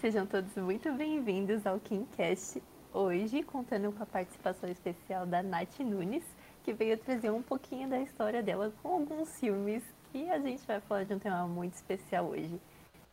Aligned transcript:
Sejam 0.00 0.26
todos 0.26 0.56
muito 0.56 0.90
bem-vindos 0.94 1.66
ao 1.66 1.78
KimCast. 1.78 2.62
Hoje, 2.90 3.42
contando 3.42 3.92
com 3.92 4.02
a 4.02 4.06
participação 4.06 4.66
especial 4.70 5.26
da 5.26 5.42
Nath 5.42 5.78
Nunes, 5.80 6.24
que 6.64 6.72
veio 6.72 6.96
trazer 6.96 7.28
um 7.30 7.42
pouquinho 7.42 7.86
da 7.86 8.00
história 8.00 8.42
dela 8.42 8.72
com 8.82 8.94
alguns 8.94 9.38
filmes 9.38 9.84
que 10.10 10.30
a 10.30 10.38
gente 10.38 10.66
vai 10.66 10.80
falar 10.80 11.04
de 11.04 11.12
um 11.12 11.18
tema 11.18 11.46
muito 11.46 11.74
especial 11.74 12.24
hoje. 12.28 12.58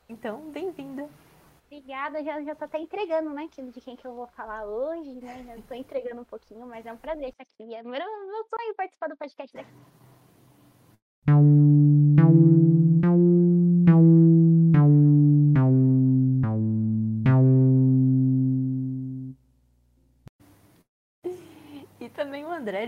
Então, 0.08 0.50
bem-vinda! 0.50 1.10
Obrigada, 1.66 2.24
já, 2.24 2.42
já 2.42 2.56
tô 2.56 2.64
até 2.64 2.80
entregando, 2.80 3.32
né, 3.32 3.50
de 3.52 3.82
quem 3.82 3.98
que 3.98 4.08
eu 4.08 4.16
vou 4.16 4.28
falar 4.28 4.66
hoje, 4.66 5.12
né, 5.16 5.44
já 5.46 5.62
tô 5.64 5.74
entregando 5.74 6.22
um 6.22 6.26
pouquinho, 6.26 6.66
mas 6.66 6.86
é 6.86 6.94
um 6.94 6.98
prazer 6.98 7.28
estar 7.28 7.44
aqui, 7.44 7.76
é 7.76 7.84
meu, 7.84 7.92
meu 7.92 8.46
sonho 8.46 8.74
participar 8.78 9.10
do 9.10 9.18
podcast 9.18 9.54
daqui. 9.54 9.74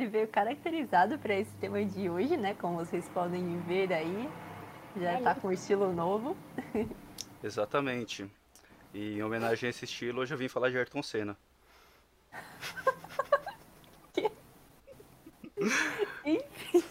Veio 0.10 0.28
caracterizado 0.28 1.18
para 1.18 1.34
esse 1.36 1.52
tema 1.56 1.84
de 1.84 2.10
hoje, 2.10 2.36
né? 2.36 2.56
Como 2.56 2.78
vocês 2.78 3.08
podem 3.10 3.60
ver 3.62 3.94
aí, 3.94 4.30
já 4.98 5.18
está 5.18 5.36
com 5.36 5.52
estilo 5.52 5.94
novo. 5.94 6.36
Exatamente. 7.44 8.30
E 8.94 9.18
em 9.18 9.24
homenagem 9.24 9.68
a 9.68 9.70
esse 9.70 9.86
estilo, 9.86 10.22
hoje 10.22 10.34
eu 10.34 10.38
vim 10.38 10.48
falar 10.48 10.70
de 10.70 10.78
Ayrton 10.78 11.04
Senna. 11.04 11.38
Enfim, 16.26 16.84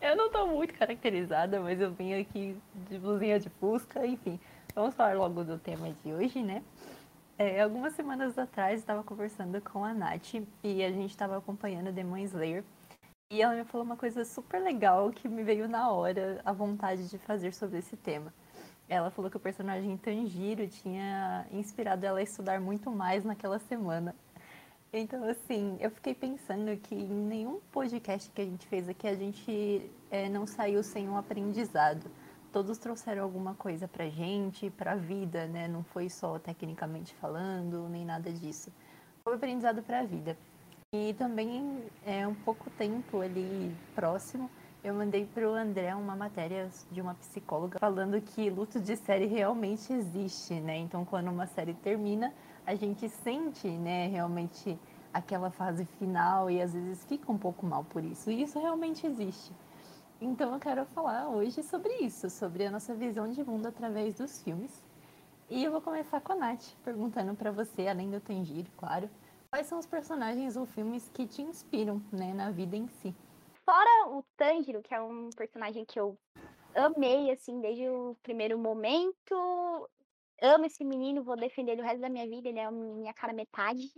eu 0.00 0.16
não 0.16 0.26
estou 0.26 0.46
muito 0.48 0.74
caracterizada, 0.74 1.60
mas 1.60 1.80
eu 1.80 1.92
vim 1.92 2.14
aqui 2.14 2.56
de 2.88 2.98
blusinha 2.98 3.38
de 3.38 3.48
fusca, 3.48 4.06
enfim. 4.06 4.38
Vamos 4.74 4.94
falar 4.94 5.16
logo 5.16 5.42
do 5.42 5.58
tema 5.58 5.90
de 6.04 6.12
hoje, 6.12 6.42
né? 6.42 6.62
É, 7.38 7.60
algumas 7.60 7.92
semanas 7.92 8.38
atrás, 8.38 8.80
estava 8.80 9.04
conversando 9.04 9.60
com 9.60 9.84
a 9.84 9.92
Nath 9.92 10.36
e 10.64 10.82
a 10.82 10.90
gente 10.90 11.10
estava 11.10 11.36
acompanhando 11.36 11.92
Demon 11.92 12.16
Slayer. 12.16 12.64
E 13.30 13.42
ela 13.42 13.54
me 13.54 13.64
falou 13.64 13.84
uma 13.84 13.96
coisa 13.96 14.24
super 14.24 14.62
legal 14.62 15.10
que 15.10 15.28
me 15.28 15.42
veio 15.42 15.68
na 15.68 15.90
hora 15.90 16.40
a 16.46 16.52
vontade 16.52 17.10
de 17.10 17.18
fazer 17.18 17.52
sobre 17.52 17.78
esse 17.78 17.94
tema. 17.94 18.32
Ela 18.88 19.10
falou 19.10 19.30
que 19.30 19.36
o 19.36 19.40
personagem 19.40 19.98
Tanjiro 19.98 20.66
tinha 20.66 21.46
inspirado 21.52 22.06
ela 22.06 22.20
a 22.20 22.22
estudar 22.22 22.58
muito 22.58 22.90
mais 22.90 23.22
naquela 23.22 23.58
semana. 23.58 24.14
Então, 24.90 25.22
assim, 25.28 25.76
eu 25.78 25.90
fiquei 25.90 26.14
pensando 26.14 26.74
que 26.78 26.94
em 26.94 27.12
nenhum 27.12 27.60
podcast 27.70 28.30
que 28.30 28.40
a 28.40 28.44
gente 28.46 28.66
fez 28.66 28.88
aqui 28.88 29.06
a 29.06 29.14
gente 29.14 29.90
é, 30.10 30.26
não 30.30 30.46
saiu 30.46 30.82
sem 30.82 31.06
um 31.06 31.18
aprendizado 31.18 32.10
todos 32.56 32.78
trouxeram 32.78 33.22
alguma 33.22 33.52
coisa 33.52 33.86
pra 33.86 34.08
gente, 34.08 34.70
pra 34.70 34.94
vida, 34.94 35.46
né? 35.46 35.68
Não 35.68 35.84
foi 35.84 36.08
só 36.08 36.38
tecnicamente 36.38 37.14
falando, 37.16 37.86
nem 37.90 38.02
nada 38.02 38.32
disso. 38.32 38.72
Foi 39.22 39.34
aprendizado 39.34 39.82
pra 39.82 40.02
vida. 40.04 40.38
E 40.94 41.12
também, 41.18 41.84
é 42.06 42.26
um 42.26 42.34
pouco 42.34 42.70
tempo 42.70 43.20
ali 43.20 43.76
próximo, 43.94 44.48
eu 44.82 44.94
mandei 44.94 45.26
pro 45.26 45.52
André 45.52 45.94
uma 45.94 46.16
matéria 46.16 46.70
de 46.90 46.98
uma 46.98 47.14
psicóloga 47.16 47.78
falando 47.78 48.18
que 48.22 48.48
luto 48.48 48.80
de 48.80 48.96
série 48.96 49.26
realmente 49.26 49.92
existe, 49.92 50.54
né? 50.54 50.78
Então, 50.78 51.04
quando 51.04 51.28
uma 51.28 51.46
série 51.46 51.74
termina, 51.74 52.32
a 52.64 52.74
gente 52.74 53.06
sente, 53.10 53.68
né, 53.68 54.06
realmente 54.06 54.78
aquela 55.12 55.50
fase 55.50 55.84
final 55.98 56.50
e 56.50 56.62
às 56.62 56.72
vezes 56.72 57.04
fica 57.04 57.30
um 57.30 57.36
pouco 57.36 57.66
mal 57.66 57.84
por 57.84 58.02
isso. 58.02 58.30
E 58.30 58.40
isso 58.40 58.58
realmente 58.58 59.06
existe. 59.06 59.52
Então 60.20 60.54
eu 60.54 60.58
quero 60.58 60.86
falar 60.86 61.28
hoje 61.28 61.62
sobre 61.62 61.92
isso, 61.96 62.30
sobre 62.30 62.64
a 62.64 62.70
nossa 62.70 62.94
visão 62.94 63.30
de 63.30 63.44
mundo 63.44 63.66
através 63.66 64.14
dos 64.14 64.42
filmes. 64.42 64.82
E 65.50 65.62
eu 65.62 65.70
vou 65.70 65.82
começar 65.82 66.22
com 66.22 66.32
a 66.32 66.36
Nath, 66.36 66.74
perguntando 66.82 67.34
para 67.34 67.52
você, 67.52 67.86
além 67.86 68.10
do 68.10 68.18
Tanjiro, 68.18 68.70
claro, 68.78 69.10
quais 69.50 69.66
são 69.66 69.78
os 69.78 69.84
personagens 69.84 70.56
ou 70.56 70.64
filmes 70.64 71.10
que 71.10 71.26
te 71.26 71.42
inspiram, 71.42 72.02
né, 72.10 72.32
na 72.32 72.50
vida 72.50 72.76
em 72.76 72.88
si? 72.88 73.14
Fora 73.62 74.08
o 74.08 74.24
Tanjiro, 74.38 74.82
que 74.82 74.94
é 74.94 75.00
um 75.00 75.28
personagem 75.36 75.84
que 75.84 76.00
eu 76.00 76.18
amei, 76.74 77.30
assim, 77.30 77.60
desde 77.60 77.86
o 77.86 78.16
primeiro 78.22 78.58
momento. 78.58 79.88
Amo 80.40 80.64
esse 80.64 80.82
menino, 80.82 81.24
vou 81.24 81.36
defender 81.36 81.72
ele 81.72 81.82
o 81.82 81.84
resto 81.84 82.00
da 82.00 82.08
minha 82.08 82.26
vida, 82.26 82.48
ele 82.48 82.58
é 82.58 82.64
a 82.64 82.70
minha 82.70 83.12
cara 83.12 83.34
metade. 83.34 83.92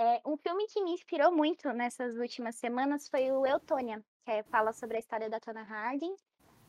É, 0.00 0.22
um 0.24 0.36
filme 0.36 0.64
que 0.68 0.80
me 0.80 0.92
inspirou 0.92 1.32
muito 1.32 1.72
nessas 1.72 2.16
últimas 2.16 2.54
semanas 2.54 3.08
foi 3.08 3.32
o 3.32 3.44
Eutônia, 3.44 4.00
que 4.24 4.30
é, 4.30 4.44
fala 4.44 4.72
sobre 4.72 4.96
a 4.96 5.00
história 5.00 5.28
da 5.28 5.40
Tona 5.40 5.62
Harding, 5.62 6.14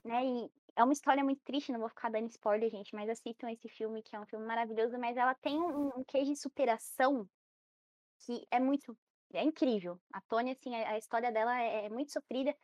né? 0.04 0.26
E 0.26 0.52
é 0.76 0.84
uma 0.84 0.94
história 0.94 1.24
muito 1.24 1.40
triste, 1.44 1.72
não 1.72 1.80
vou 1.80 1.90
ficar 1.90 2.10
dando 2.10 2.28
spoiler, 2.30 2.72
gente, 2.72 2.96
mas 2.96 3.08
assistam 3.08 3.52
esse 3.52 3.70
filme, 3.70 4.02
que 4.02 4.16
é 4.16 4.20
um 4.20 4.26
filme 4.26 4.48
maravilhoso, 4.48 4.98
mas 4.98 5.16
ela 5.16 5.36
tem 5.36 5.60
um, 5.60 6.00
um 6.00 6.04
queijo 6.04 6.34
de 6.34 6.40
superação 6.40 7.30
que 8.26 8.48
é 8.50 8.60
muito. 8.60 8.98
É 9.32 9.44
incrível. 9.44 10.00
A 10.12 10.22
Tônia, 10.22 10.54
assim, 10.54 10.76
a, 10.76 10.90
a 10.90 10.98
história 10.98 11.32
dela 11.32 11.56
é, 11.62 11.86
é, 11.86 11.90
muito 11.90 12.12
sofrida, 12.12 12.56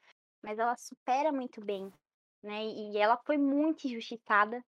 mas 0.42 0.58
ela 0.58 0.76
supera 0.78 1.32
muito 1.32 1.64
bem, 1.64 1.94
né? 2.42 2.66
E 2.66 2.98
ela 2.98 3.18
foi 3.18 3.38
muito 3.38 3.86
injustiçada. 3.86 4.66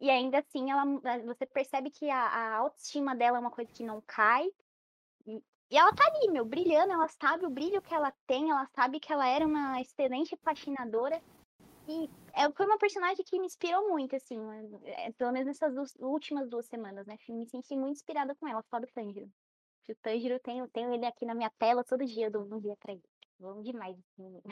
E 0.00 0.08
ainda 0.08 0.38
assim, 0.38 0.70
ela, 0.70 0.84
você 1.26 1.44
percebe 1.44 1.90
que 1.90 2.08
a, 2.08 2.22
a 2.22 2.56
autoestima 2.58 3.16
dela 3.16 3.38
é 3.38 3.40
uma 3.40 3.50
coisa 3.50 3.72
que 3.72 3.82
não 3.82 4.00
cai, 4.06 4.48
e 5.70 5.78
ela 5.78 5.92
tá 5.94 6.04
ali, 6.06 6.28
meu, 6.30 6.44
brilhando, 6.44 6.92
ela 6.92 7.06
sabe 7.08 7.46
o 7.46 7.50
brilho 7.50 7.80
que 7.80 7.94
ela 7.94 8.12
tem, 8.26 8.50
ela 8.50 8.66
sabe 8.74 8.98
que 8.98 9.12
ela 9.12 9.26
era 9.26 9.46
uma 9.46 9.80
excelente 9.80 10.36
patinadora. 10.36 11.22
E 11.88 12.10
é, 12.32 12.50
foi 12.52 12.66
uma 12.66 12.78
personagem 12.78 13.24
que 13.24 13.38
me 13.38 13.46
inspirou 13.46 13.88
muito, 13.88 14.16
assim, 14.16 14.36
é, 14.84 15.12
pelo 15.12 15.32
menos 15.32 15.46
nessas 15.46 15.72
duas, 15.72 15.94
últimas 16.00 16.48
duas 16.48 16.66
semanas, 16.66 17.06
né? 17.06 17.16
Me 17.28 17.46
senti 17.46 17.76
muito 17.76 17.96
inspirada 17.96 18.34
com 18.34 18.48
ela, 18.48 18.62
fora 18.64 18.84
do 18.84 18.92
Tanjiro. 18.92 19.30
O 19.88 19.94
Tanjiro, 20.02 20.34
eu 20.34 20.40
tenho, 20.40 20.68
tenho 20.68 20.92
ele 20.92 21.06
aqui 21.06 21.24
na 21.24 21.34
minha 21.34 21.50
tela 21.58 21.82
todo 21.84 22.04
dia, 22.04 22.26
eu 22.26 22.30
dou 22.30 22.42
um 22.42 22.60
dia 22.60 22.76
pra 22.76 22.92
ele. 22.92 23.02
Vamos 23.38 23.64
demais 23.64 23.98
esse 23.98 24.20
menino. 24.20 24.42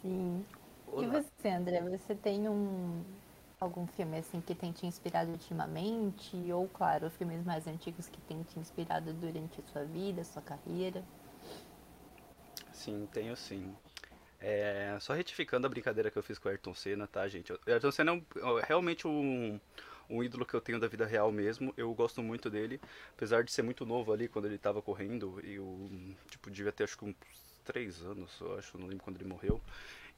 Sim. 0.00 0.44
Olá. 0.86 1.02
E 1.02 1.06
você, 1.06 1.48
André, 1.48 1.80
você 1.82 2.14
tem 2.14 2.48
um, 2.48 3.02
algum 3.60 3.86
filme 3.86 4.18
assim 4.18 4.40
que 4.40 4.54
tem 4.54 4.72
te 4.72 4.86
inspirado 4.86 5.30
ultimamente? 5.30 6.36
Ou, 6.52 6.68
claro, 6.68 7.10
filmes 7.10 7.44
mais 7.44 7.66
antigos 7.66 8.08
que 8.08 8.20
tem 8.22 8.42
te 8.42 8.58
inspirado 8.58 9.12
durante 9.12 9.60
a 9.60 9.72
sua 9.72 9.84
vida, 9.84 10.24
sua 10.24 10.42
carreira? 10.42 11.02
Sim, 12.72 13.08
tenho 13.12 13.36
sim. 13.36 13.74
É, 14.40 14.96
só 15.00 15.14
retificando 15.14 15.66
a 15.66 15.70
brincadeira 15.70 16.10
que 16.10 16.16
eu 16.16 16.22
fiz 16.22 16.38
com 16.38 16.48
o 16.48 16.50
Ayrton 16.50 16.74
Senna, 16.74 17.08
tá, 17.08 17.26
gente? 17.26 17.52
O 17.52 17.58
Ayrton 17.66 17.90
Senna 17.90 18.12
é 18.12 18.14
um, 18.14 18.24
realmente 18.60 19.06
um, 19.08 19.60
um 20.08 20.22
ídolo 20.22 20.46
que 20.46 20.54
eu 20.54 20.60
tenho 20.60 20.78
da 20.78 20.86
vida 20.86 21.04
real 21.04 21.32
mesmo. 21.32 21.74
Eu 21.76 21.92
gosto 21.92 22.22
muito 22.22 22.48
dele, 22.48 22.80
apesar 23.16 23.42
de 23.42 23.50
ser 23.50 23.62
muito 23.62 23.84
novo 23.84 24.12
ali 24.12 24.28
quando 24.28 24.44
ele 24.44 24.54
estava 24.54 24.80
correndo. 24.80 25.40
Eu, 25.42 25.90
tipo, 26.30 26.50
devia 26.50 26.70
ter 26.70 26.84
acho 26.84 26.96
que 26.96 27.04
uns 27.04 27.16
três 27.64 28.00
anos, 28.02 28.30
eu 28.40 28.58
acho, 28.58 28.78
não 28.78 28.86
lembro 28.86 29.04
quando 29.04 29.16
ele 29.16 29.28
morreu. 29.28 29.60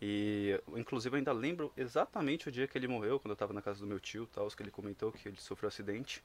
E 0.01 0.59
inclusive 0.77 1.15
eu 1.15 1.19
ainda 1.19 1.33
lembro 1.33 1.73
exatamente 1.77 2.49
o 2.49 2.53
dia 2.53 2.67
que 2.67 2.79
ele 2.79 2.89
morreu, 2.89 3.21
quando 3.21 3.31
eu 3.31 3.35
estava 3.35 3.53
na 3.53 3.61
casa 3.61 3.81
do 3.81 3.87
meu 3.87 4.01
tio, 4.01 4.27
tal, 4.33 4.49
que 4.49 4.63
ele 4.63 4.71
comentou 4.71 5.13
que 5.13 5.29
ele 5.29 5.37
sofreu 5.39 5.67
um 5.67 5.69
acidente. 5.69 6.23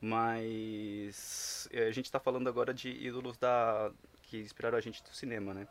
Mas 0.00 1.68
é, 1.72 1.84
a 1.86 1.90
gente 1.90 2.04
está 2.04 2.20
falando 2.20 2.48
agora 2.48 2.72
de 2.72 2.90
ídolos 2.90 3.36
da 3.36 3.90
que 4.22 4.38
inspiraram 4.38 4.76
a 4.78 4.80
gente 4.80 5.02
do 5.02 5.10
cinema, 5.10 5.54
né? 5.54 5.66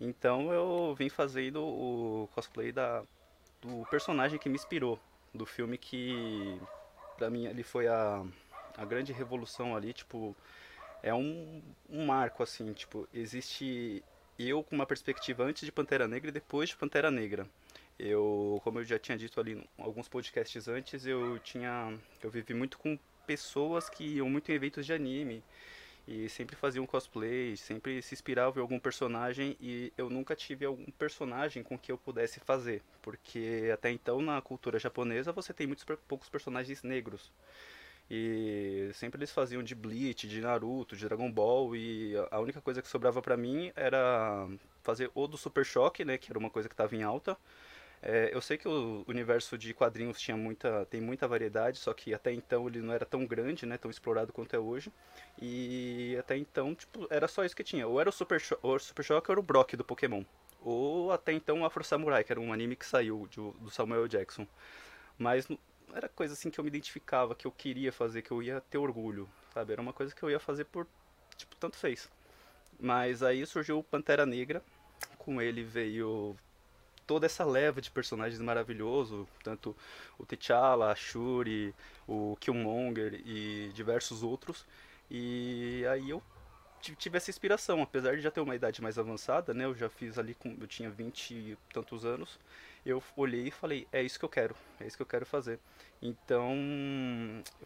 Então 0.00 0.52
eu 0.52 0.94
vim 0.96 1.08
fazendo 1.08 1.62
o 1.62 2.28
cosplay 2.34 2.72
da 2.72 3.04
do 3.60 3.86
personagem 3.88 4.38
que 4.38 4.48
me 4.48 4.56
inspirou, 4.56 4.98
do 5.32 5.46
filme 5.46 5.78
que 5.78 6.60
para 7.16 7.30
mim 7.30 7.46
ele 7.46 7.62
foi 7.62 7.86
a, 7.86 8.24
a 8.76 8.84
grande 8.84 9.12
revolução 9.12 9.76
ali, 9.76 9.92
tipo, 9.92 10.34
é 11.02 11.14
um, 11.14 11.62
um 11.88 12.06
marco 12.06 12.42
assim, 12.42 12.72
tipo, 12.72 13.08
existe 13.14 14.02
eu 14.48 14.62
com 14.62 14.74
uma 14.74 14.86
perspectiva 14.86 15.44
antes 15.44 15.64
de 15.64 15.72
Pantera 15.72 16.08
Negra 16.08 16.30
e 16.30 16.32
depois 16.32 16.68
de 16.68 16.76
Pantera 16.76 17.10
Negra. 17.10 17.46
Eu, 17.98 18.60
como 18.64 18.80
eu 18.80 18.84
já 18.84 18.98
tinha 18.98 19.16
dito 19.16 19.38
ali 19.38 19.52
em 19.52 19.64
alguns 19.78 20.08
podcasts 20.08 20.68
antes, 20.68 21.06
eu 21.06 21.38
tinha 21.38 21.96
eu 22.22 22.30
vivi 22.30 22.54
muito 22.54 22.78
com 22.78 22.98
pessoas 23.26 23.88
que 23.88 24.04
iam 24.04 24.28
muito 24.28 24.50
em 24.50 24.54
eventos 24.54 24.84
de 24.84 24.92
anime 24.92 25.42
e 26.06 26.28
sempre 26.28 26.56
faziam 26.56 26.86
cosplay, 26.86 27.56
sempre 27.56 28.02
se 28.02 28.14
inspiravam 28.14 28.58
em 28.58 28.62
algum 28.62 28.78
personagem 28.78 29.56
e 29.60 29.92
eu 29.96 30.10
nunca 30.10 30.34
tive 30.34 30.64
algum 30.64 30.90
personagem 30.92 31.62
com 31.62 31.78
que 31.78 31.92
eu 31.92 31.98
pudesse 31.98 32.40
fazer, 32.40 32.82
porque 33.00 33.70
até 33.72 33.90
então 33.90 34.20
na 34.20 34.40
cultura 34.40 34.78
japonesa 34.78 35.32
você 35.32 35.52
tem 35.52 35.66
muitos 35.66 35.84
poucos 36.08 36.28
personagens 36.28 36.82
negros. 36.82 37.30
E 38.10 38.90
sempre 38.94 39.18
eles 39.18 39.30
faziam 39.30 39.62
de 39.62 39.74
Bleach, 39.74 40.28
de 40.28 40.40
Naruto, 40.40 40.96
de 40.96 41.04
Dragon 41.04 41.30
Ball 41.30 41.74
e 41.74 42.14
a 42.30 42.40
única 42.40 42.60
coisa 42.60 42.82
que 42.82 42.88
sobrava 42.88 43.22
para 43.22 43.36
mim 43.36 43.72
era 43.74 44.46
fazer 44.82 45.10
ou 45.14 45.26
do 45.26 45.38
Super 45.38 45.64
Choque, 45.64 46.04
né, 46.04 46.18
que 46.18 46.30
era 46.30 46.38
uma 46.38 46.50
coisa 46.50 46.68
que 46.68 46.74
estava 46.74 46.94
em 46.94 47.02
alta. 47.02 47.36
É, 48.04 48.30
eu 48.34 48.40
sei 48.40 48.58
que 48.58 48.66
o 48.66 49.04
universo 49.06 49.56
de 49.56 49.72
quadrinhos 49.72 50.20
tinha 50.20 50.36
muita, 50.36 50.84
tem 50.86 51.00
muita 51.00 51.28
variedade, 51.28 51.78
só 51.78 51.94
que 51.94 52.12
até 52.12 52.32
então 52.32 52.66
ele 52.66 52.80
não 52.80 52.92
era 52.92 53.06
tão 53.06 53.24
grande, 53.24 53.64
né, 53.64 53.78
tão 53.78 53.90
explorado 53.90 54.32
quanto 54.32 54.56
é 54.56 54.58
hoje. 54.58 54.92
E 55.40 56.16
até 56.18 56.36
então, 56.36 56.74
tipo, 56.74 57.06
era 57.08 57.28
só 57.28 57.44
isso 57.44 57.54
que 57.54 57.62
tinha. 57.62 57.86
Ou 57.86 58.00
era 58.00 58.08
o 58.08 58.12
Super, 58.12 58.40
Cho 58.40 58.58
ou 58.60 58.74
o 58.74 58.78
Super 58.80 59.04
Choque 59.04 59.30
ou 59.30 59.34
era 59.34 59.40
o 59.40 59.42
Brock 59.42 59.74
do 59.76 59.84
Pokémon. 59.84 60.24
Ou 60.60 61.12
até 61.12 61.32
então 61.32 61.60
o 61.60 61.64
Afro 61.64 61.84
Samurai, 61.84 62.24
que 62.24 62.32
era 62.32 62.40
um 62.40 62.52
anime 62.52 62.74
que 62.74 62.86
saiu 62.86 63.28
de, 63.30 63.36
do 63.36 63.70
Samuel 63.70 64.08
Jackson. 64.08 64.46
Mas 65.16 65.46
era 65.94 66.08
coisa 66.08 66.34
assim 66.34 66.50
que 66.50 66.58
eu 66.58 66.64
me 66.64 66.68
identificava, 66.68 67.34
que 67.34 67.46
eu 67.46 67.52
queria 67.52 67.92
fazer, 67.92 68.22
que 68.22 68.30
eu 68.30 68.42
ia 68.42 68.60
ter 68.60 68.78
orgulho, 68.78 69.28
sabe? 69.52 69.72
Era 69.72 69.82
uma 69.82 69.92
coisa 69.92 70.14
que 70.14 70.22
eu 70.22 70.30
ia 70.30 70.40
fazer 70.40 70.64
por, 70.64 70.86
tipo, 71.36 71.54
tanto 71.56 71.76
fez. 71.76 72.08
Mas 72.80 73.22
aí 73.22 73.44
surgiu 73.46 73.78
o 73.78 73.84
Pantera 73.84 74.26
Negra, 74.26 74.62
com 75.18 75.40
ele 75.40 75.62
veio 75.62 76.36
toda 77.06 77.26
essa 77.26 77.44
leva 77.44 77.80
de 77.80 77.90
personagens 77.90 78.40
maravilhoso, 78.40 79.28
tanto 79.42 79.76
o 80.18 80.24
T'Challa, 80.24 80.92
a 80.92 80.94
Shuri, 80.94 81.74
o 82.06 82.36
Killmonger 82.40 83.20
e 83.26 83.70
diversos 83.74 84.22
outros. 84.22 84.66
E 85.10 85.84
aí 85.90 86.10
eu 86.10 86.22
tive 86.80 87.16
essa 87.16 87.30
inspiração, 87.30 87.82
apesar 87.82 88.16
de 88.16 88.22
já 88.22 88.30
ter 88.30 88.40
uma 88.40 88.56
idade 88.56 88.82
mais 88.82 88.98
avançada, 88.98 89.54
né? 89.54 89.64
Eu 89.64 89.74
já 89.74 89.88
fiz 89.88 90.18
ali 90.18 90.34
com 90.34 90.56
eu 90.60 90.66
tinha 90.66 90.90
20 90.90 91.34
e 91.34 91.58
tantos 91.72 92.04
anos. 92.04 92.38
Eu 92.84 93.02
olhei 93.16 93.48
e 93.48 93.50
falei, 93.50 93.86
é 93.92 94.02
isso 94.02 94.18
que 94.18 94.24
eu 94.24 94.28
quero, 94.28 94.56
é 94.80 94.86
isso 94.86 94.96
que 94.96 95.02
eu 95.02 95.06
quero 95.06 95.24
fazer. 95.24 95.58
Então, 96.00 96.56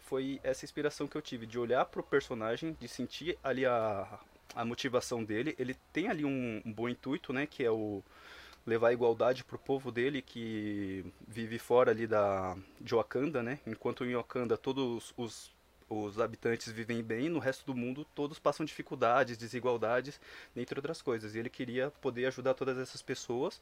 foi 0.01 0.39
essa 0.43 0.63
inspiração 0.63 1.07
que 1.07 1.15
eu 1.15 1.21
tive 1.21 1.45
de 1.45 1.57
olhar 1.57 1.85
pro 1.85 2.03
personagem, 2.03 2.77
de 2.79 2.87
sentir 2.87 3.37
ali 3.43 3.65
a, 3.65 4.19
a 4.55 4.63
motivação 4.63 5.23
dele. 5.23 5.55
Ele 5.57 5.75
tem 5.91 6.07
ali 6.07 6.23
um, 6.23 6.61
um 6.63 6.71
bom 6.71 6.87
intuito, 6.87 7.33
né, 7.33 7.47
que 7.47 7.63
é 7.63 7.71
o 7.71 8.03
levar 8.65 8.89
a 8.89 8.93
igualdade 8.93 9.45
pro 9.45 9.57
povo 9.57 9.91
dele 9.91 10.21
que 10.21 11.05
vive 11.25 11.57
fora 11.57 11.89
ali 11.89 12.05
da 12.05 12.55
de 12.81 12.93
Wakanda, 12.93 13.41
né? 13.41 13.59
Enquanto 13.65 14.03
em 14.03 14.13
Wakanda 14.13 14.57
todos 14.57 15.13
os 15.15 15.55
os 15.89 16.19
habitantes 16.19 16.69
vivem 16.69 17.01
bem, 17.01 17.29
no 17.29 17.39
resto 17.39 17.65
do 17.65 17.73
mundo 17.73 18.05
todos 18.13 18.37
passam 18.37 18.65
dificuldades, 18.65 19.37
desigualdades, 19.37 20.19
entre 20.53 20.77
outras 20.77 21.01
coisas. 21.01 21.33
E 21.33 21.39
ele 21.39 21.49
queria 21.49 21.89
poder 22.01 22.25
ajudar 22.25 22.53
todas 22.53 22.77
essas 22.77 23.01
pessoas. 23.01 23.61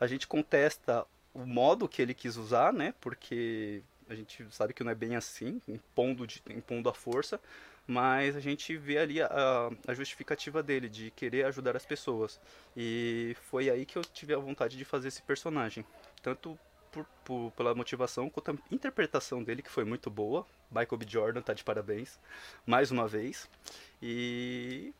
A 0.00 0.06
gente 0.06 0.26
contesta 0.26 1.06
o 1.34 1.46
modo 1.46 1.88
que 1.88 2.02
ele 2.02 2.14
quis 2.14 2.36
usar, 2.36 2.72
né? 2.72 2.94
Porque 3.00 3.82
a 4.08 4.14
gente 4.14 4.46
sabe 4.50 4.72
que 4.72 4.84
não 4.84 4.90
é 4.90 4.94
bem 4.94 5.16
assim, 5.16 5.60
impondo, 5.66 6.26
de, 6.26 6.42
impondo 6.50 6.88
a 6.88 6.94
força, 6.94 7.40
mas 7.86 8.36
a 8.36 8.40
gente 8.40 8.76
vê 8.76 8.98
ali 8.98 9.22
a, 9.22 9.70
a, 9.86 9.94
justificativa 9.94 10.62
dele 10.62 10.88
de 10.88 11.10
querer 11.10 11.46
ajudar 11.46 11.76
as 11.76 11.86
pessoas. 11.86 12.40
E 12.76 13.36
foi 13.42 13.70
aí 13.70 13.84
que 13.84 13.96
eu 13.96 14.02
tive 14.02 14.34
a 14.34 14.38
vontade 14.38 14.76
de 14.76 14.84
fazer 14.84 15.08
esse 15.08 15.22
personagem. 15.22 15.84
Tanto 16.22 16.58
por, 16.90 17.06
por, 17.24 17.52
pela 17.52 17.74
motivação 17.74 18.28
quanto 18.28 18.50
a 18.50 18.54
interpretação 18.70 19.42
dele, 19.42 19.62
que 19.62 19.70
foi 19.70 19.84
muito 19.84 20.10
boa. 20.10 20.46
Michael 20.70 20.98
B. 20.98 21.06
Jordan 21.08 21.42
tá 21.42 21.52
de 21.52 21.64
parabéns, 21.64 22.18
mais 22.66 22.90
uma 22.90 23.08
vez. 23.08 23.48
E 24.00 24.92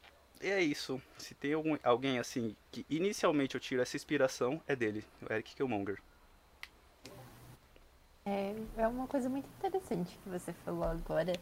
é 0.48 0.62
isso. 0.62 1.00
Se 1.18 1.34
tem 1.34 1.52
algum, 1.52 1.76
alguém 1.82 2.18
assim 2.18 2.56
que 2.70 2.84
inicialmente 2.88 3.54
eu 3.54 3.60
tiro 3.60 3.82
essa 3.82 3.96
inspiração, 3.96 4.60
é 4.66 4.74
dele, 4.74 5.04
o 5.22 5.32
Eric 5.32 5.54
Killmonger. 5.54 6.00
É, 8.24 8.54
é 8.76 8.86
uma 8.86 9.06
coisa 9.06 9.28
muito 9.28 9.48
interessante 9.58 10.16
que 10.22 10.28
você 10.28 10.52
falou 10.52 10.84
agora 10.84 11.32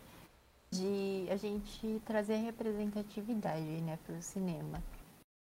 de 0.70 1.26
a 1.30 1.36
gente 1.36 2.00
trazer 2.06 2.36
representatividade 2.36 3.64
né, 3.82 3.98
o 4.08 4.22
cinema. 4.22 4.82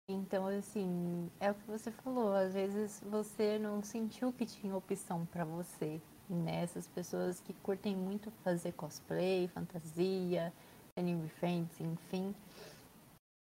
Então, 0.09 0.47
assim, 0.47 1.29
é 1.41 1.51
o 1.51 1.55
que 1.55 1.67
você 1.67 1.91
falou. 1.91 2.33
Às 2.33 2.55
vezes 2.55 3.03
você 3.11 3.59
não 3.59 3.83
sentiu 3.83 4.33
que 4.33 4.47
tinha 4.47 4.77
opção 4.77 5.27
para 5.27 5.45
você. 5.45 6.01
Né? 6.29 6.63
Essas 6.63 6.87
pessoas 6.87 7.41
que 7.41 7.53
curtem 7.55 7.97
muito 7.97 8.31
fazer 8.45 8.73
cosplay, 8.73 9.49
fantasia, 9.49 10.53
anime 10.97 11.29
friends, 11.29 11.81
enfim. 11.81 12.35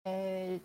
É, 0.06 0.60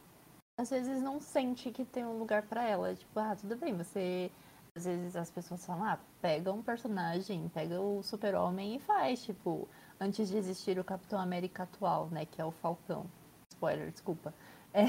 às 0.58 0.68
vezes 0.68 1.02
não 1.02 1.18
sente 1.20 1.70
que 1.70 1.84
tem 1.84 2.04
um 2.04 2.18
lugar 2.18 2.42
para 2.42 2.62
ela. 2.64 2.94
Tipo, 2.94 3.18
ah, 3.18 3.34
tudo 3.34 3.56
bem, 3.56 3.74
você. 3.74 4.30
Às 4.76 4.84
vezes 4.84 5.16
as 5.16 5.30
pessoas 5.30 5.64
falam, 5.66 5.84
ah, 5.84 5.98
pega 6.20 6.52
um 6.52 6.62
personagem, 6.62 7.48
pega 7.48 7.80
o 7.80 8.02
super-homem 8.02 8.76
e 8.76 8.78
faz, 8.78 9.24
tipo, 9.24 9.68
antes 9.98 10.28
de 10.28 10.36
existir 10.36 10.78
o 10.78 10.84
Capitão 10.84 11.18
América 11.18 11.64
atual, 11.64 12.08
né, 12.10 12.24
que 12.24 12.40
é 12.40 12.44
o 12.44 12.52
Falcão. 12.52 13.06
Spoiler, 13.52 13.90
desculpa. 13.90 14.32
É... 14.72 14.84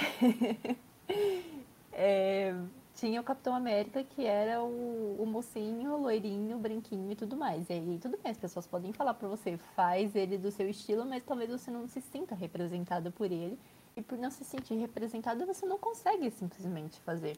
é, 1.94 2.56
tinha 2.94 3.20
o 3.20 3.24
Capitão 3.24 3.56
América, 3.56 4.04
que 4.04 4.24
era 4.26 4.62
o, 4.62 5.18
o 5.20 5.26
mocinho, 5.26 5.94
o 5.94 6.02
loirinho, 6.02 6.58
o 6.58 6.60
branquinho 6.60 7.12
e 7.12 7.16
tudo 7.16 7.36
mais. 7.36 7.68
E 7.70 7.74
aí, 7.74 8.00
tudo 8.00 8.20
bem, 8.22 8.32
as 8.32 8.38
pessoas 8.38 8.68
podem 8.68 8.94
falar 8.94 9.16
pra 9.16 9.28
você, 9.28 9.58
faz 9.76 10.16
ele 10.16 10.38
do 10.38 10.52
seu 10.52 10.70
estilo, 10.70 11.06
mas 11.06 11.24
talvez 11.24 11.50
você 11.50 11.72
não 11.72 11.88
se 11.88 12.02
sinta 12.02 12.36
representado 12.36 13.12
por 13.12 13.32
ele. 13.32 13.58
E 13.96 14.02
por 14.02 14.18
não 14.18 14.32
se 14.32 14.44
sentir 14.44 14.76
representado, 14.76 15.46
você 15.46 15.66
não 15.66 15.78
consegue 15.78 16.30
simplesmente 16.32 17.00
fazer. 17.02 17.38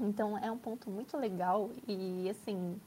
Então, 0.00 0.36
é 0.38 0.50
um 0.50 0.58
ponto 0.58 0.90
muito 0.90 1.16
legal 1.16 1.70
e, 1.86 2.28
assim, 2.30 2.80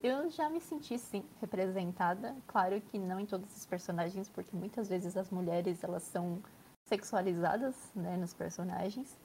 eu 0.00 0.30
já 0.30 0.50
me 0.50 0.60
senti, 0.60 0.98
sim, 0.98 1.24
representada. 1.40 2.36
Claro 2.46 2.80
que 2.80 2.98
não 2.98 3.18
em 3.18 3.26
todos 3.26 3.56
os 3.56 3.64
personagens, 3.64 4.28
porque 4.28 4.54
muitas 4.54 4.88
vezes 4.88 5.16
as 5.16 5.30
mulheres, 5.30 5.82
elas 5.82 6.02
são 6.02 6.42
sexualizadas, 6.86 7.74
né, 7.94 8.16
nos 8.16 8.34
personagens. 8.34 9.18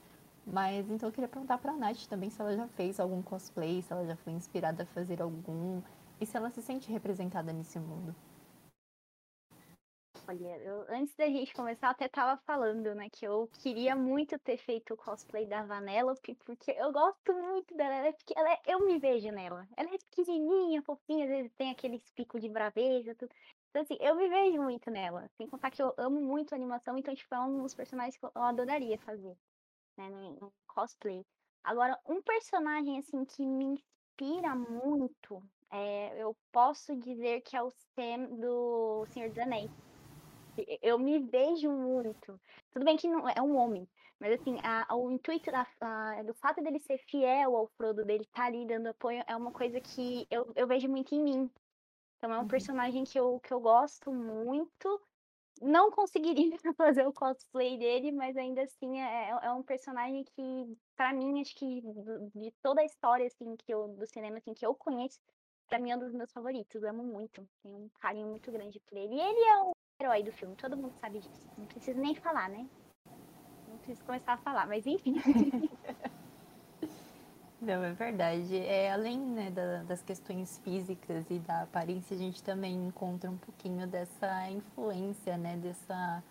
Mas 0.46 0.90
então 0.90 1.08
eu 1.08 1.12
queria 1.12 1.28
perguntar 1.28 1.58
pra 1.58 1.76
Nath 1.76 2.06
também 2.08 2.30
se 2.30 2.40
ela 2.40 2.56
já 2.56 2.66
fez 2.68 2.98
algum 2.98 3.20
cosplay, 3.22 3.82
se 3.82 3.92
ela 3.92 4.06
já 4.06 4.16
foi 4.16 4.32
inspirada 4.32 4.84
a 4.84 4.86
fazer 4.86 5.20
algum, 5.20 5.82
e 6.20 6.26
se 6.26 6.36
ela 6.36 6.50
se 6.50 6.62
sente 6.62 6.90
representada 6.90 7.52
nesse 7.52 7.78
mundo. 7.78 8.14
Olha, 10.30 10.56
eu, 10.58 10.86
antes 10.88 11.12
da 11.16 11.26
gente 11.26 11.52
começar, 11.52 11.88
eu 11.88 11.90
até 11.90 12.06
tava 12.06 12.40
falando, 12.46 12.94
né, 12.94 13.10
que 13.10 13.26
eu 13.26 13.50
queria 13.60 13.96
muito 13.96 14.38
ter 14.38 14.58
feito 14.58 14.94
o 14.94 14.96
cosplay 14.96 15.44
da 15.44 15.64
Vanellope, 15.64 16.36
porque 16.44 16.70
eu 16.70 16.92
gosto 16.92 17.34
muito 17.34 17.76
dela, 17.76 17.94
ela 17.96 18.06
é, 18.06 18.14
ela 18.36 18.52
é, 18.52 18.60
eu 18.64 18.86
me 18.86 18.96
vejo 19.00 19.32
nela. 19.32 19.66
Ela 19.76 19.92
é 19.92 19.98
pequenininha, 19.98 20.82
fofinha, 20.82 21.24
às 21.24 21.30
vezes 21.30 21.52
tem 21.54 21.72
aquele 21.72 22.00
pico 22.14 22.38
de 22.38 22.48
braveza, 22.48 23.12
tudo. 23.16 23.34
Então, 23.70 23.82
assim, 23.82 23.96
eu 23.98 24.14
me 24.14 24.28
vejo 24.28 24.62
muito 24.62 24.88
nela. 24.88 25.28
Sem 25.36 25.48
contar 25.48 25.68
que 25.72 25.82
eu 25.82 25.92
amo 25.98 26.20
muito 26.20 26.54
animação, 26.54 26.96
então, 26.96 27.12
tipo, 27.12 27.34
é 27.34 27.40
um 27.40 27.64
dos 27.64 27.74
personagens 27.74 28.16
que 28.16 28.24
eu 28.24 28.30
adoraria 28.36 28.98
fazer 28.98 29.36
né, 29.96 30.08
no, 30.08 30.52
cosplay. 30.68 31.26
Agora, 31.64 31.98
um 32.06 32.22
personagem 32.22 32.98
assim 32.98 33.24
que 33.24 33.44
me 33.44 33.64
inspira 33.64 34.54
muito, 34.54 35.42
é, 35.72 36.22
eu 36.22 36.36
posso 36.52 36.94
dizer 36.94 37.40
que 37.40 37.56
é 37.56 37.62
o 37.64 37.70
Sam 37.96 38.26
do 38.38 39.04
Senhor 39.06 39.28
dos 39.28 39.38
Anéis. 39.38 39.89
Eu 40.82 40.98
me 40.98 41.18
vejo 41.18 41.70
muito. 41.70 42.40
Tudo 42.72 42.84
bem 42.84 42.96
que 42.96 43.08
não 43.08 43.28
é 43.28 43.40
um 43.40 43.56
homem, 43.56 43.88
mas 44.18 44.40
assim, 44.40 44.58
a, 44.62 44.94
o 44.94 45.10
intuito 45.10 45.50
da, 45.50 45.66
a, 45.80 46.22
do 46.22 46.34
fato 46.34 46.62
dele 46.62 46.78
ser 46.78 46.98
fiel 46.98 47.56
ao 47.56 47.68
Frodo, 47.68 48.04
dele 48.04 48.22
estar 48.24 48.42
tá 48.42 48.46
ali 48.46 48.66
dando 48.66 48.88
apoio, 48.88 49.22
é 49.26 49.36
uma 49.36 49.52
coisa 49.52 49.80
que 49.80 50.26
eu, 50.30 50.52
eu 50.54 50.66
vejo 50.66 50.88
muito 50.88 51.14
em 51.14 51.22
mim. 51.22 51.50
Então 52.18 52.32
é 52.32 52.36
um 52.36 52.42
uhum. 52.42 52.48
personagem 52.48 53.04
que 53.04 53.18
eu, 53.18 53.40
que 53.40 53.52
eu 53.52 53.60
gosto 53.60 54.12
muito 54.12 55.00
não 55.60 55.90
conseguiria 55.90 56.56
fazer 56.76 57.06
o 57.06 57.12
cosplay 57.12 57.78
dele, 57.78 58.12
mas 58.12 58.36
ainda 58.36 58.62
assim 58.62 58.98
é, 59.00 59.30
é, 59.30 59.38
é 59.42 59.52
um 59.52 59.62
personagem 59.62 60.24
que, 60.24 60.78
para 60.96 61.12
mim, 61.12 61.40
acho 61.40 61.54
que 61.54 61.82
de 62.34 62.50
toda 62.62 62.80
a 62.80 62.84
história 62.84 63.26
assim, 63.26 63.56
que 63.56 63.72
eu, 63.72 63.88
do 63.88 64.06
cinema 64.06 64.38
assim, 64.38 64.54
que 64.54 64.64
eu 64.64 64.74
conheço, 64.74 65.18
para 65.68 65.78
mim 65.78 65.90
é 65.90 65.96
um 65.96 66.00
dos 66.00 66.12
meus 66.12 66.32
favoritos. 66.32 66.82
Eu 66.82 66.90
amo 66.90 67.04
muito. 67.04 67.46
Tenho 67.62 67.76
um 67.76 67.88
carinho 68.00 68.28
muito 68.28 68.50
grande 68.50 68.80
por 68.80 68.96
ele. 68.96 69.14
E 69.14 69.20
ele 69.20 69.44
é 69.44 69.62
o 69.62 69.72
herói 70.00 70.22
do 70.22 70.32
filme, 70.32 70.56
todo 70.56 70.76
mundo 70.76 70.92
sabe 71.00 71.20
disso. 71.20 71.48
Não 71.56 71.66
preciso 71.66 72.00
nem 72.00 72.14
falar, 72.14 72.48
né? 72.48 72.66
Não 73.68 73.76
preciso 73.78 74.04
começar 74.04 74.32
a 74.32 74.38
falar, 74.38 74.66
mas 74.66 74.86
enfim. 74.86 75.14
Não, 77.60 77.84
é 77.84 77.92
verdade. 77.92 78.56
É, 78.56 78.90
além 78.90 79.18
né, 79.18 79.50
da, 79.50 79.82
das 79.82 80.00
questões 80.00 80.56
físicas 80.64 81.26
e 81.28 81.38
da 81.40 81.62
aparência, 81.62 82.16
a 82.16 82.18
gente 82.18 82.42
também 82.42 82.86
encontra 82.86 83.30
um 83.30 83.36
pouquinho 83.36 83.86
dessa 83.86 84.48
influência, 84.48 85.36
né, 85.36 85.58
dessa 85.58 86.24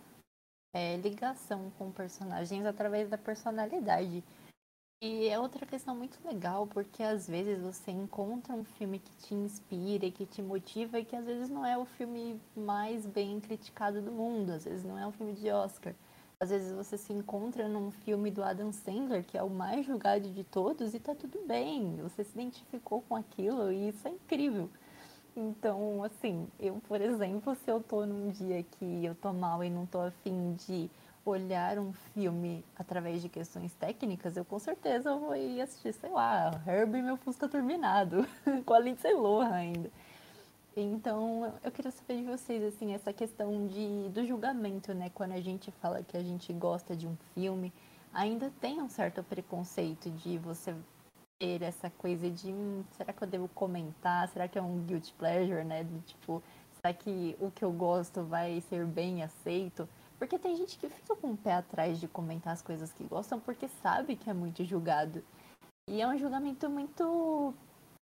é, 0.74 0.98
ligação 0.98 1.72
com 1.78 1.92
personagens 1.92 2.66
através 2.66 3.08
da 3.10 3.18
personalidade. 3.18 4.24
E 5.02 5.30
é 5.30 5.40
outra 5.40 5.66
questão 5.66 5.96
muito 5.96 6.20
legal, 6.28 6.68
porque 6.68 7.02
às 7.02 7.26
vezes 7.26 7.62
você 7.62 7.90
encontra 7.90 8.54
um 8.54 8.66
filme 8.66 9.00
que 9.00 9.16
te 9.16 9.34
inspira 9.34 10.12
que 10.12 10.26
te 10.26 10.42
motiva, 10.42 11.00
e 11.00 11.06
que 11.06 11.16
às 11.16 11.26
vezes 11.26 11.50
não 11.50 11.66
é 11.66 11.78
o 11.78 11.86
filme 11.86 12.38
mais 12.54 13.06
bem 13.06 13.40
criticado 13.40 14.02
do 14.02 14.12
mundo, 14.12 14.52
às 14.52 14.66
vezes 14.66 14.84
não 14.84 14.98
é 15.00 15.08
um 15.08 15.12
filme 15.14 15.32
de 15.34 15.50
Oscar. 15.52 15.96
Às 16.38 16.50
vezes 16.50 16.74
você 16.74 16.98
se 16.98 17.14
encontra 17.14 17.70
num 17.70 17.92
filme 17.92 18.30
do 18.30 18.44
Adam 18.44 18.74
Sandler, 18.74 19.24
que 19.26 19.38
é 19.38 19.44
o 19.44 19.50
mais 19.50 19.86
julgado 19.86 20.30
de 20.30 20.44
todos, 20.44 20.94
e 20.94 21.00
tá 21.00 21.16
tudo 21.16 21.40
bem. 21.48 21.96
Você 22.02 22.24
se 22.26 22.34
identificou 22.34 23.02
com 23.02 23.16
aquilo 23.16 23.72
e 23.72 23.88
isso 23.90 24.06
é 24.06 24.12
incrível. 24.12 24.70
Então, 25.36 26.04
assim, 26.04 26.48
eu, 26.60 26.76
por 26.88 27.00
exemplo, 27.00 27.56
se 27.56 27.72
eu 27.72 27.82
tô 27.82 28.06
num 28.06 28.30
dia 28.30 28.64
que 28.64 29.06
eu 29.06 29.16
tô 29.16 29.32
mal 29.32 29.64
e 29.64 29.70
não 29.70 29.86
tô 29.86 30.02
afim 30.02 30.54
de 30.56 30.90
olhar 31.26 31.78
um 31.78 31.94
filme 31.94 32.64
através 32.78 33.22
de 33.22 33.30
questões 33.30 33.74
técnicas, 33.74 34.36
eu 34.38 34.46
com 34.46 34.58
certeza 34.60 35.16
vou 35.16 35.36
ir 35.36 35.62
assistir, 35.62 35.94
sei 35.94 36.10
lá, 36.10 36.52
Herbie 36.66 37.02
meu 37.02 37.18
Fusca 37.18 37.48
Turbinado, 37.48 38.26
com 38.66 38.74
a 38.74 38.80
Lindsay 38.80 39.14
Lohan 39.14 39.52
ainda. 39.52 39.92
Então, 40.76 41.54
eu 41.64 41.72
queria 41.72 41.92
saber 41.92 42.18
de 42.18 42.24
vocês, 42.24 42.64
assim, 42.64 42.94
essa 42.94 43.12
questão 43.12 43.68
de, 43.68 44.10
do 44.10 44.26
julgamento, 44.26 44.94
né? 44.94 45.12
Quando 45.14 45.34
a 45.34 45.42
gente 45.42 45.72
fala 45.82 46.02
que 46.04 46.16
a 46.16 46.24
gente 46.24 46.54
gosta 46.54 46.96
de 46.96 47.08
um 47.08 47.18
filme, 47.34 47.74
ainda 48.14 48.52
tem 48.62 48.82
um 48.82 48.88
certo 48.88 49.24
preconceito 49.24 50.10
de 50.10 50.38
você 50.38 50.74
ter 51.40 51.62
essa 51.64 51.90
coisa 51.90 52.30
de 52.30 52.52
hum, 52.52 52.84
será 52.92 53.12
que 53.12 53.24
eu 53.24 53.28
devo 53.28 53.48
comentar? 53.50 54.28
Será 54.30 54.48
que 54.48 54.58
é 54.58 54.62
um 54.62 54.80
guilty 54.86 55.14
pleasure, 55.14 55.64
né? 55.64 55.84
Do 55.84 56.00
tipo, 56.02 56.42
será 56.76 56.94
que 56.94 57.36
o 57.40 57.50
que 57.50 57.64
eu 57.64 57.72
gosto 57.72 58.24
vai 58.24 58.62
ser 58.70 58.86
bem 58.86 59.24
aceito? 59.24 59.88
Porque 60.20 60.38
tem 60.38 60.56
gente 60.58 60.78
que 60.78 60.90
fica 60.90 61.16
com 61.16 61.32
o 61.32 61.38
pé 61.38 61.54
atrás 61.54 62.00
de 62.00 62.08
comentar 62.08 62.52
as 62.54 62.62
coisas 62.62 62.92
que 62.92 63.06
gostam 63.06 63.40
porque 63.40 63.70
sabe 63.82 64.18
que 64.18 64.30
é 64.30 64.34
muito 64.34 64.66
julgado. 64.66 65.24
E 65.90 66.02
é 66.02 66.08
um 66.08 66.18
julgamento 66.18 66.70
muito 66.70 67.54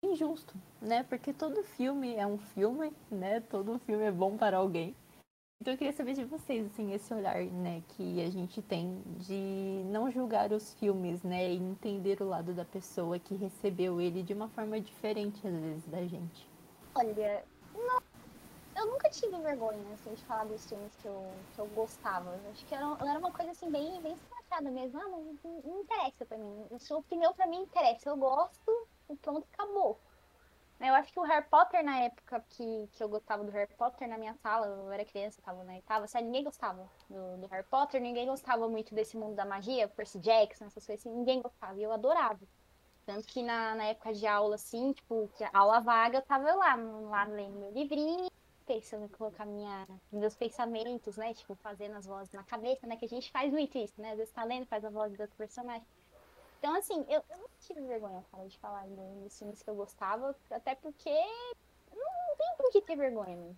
injusto, 0.03 0.55
né? 0.81 1.03
Porque 1.03 1.31
todo 1.31 1.63
filme 1.63 2.15
é 2.15 2.25
um 2.25 2.39
filme, 2.39 2.91
né? 3.11 3.39
Todo 3.39 3.79
filme 3.79 4.03
é 4.03 4.11
bom 4.11 4.35
para 4.35 4.57
alguém. 4.57 4.95
Então 5.61 5.73
eu 5.73 5.77
queria 5.77 5.93
saber 5.93 6.13
de 6.13 6.23
vocês, 6.23 6.65
assim, 6.67 6.93
esse 6.93 7.11
olhar, 7.11 7.43
né, 7.43 7.81
que 7.89 8.21
a 8.21 8.29
gente 8.29 8.61
tem 8.61 9.01
de 9.17 9.81
não 9.87 10.11
julgar 10.11 10.51
os 10.51 10.75
filmes, 10.75 11.23
né, 11.23 11.51
e 11.51 11.57
entender 11.57 12.21
o 12.21 12.27
lado 12.27 12.53
da 12.53 12.63
pessoa 12.63 13.17
que 13.17 13.33
recebeu 13.33 13.99
ele 13.99 14.21
de 14.21 14.33
uma 14.33 14.47
forma 14.49 14.79
diferente, 14.79 15.47
às 15.47 15.59
vezes, 15.59 15.85
da 15.87 16.05
gente. 16.05 16.47
Olha, 16.93 17.43
eu 18.77 18.85
nunca 18.85 19.09
tive 19.09 19.37
vergonha, 19.41 19.93
assim, 19.93 20.13
de 20.13 20.23
falar 20.25 20.45
dos 20.45 20.65
filmes 20.67 20.95
que 21.01 21.07
eu, 21.07 21.31
que 21.55 21.59
eu 21.59 21.67
gostava. 21.67 22.39
Acho 22.51 22.65
que 22.65 22.75
era, 22.75 22.85
era 22.85 23.19
uma 23.19 23.31
coisa, 23.31 23.51
assim, 23.51 23.69
bem, 23.71 23.99
bem 24.01 24.13
escrachada 24.13 24.69
mesmo. 24.69 24.99
Ah, 24.99 25.07
não, 25.07 25.37
não, 25.43 25.81
interessa 25.81 26.25
pra 26.25 26.37
mim. 26.37 26.67
Sua 26.79 26.97
opinião 26.97 27.33
pra 27.33 27.47
mim 27.47 27.61
interessa. 27.61 28.09
Eu 28.09 28.17
gosto, 28.17 28.87
e 29.09 29.15
pronto, 29.15 29.47
acabou. 29.53 29.99
Eu 30.79 30.93
acho 30.93 31.11
que 31.11 31.19
o 31.19 31.23
Harry 31.23 31.45
Potter, 31.49 31.83
na 31.83 32.01
época 32.01 32.45
que, 32.49 32.87
que 32.91 33.03
eu 33.03 33.09
gostava 33.09 33.43
do 33.43 33.51
Harry 33.51 33.73
Potter, 33.75 34.07
na 34.07 34.17
minha 34.17 34.35
sala, 34.35 34.67
eu 34.67 34.91
era 34.91 35.03
criança, 35.03 35.41
tava 35.41 35.63
na 35.63 35.73
oitava 35.73 36.05
série, 36.05 36.25
ninguém 36.25 36.43
gostava 36.43 36.87
do, 37.09 37.37
do, 37.37 37.47
Harry 37.47 37.65
Potter, 37.65 37.99
ninguém 37.99 38.27
gostava 38.27 38.69
muito 38.69 38.93
desse 38.93 39.17
mundo 39.17 39.33
da 39.33 39.43
magia, 39.43 39.87
Percy 39.87 40.19
Jackson, 40.19 40.65
essas 40.65 40.85
coisas 40.85 41.03
assim, 41.03 41.17
ninguém 41.17 41.41
gostava, 41.41 41.79
e 41.79 41.81
eu 41.81 41.91
adorava. 41.91 42.39
Tanto 43.07 43.25
que 43.25 43.41
na, 43.41 43.73
na 43.73 43.85
época 43.85 44.13
de 44.13 44.27
aula, 44.27 44.53
assim, 44.53 44.93
tipo, 44.93 45.27
que 45.35 45.43
aula 45.51 45.79
vaga, 45.79 46.19
eu 46.19 46.21
tava 46.21 46.53
lá, 46.53 46.75
lá 46.75 47.23
lendo 47.23 47.57
meu 47.57 47.71
livrinho, 47.71 48.29
pensando 48.67 49.05
em 49.05 49.07
colocar 49.07 49.45
minha, 49.45 49.87
meus 50.11 50.35
pensamentos, 50.35 51.15
né, 51.15 51.33
tipo, 51.33 51.55
fazendo 51.55 51.95
as 51.95 52.05
vozes 52.05 52.33
na 52.33 52.43
cabeça, 52.43 52.85
né, 52.85 52.97
que 52.97 53.05
a 53.05 53.09
gente 53.09 53.31
faz 53.31 53.51
muito 53.51 53.77
isso, 53.77 53.99
né, 53.99 54.11
às 54.11 54.17
vezes 54.17 54.33
tá 54.33 54.43
lendo, 54.43 54.67
faz 54.67 54.83
a 54.83 54.89
voz 54.89 55.11
do 55.13 55.21
outro 55.21 55.35
personagem. 55.37 55.87
Então, 56.59 56.75
assim, 56.75 57.05
eu, 57.07 57.23
eu 57.29 57.37
não 57.37 57.47
tive 57.61 57.81
vergonha, 57.81 58.23
cara, 58.31 58.47
de 58.47 58.57
falar 58.59 58.85
dos 58.87 59.37
filmes 59.37 59.61
que 59.61 59.69
eu 59.69 59.75
gostava, 59.75 60.35
até 60.51 60.75
porque 60.75 61.13
não, 61.93 62.35
tem 62.37 62.57
por 62.57 62.71
que 62.71 62.81
ter 62.81 62.97
vergonha. 62.97 63.35
Né? 63.35 63.55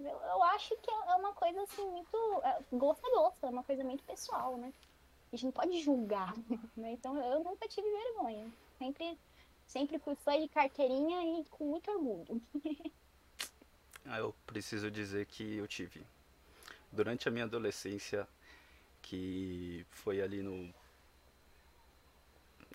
Eu, 0.00 0.06
eu, 0.06 0.42
acho 0.44 0.76
que 0.76 0.90
é 0.90 1.14
uma 1.16 1.34
coisa, 1.34 1.60
assim, 1.62 1.84
muito. 1.90 2.16
É, 2.44 2.62
gosto 2.72 3.04
é 3.04 3.10
gosto, 3.10 3.46
é 3.46 3.50
uma 3.50 3.64
coisa 3.64 3.82
muito 3.82 4.04
pessoal, 4.04 4.56
né? 4.56 4.72
A 5.32 5.36
gente 5.36 5.46
não 5.46 5.52
pode 5.52 5.80
julgar, 5.80 6.32
né? 6.76 6.92
Então, 6.92 7.20
eu 7.20 7.42
nunca 7.42 7.66
tive 7.66 7.90
vergonha. 7.90 8.48
Sempre, 8.78 9.18
sempre 9.66 9.98
fui 9.98 10.14
fã 10.14 10.40
de 10.40 10.48
carteirinha 10.48 11.40
e 11.40 11.44
com 11.46 11.64
muito 11.64 11.90
orgulho. 11.90 12.40
ah, 14.08 14.18
eu 14.18 14.34
preciso 14.46 14.90
dizer 14.90 15.26
que 15.26 15.56
eu 15.56 15.66
tive. 15.66 16.02
Durante 16.90 17.28
a 17.28 17.30
minha 17.30 17.44
adolescência, 17.44 18.26
que 19.02 19.86
foi 19.90 20.20
ali 20.22 20.42
no 20.42 20.72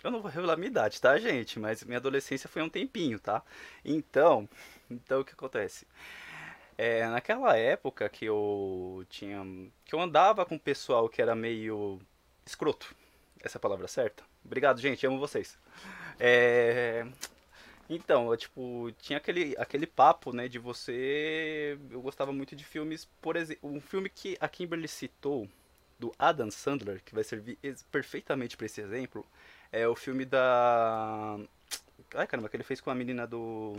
eu 0.03 0.11
não 0.11 0.21
vou 0.21 0.29
revelar 0.29 0.57
minha 0.57 0.67
idade, 0.67 0.99
tá, 0.99 1.17
gente? 1.17 1.57
Mas 1.57 1.81
minha 1.83 1.97
adolescência 1.97 2.49
foi 2.49 2.61
um 2.61 2.69
tempinho, 2.69 3.19
tá? 3.19 3.41
Então, 3.85 4.49
então 4.91 5.21
o 5.21 5.25
que 5.25 5.31
acontece? 5.31 5.87
É, 6.77 7.07
naquela 7.07 7.55
época 7.57 8.09
que 8.09 8.25
eu 8.25 9.05
tinha. 9.09 9.41
que 9.85 9.95
eu 9.95 10.01
andava 10.01 10.45
com 10.45 10.55
um 10.55 10.59
pessoal 10.59 11.07
que 11.07 11.21
era 11.21 11.33
meio 11.35 12.01
escroto. 12.45 12.93
Essa 13.41 13.57
é 13.57 13.59
a 13.59 13.61
palavra 13.61 13.87
certa? 13.87 14.23
Obrigado, 14.43 14.81
gente, 14.81 15.05
amo 15.05 15.19
vocês. 15.19 15.57
É, 16.19 17.05
então, 17.89 18.31
eu, 18.31 18.37
tipo, 18.37 18.91
tinha 18.99 19.17
aquele, 19.17 19.55
aquele 19.57 19.85
papo, 19.85 20.33
né, 20.33 20.47
de 20.47 20.59
você. 20.59 21.77
Eu 21.91 22.01
gostava 22.01 22.31
muito 22.31 22.55
de 22.55 22.63
filmes, 22.63 23.05
por 23.21 23.35
exemplo, 23.35 23.69
um 23.69 23.81
filme 23.81 24.09
que 24.09 24.37
a 24.39 24.47
Kimberly 24.47 24.87
citou, 24.87 25.47
do 25.99 26.13
Adam 26.17 26.51
Sandler, 26.51 27.01
que 27.03 27.15
vai 27.15 27.23
servir 27.23 27.57
perfeitamente 27.91 28.57
para 28.57 28.65
esse 28.65 28.81
exemplo, 28.81 29.25
é 29.71 29.87
o 29.87 29.95
filme 29.95 30.25
da. 30.25 31.37
Ai 32.15 32.27
caramba, 32.27 32.49
que 32.49 32.55
ele 32.55 32.63
fez 32.63 32.81
com 32.81 32.89
a 32.89 32.95
menina 32.95 33.25
do. 33.25 33.75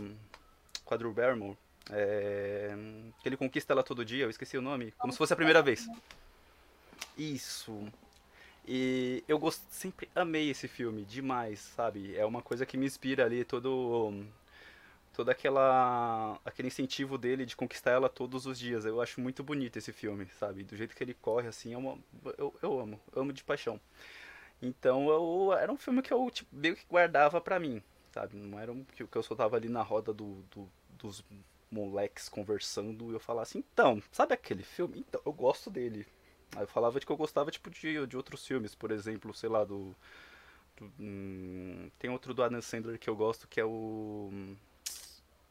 Quadro 0.83 1.11
Barrymore. 1.11 1.57
É... 1.91 2.75
Que 3.21 3.29
ele 3.29 3.37
conquista 3.37 3.73
ela 3.73 3.83
todo 3.83 4.05
dia, 4.05 4.25
eu 4.25 4.29
esqueci 4.29 4.57
o 4.57 4.61
nome. 4.61 4.91
Como 4.97 5.11
se 5.11 5.17
fosse 5.17 5.33
a 5.33 5.35
primeira 5.35 5.61
vez. 5.61 5.87
Isso. 7.17 7.87
E 8.67 9.23
eu 9.27 9.37
gost... 9.39 9.61
sempre 9.69 10.09
amei 10.15 10.49
esse 10.49 10.67
filme, 10.67 11.05
demais, 11.05 11.59
sabe? 11.59 12.15
É 12.15 12.25
uma 12.25 12.41
coisa 12.41 12.65
que 12.65 12.77
me 12.77 12.85
inspira 12.85 13.25
ali, 13.25 13.43
todo. 13.45 14.25
Todo 15.13 15.29
aquela, 15.29 16.37
aquele 16.43 16.67
incentivo 16.67 17.17
dele 17.17 17.45
de 17.45 17.55
conquistar 17.55 17.91
ela 17.91 18.09
todos 18.09 18.45
os 18.45 18.59
dias. 18.59 18.85
Eu 18.85 19.01
acho 19.01 19.21
muito 19.21 19.43
bonito 19.43 19.77
esse 19.77 19.93
filme, 19.93 20.27
sabe? 20.39 20.63
Do 20.63 20.75
jeito 20.75 20.93
que 20.95 21.03
ele 21.03 21.13
corre, 21.13 21.47
assim, 21.47 21.73
é 21.73 21.77
uma... 21.77 21.97
eu, 22.37 22.53
eu 22.61 22.79
amo, 22.79 22.99
amo 23.15 23.31
de 23.31 23.43
paixão. 23.43 23.79
Então 24.61 25.09
eu 25.09 25.53
era 25.53 25.71
um 25.71 25.77
filme 25.77 26.01
que 26.01 26.11
eu 26.13 26.29
tipo, 26.31 26.53
meio 26.55 26.75
que 26.75 26.85
guardava 26.89 27.39
pra 27.41 27.59
mim, 27.59 27.81
sabe? 28.13 28.35
Não 28.35 28.59
era 28.59 28.71
um 28.71 28.83
que, 28.83 29.05
que 29.05 29.17
eu 29.17 29.23
soltava 29.23 29.55
ali 29.55 29.69
na 29.69 29.81
roda 29.81 30.13
do, 30.13 30.43
do, 30.51 30.69
dos 30.89 31.23
moleques 31.71 32.29
conversando 32.29 33.11
e 33.11 33.13
eu 33.13 33.19
falava 33.19 33.43
assim, 33.43 33.59
então, 33.59 34.01
sabe 34.11 34.33
aquele 34.33 34.63
filme? 34.63 34.99
Então, 34.99 35.21
eu 35.25 35.33
gosto 35.33 35.69
dele. 35.69 36.05
Aí 36.55 36.63
eu 36.63 36.67
falava 36.67 36.99
de 36.99 37.05
que 37.05 37.11
eu 37.11 37.17
gostava 37.17 37.51
tipo 37.51 37.69
de, 37.69 38.05
de 38.07 38.17
outros 38.17 38.45
filmes, 38.45 38.73
por 38.75 38.91
exemplo, 38.91 39.33
sei 39.33 39.49
lá, 39.49 39.63
do. 39.63 39.95
do 40.77 40.91
hum, 40.99 41.89
tem 41.99 42.09
outro 42.09 42.33
do 42.33 42.43
Adam 42.43 42.61
Sandler 42.61 42.99
que 42.99 43.09
eu 43.09 43.15
gosto 43.15 43.47
que 43.47 43.59
é 43.59 43.65
o. 43.65 44.31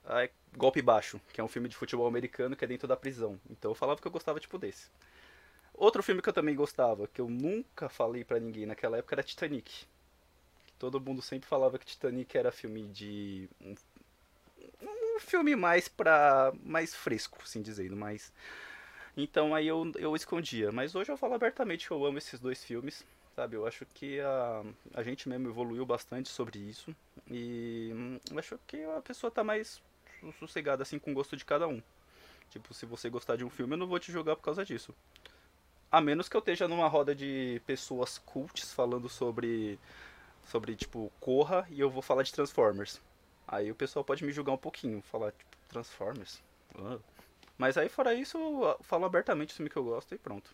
Ah, 0.07 0.29
Golpe 0.57 0.83
Baixo, 0.83 1.21
que 1.33 1.41
é 1.41 1.45
um 1.45 1.49
filme 1.49 1.69
de 1.69 1.77
futebol 1.77 2.07
americano 2.07 2.55
que 2.55 2.65
é 2.65 2.69
dentro 2.69 2.87
da 2.87 2.97
prisão. 2.97 3.41
Então 3.51 3.71
eu 3.71 3.75
falava 3.75 4.01
que 4.01 4.07
eu 4.07 4.13
gostava 4.13 4.39
tipo 4.39 4.59
desse. 4.59 4.89
Outro 5.75 6.03
filme 6.03 6.23
que 6.23 6.29
eu 6.29 6.33
também 6.33 6.55
gostava, 6.55 7.09
que 7.09 7.21
eu 7.21 7.29
nunca 7.29 7.89
falei 7.89 8.25
para 8.25 8.39
ninguém 8.39 8.65
naquela 8.65 8.99
época, 8.99 9.17
era 9.17 9.23
Titanic. 9.23 9.87
Todo 10.79 11.01
mundo 11.01 11.21
sempre 11.21 11.49
falava 11.49 11.79
que 11.79 11.87
Titanic 11.87 12.37
era 12.37 12.53
filme 12.53 12.85
de. 12.85 13.49
Um, 13.61 13.75
um 15.17 15.21
filme 15.21 15.57
mais 15.57 15.89
pra. 15.89 16.53
mais 16.63 16.95
fresco, 16.95 17.39
assim 17.43 17.61
dizendo, 17.61 17.97
mais. 17.97 18.33
Então 19.17 19.55
aí 19.55 19.67
eu, 19.67 19.91
eu 19.97 20.17
escondia. 20.17 20.73
Mas 20.73 20.95
hoje 20.95 21.11
eu 21.11 21.17
falo 21.17 21.35
abertamente 21.35 21.87
que 21.87 21.93
eu 21.93 22.05
amo 22.05 22.19
esses 22.19 22.41
dois 22.41 22.65
filmes, 22.65 23.05
sabe? 23.35 23.57
Eu 23.57 23.67
acho 23.67 23.87
que 23.87 24.21
a, 24.21 24.63
a 24.95 25.03
gente 25.03 25.29
mesmo 25.29 25.49
evoluiu 25.49 25.87
bastante 25.87 26.29
sobre 26.29 26.59
isso. 26.59 26.95
E 27.31 27.91
hum, 27.95 28.19
eu 28.31 28.39
acho 28.39 28.59
que 28.67 28.83
a 28.85 29.01
pessoa 29.01 29.31
tá 29.31 29.45
mais 29.45 29.81
sossegada, 30.39 30.83
assim, 30.83 30.99
com 30.99 31.13
o 31.13 31.15
gosto 31.15 31.37
de 31.37 31.45
cada 31.45 31.69
um. 31.69 31.83
Tipo, 32.51 32.73
se 32.75 32.87
você 32.87 33.09
gostar 33.09 33.37
de 33.37 33.45
um 33.45 33.51
filme, 33.51 33.75
eu 33.75 33.79
não 33.79 33.87
vou 33.87 33.99
te 33.99 34.13
julgar 34.13 34.37
por 34.37 34.43
causa 34.43 34.65
disso. 34.65 34.95
A 35.91 36.01
menos 36.01 36.29
que 36.29 36.37
eu 36.37 36.41
esteja 36.41 36.67
numa 36.67 36.89
roda 36.89 37.15
de 37.15 37.61
pessoas 37.67 38.19
cults 38.19 38.73
falando 38.73 39.09
sobre. 39.09 39.79
Sobre, 40.45 40.77
tipo, 40.77 41.11
Corra 41.21 41.67
e 41.71 41.81
eu 41.81 41.89
vou 41.89 42.03
falar 42.03 42.23
de 42.23 42.33
Transformers. 42.33 43.01
Aí 43.49 43.71
o 43.71 43.75
pessoal 43.75 44.05
pode 44.05 44.25
me 44.25 44.33
julgar 44.33 44.53
um 44.53 44.59
pouquinho, 44.59 45.01
falar, 45.03 45.33
tipo, 45.33 45.57
Transformers. 45.69 46.43
Uh. 46.75 47.01
Mas 47.57 47.77
aí 47.77 47.89
fora 47.89 48.15
isso, 48.15 48.37
eu 48.37 48.77
falo 48.83 49.05
abertamente 49.05 49.53
o 49.53 49.57
filme 49.57 49.71
que 49.71 49.77
eu 49.77 49.85
gosto 49.85 50.15
e 50.15 50.19
pronto. 50.19 50.51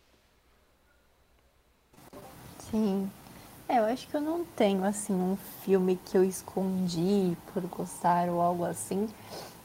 Sim. 2.71 3.11
É, 3.69 3.79
eu 3.79 3.85
acho 3.85 4.09
que 4.09 4.17
eu 4.17 4.21
não 4.21 4.45
tenho, 4.45 4.85
assim, 4.85 5.15
um 5.15 5.37
filme 5.65 5.99
que 6.05 6.17
eu 6.17 6.25
escondi 6.25 7.37
por 7.53 7.63
gostar 7.69 8.29
ou 8.29 8.41
algo 8.41 8.65
assim. 8.65 9.09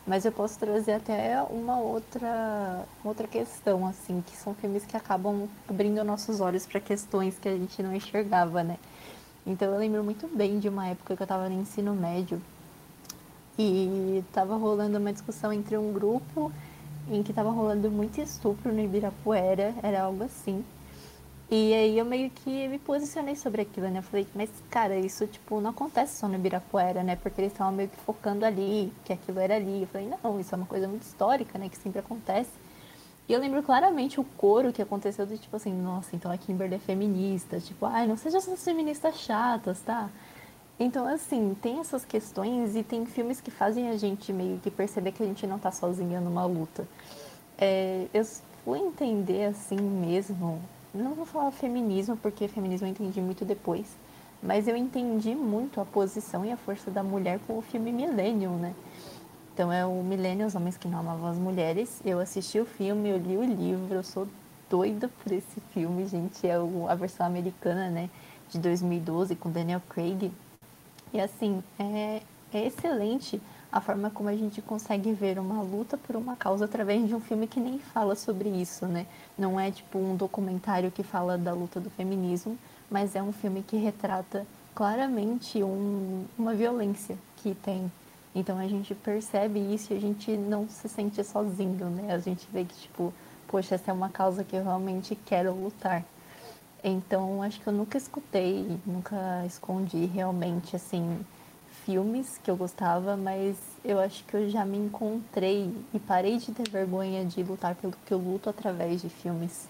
Mas 0.07 0.23
eu 0.23 0.31
posso 0.31 0.59
trazer 0.59 0.93
até 0.93 1.41
uma 1.49 1.79
outra, 1.79 2.85
outra 3.03 3.27
questão, 3.27 3.85
assim, 3.87 4.21
que 4.21 4.37
são 4.37 4.53
filmes 4.53 4.85
que 4.85 4.95
acabam 4.95 5.49
abrindo 5.67 6.03
nossos 6.03 6.39
olhos 6.39 6.65
para 6.67 6.79
questões 6.79 7.39
que 7.39 7.49
a 7.49 7.57
gente 7.57 7.81
não 7.81 7.95
enxergava, 7.95 8.63
né? 8.63 8.77
Então 9.45 9.73
eu 9.73 9.79
lembro 9.79 10.03
muito 10.03 10.27
bem 10.27 10.59
de 10.59 10.69
uma 10.69 10.87
época 10.87 11.15
que 11.15 11.21
eu 11.21 11.25
estava 11.25 11.49
no 11.49 11.59
ensino 11.59 11.95
médio 11.95 12.39
e 13.57 14.23
estava 14.27 14.55
rolando 14.55 14.99
uma 14.99 15.11
discussão 15.11 15.51
entre 15.51 15.77
um 15.77 15.91
grupo 15.91 16.51
em 17.09 17.23
que 17.23 17.31
estava 17.31 17.49
rolando 17.49 17.89
muito 17.91 18.19
estupro 18.19 18.73
no 18.73 18.81
Ibirapuera, 18.81 19.73
era 19.83 20.03
algo 20.03 20.23
assim. 20.23 20.63
E 21.49 21.73
aí 21.73 21.97
eu 21.97 22.05
meio 22.05 22.31
que 22.31 22.67
me 22.67 22.79
posicionei 22.79 23.35
sobre 23.35 23.61
aquilo, 23.61 23.87
né? 23.89 23.99
Eu 23.99 24.03
falei, 24.03 24.27
mas 24.33 24.49
cara, 24.69 24.97
isso 24.97 25.27
tipo 25.27 25.61
não 25.61 25.69
acontece 25.69 26.17
só 26.17 26.27
no 26.27 26.35
Ibirapuera, 26.35 27.03
né? 27.03 27.15
Porque 27.15 27.39
eles 27.39 27.51
estavam 27.51 27.73
meio 27.73 27.89
que 27.89 27.97
focando 27.97 28.45
ali, 28.45 28.91
que 29.03 29.13
aquilo 29.13 29.39
era 29.39 29.55
ali. 29.55 29.81
Eu 29.81 29.87
falei, 29.87 30.11
não, 30.23 30.39
isso 30.39 30.55
é 30.55 30.57
uma 30.57 30.65
coisa 30.65 30.87
muito 30.87 31.03
histórica, 31.03 31.59
né? 31.59 31.69
Que 31.69 31.77
sempre 31.77 31.99
acontece. 31.99 32.49
E 33.27 33.33
eu 33.33 33.39
lembro 33.39 33.61
claramente 33.63 34.19
o 34.19 34.23
coro 34.23 34.71
que 34.71 34.81
aconteceu 34.81 35.25
do 35.25 35.37
tipo 35.37 35.55
assim, 35.55 35.73
nossa, 35.73 36.15
então 36.15 36.31
a 36.31 36.37
Kimberly 36.37 36.75
é 36.75 36.79
feminista, 36.79 37.59
tipo, 37.59 37.85
ai, 37.85 38.05
não 38.05 38.17
seja 38.17 38.37
essas 38.37 38.63
feministas 38.63 39.19
chatas, 39.19 39.79
tá? 39.81 40.09
Então, 40.79 41.07
assim, 41.07 41.55
tem 41.61 41.79
essas 41.79 42.03
questões 42.03 42.75
e 42.75 42.83
tem 42.83 43.05
filmes 43.05 43.39
que 43.39 43.49
fazem 43.49 43.89
a 43.89 43.97
gente 43.97 44.33
meio 44.33 44.59
que 44.59 44.69
perceber 44.69 45.11
que 45.13 45.23
a 45.23 45.25
gente 45.25 45.47
não 45.47 45.57
tá 45.57 45.71
sozinha 45.71 46.19
numa 46.19 46.45
luta. 46.45 46.85
É, 47.57 48.07
eu 48.13 48.25
fui 48.63 48.79
entender 48.79 49.45
assim 49.45 49.79
mesmo 49.79 50.61
não 50.95 51.13
vou 51.13 51.25
falar 51.25 51.51
feminismo, 51.51 52.15
porque 52.15 52.47
feminismo 52.47 52.87
eu 52.87 52.91
entendi 52.91 53.19
muito 53.19 53.43
depois, 53.43 53.85
Mas 54.41 54.67
eu 54.67 54.75
entendi 54.75 55.33
muito 55.33 55.81
a 55.81 55.85
posição 55.85 56.45
e 56.45 56.51
a 56.51 56.57
força 56.57 56.91
da 56.91 57.01
mulher 57.01 57.39
com 57.47 57.57
o 57.57 57.61
filme 57.61 57.91
Millennium, 57.91 58.57
né? 58.57 58.75
Então 59.53 59.73
é 59.73 59.85
o 59.85 60.03
Millennium, 60.03 60.45
os 60.45 60.55
homens 60.55 60.77
que 60.77 60.87
não 60.87 60.99
amavam 60.99 61.29
as 61.29 61.37
mulheres. 61.37 61.99
Eu 62.05 62.19
assisti 62.19 62.59
o 62.59 62.65
filme, 62.65 63.09
eu 63.09 63.17
li 63.17 63.37
o 63.37 63.43
livro, 63.43 63.95
eu 63.95 64.03
sou 64.03 64.27
doida 64.69 65.09
por 65.23 65.31
esse 65.31 65.59
filme, 65.73 66.05
gente. 66.05 66.45
É 66.45 66.55
a 66.55 66.95
versão 66.95 67.25
americana, 67.25 67.89
né? 67.89 68.09
De 68.49 68.59
2012, 68.59 69.35
com 69.35 69.49
Daniel 69.49 69.81
Craig. 69.89 70.31
E 71.13 71.19
assim, 71.19 71.63
é, 71.79 72.21
é 72.53 72.67
excelente 72.67 73.41
a 73.71 73.81
forma 73.81 74.09
como 74.09 74.29
a 74.29 74.35
gente 74.35 74.61
consegue 74.61 75.11
ver 75.11 75.37
uma 75.37 75.61
luta 75.61 75.97
por 75.97 76.15
uma 76.15 76.35
causa 76.35 76.65
através 76.65 77.05
de 77.07 77.13
um 77.13 77.19
filme 77.19 77.45
que 77.45 77.59
nem 77.59 77.77
fala 77.77 78.15
sobre 78.15 78.47
isso, 78.47 78.85
né? 78.85 79.05
Não 79.37 79.59
é 79.59 79.69
tipo 79.69 79.99
um 79.99 80.15
documentário 80.15 80.89
que 80.91 81.03
fala 81.03 81.37
da 81.37 81.53
luta 81.53 81.79
do 81.79 81.89
feminismo, 81.89 82.57
mas 82.89 83.15
é 83.15 83.21
um 83.21 83.33
filme 83.33 83.61
que 83.61 83.75
retrata 83.75 84.45
claramente 84.73 85.61
um, 85.61 86.25
uma 86.37 86.53
violência 86.53 87.17
que 87.37 87.53
tem. 87.55 87.91
Então 88.33 88.57
a 88.59 88.67
gente 88.67 88.93
percebe 88.93 89.59
isso 89.59 89.93
e 89.93 89.97
a 89.97 89.99
gente 89.99 90.35
não 90.35 90.67
se 90.69 90.87
sente 90.87 91.23
sozinho, 91.23 91.89
né? 91.89 92.13
A 92.13 92.19
gente 92.19 92.47
vê 92.51 92.65
que, 92.65 92.75
tipo, 92.75 93.13
poxa, 93.47 93.75
essa 93.75 93.91
é 93.91 93.93
uma 93.93 94.09
causa 94.09 94.43
que 94.43 94.55
eu 94.55 94.63
realmente 94.63 95.15
quero 95.25 95.53
lutar. 95.53 96.03
Então 96.87 97.41
acho 97.41 97.59
que 97.59 97.65
eu 97.65 97.73
nunca 97.73 97.97
escutei, 97.97 98.79
nunca 98.85 99.43
escondi 99.43 100.05
realmente, 100.05 100.75
assim, 100.75 101.25
filmes 101.83 102.37
que 102.37 102.51
eu 102.51 102.55
gostava, 102.55 103.17
mas 103.17 103.57
eu 103.83 103.99
acho 103.99 104.23
que 104.23 104.35
eu 104.35 104.47
já 104.51 104.63
me 104.63 104.77
encontrei 104.77 105.73
e 105.91 105.99
parei 105.99 106.37
de 106.37 106.51
ter 106.51 106.69
vergonha 106.69 107.25
de 107.25 107.41
lutar 107.41 107.73
pelo 107.73 107.91
que 108.05 108.13
eu 108.13 108.19
luto 108.19 108.51
através 108.51 109.01
de 109.01 109.09
filmes. 109.09 109.67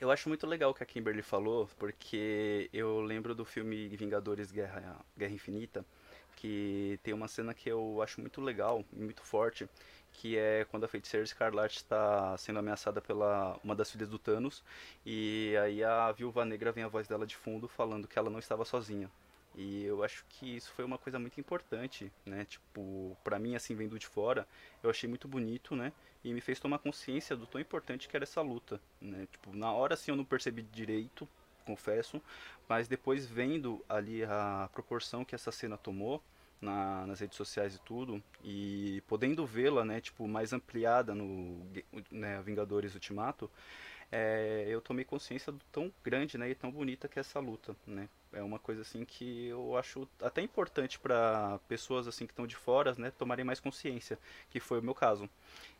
Eu 0.00 0.10
acho 0.10 0.26
muito 0.26 0.46
legal 0.46 0.70
o 0.70 0.74
que 0.74 0.82
a 0.82 0.86
Kimberly 0.86 1.20
falou, 1.20 1.68
porque 1.78 2.70
eu 2.72 3.02
lembro 3.02 3.34
do 3.34 3.44
filme 3.44 3.88
Vingadores 3.88 4.50
Guerra, 4.50 4.96
Guerra 5.14 5.34
Infinita, 5.34 5.84
que 6.34 6.98
tem 7.02 7.12
uma 7.12 7.28
cena 7.28 7.52
que 7.52 7.68
eu 7.68 8.00
acho 8.00 8.22
muito 8.22 8.40
legal 8.40 8.82
e 8.90 9.02
muito 9.02 9.22
forte, 9.22 9.68
que 10.14 10.38
é 10.38 10.64
quando 10.70 10.84
a 10.84 10.88
feiticeira 10.88 11.24
Escarlate 11.24 11.76
está 11.76 12.36
sendo 12.38 12.58
ameaçada 12.58 13.00
pela 13.00 13.58
uma 13.62 13.74
das 13.74 13.90
filhas 13.90 14.08
do 14.08 14.18
Thanos, 14.18 14.62
e 15.04 15.54
aí 15.62 15.84
a 15.84 16.10
Viúva 16.12 16.44
Negra 16.44 16.72
vem 16.72 16.84
a 16.84 16.88
voz 16.88 17.06
dela 17.06 17.26
de 17.26 17.36
fundo 17.36 17.68
falando 17.68 18.08
que 18.08 18.18
ela 18.18 18.30
não 18.30 18.38
estava 18.38 18.64
sozinha. 18.64 19.10
E 19.56 19.84
eu 19.84 20.02
acho 20.02 20.24
que 20.28 20.56
isso 20.56 20.72
foi 20.72 20.84
uma 20.84 20.98
coisa 20.98 21.18
muito 21.18 21.38
importante, 21.38 22.10
né? 22.26 22.44
Tipo, 22.44 23.16
pra 23.22 23.38
mim, 23.38 23.54
assim, 23.54 23.74
vendo 23.74 23.98
de 23.98 24.06
fora, 24.06 24.48
eu 24.82 24.90
achei 24.90 25.08
muito 25.08 25.28
bonito, 25.28 25.76
né? 25.76 25.92
E 26.24 26.32
me 26.32 26.40
fez 26.40 26.58
tomar 26.58 26.78
consciência 26.78 27.36
do 27.36 27.46
tão 27.46 27.60
importante 27.60 28.08
que 28.08 28.16
era 28.16 28.24
essa 28.24 28.40
luta, 28.40 28.80
né? 29.00 29.28
Tipo, 29.30 29.54
na 29.54 29.70
hora, 29.72 29.94
assim, 29.94 30.10
eu 30.10 30.16
não 30.16 30.24
percebi 30.24 30.62
direito, 30.62 31.28
confesso, 31.64 32.20
mas 32.68 32.88
depois 32.88 33.26
vendo 33.26 33.84
ali 33.88 34.24
a 34.24 34.68
proporção 34.72 35.24
que 35.24 35.34
essa 35.34 35.52
cena 35.52 35.78
tomou, 35.78 36.22
na, 36.64 37.06
nas 37.06 37.20
redes 37.20 37.36
sociais 37.36 37.74
e 37.76 37.80
tudo, 37.80 38.22
e 38.42 39.02
podendo 39.06 39.46
vê-la, 39.46 39.84
né, 39.84 40.00
tipo, 40.00 40.26
mais 40.26 40.52
ampliada 40.52 41.14
no 41.14 41.64
né, 42.10 42.42
Vingadores 42.42 42.94
Ultimato, 42.94 43.50
é, 44.10 44.66
eu 44.68 44.80
tomei 44.80 45.04
consciência 45.04 45.52
do 45.52 45.60
tão 45.72 45.92
grande, 46.02 46.38
né, 46.38 46.50
e 46.50 46.54
tão 46.54 46.70
bonita 46.70 47.08
que 47.08 47.18
é 47.18 47.20
essa 47.20 47.38
luta, 47.38 47.76
né. 47.86 48.08
É 48.32 48.42
uma 48.42 48.58
coisa 48.58 48.82
assim 48.82 49.04
que 49.04 49.46
eu 49.46 49.76
acho 49.76 50.08
até 50.20 50.42
importante 50.42 50.98
para 50.98 51.60
pessoas 51.68 52.08
assim 52.08 52.26
que 52.26 52.32
estão 52.32 52.46
de 52.46 52.56
fora, 52.56 52.94
né, 52.98 53.12
tomarem 53.16 53.44
mais 53.44 53.60
consciência, 53.60 54.18
que 54.50 54.58
foi 54.58 54.80
o 54.80 54.82
meu 54.82 54.94
caso. 54.94 55.30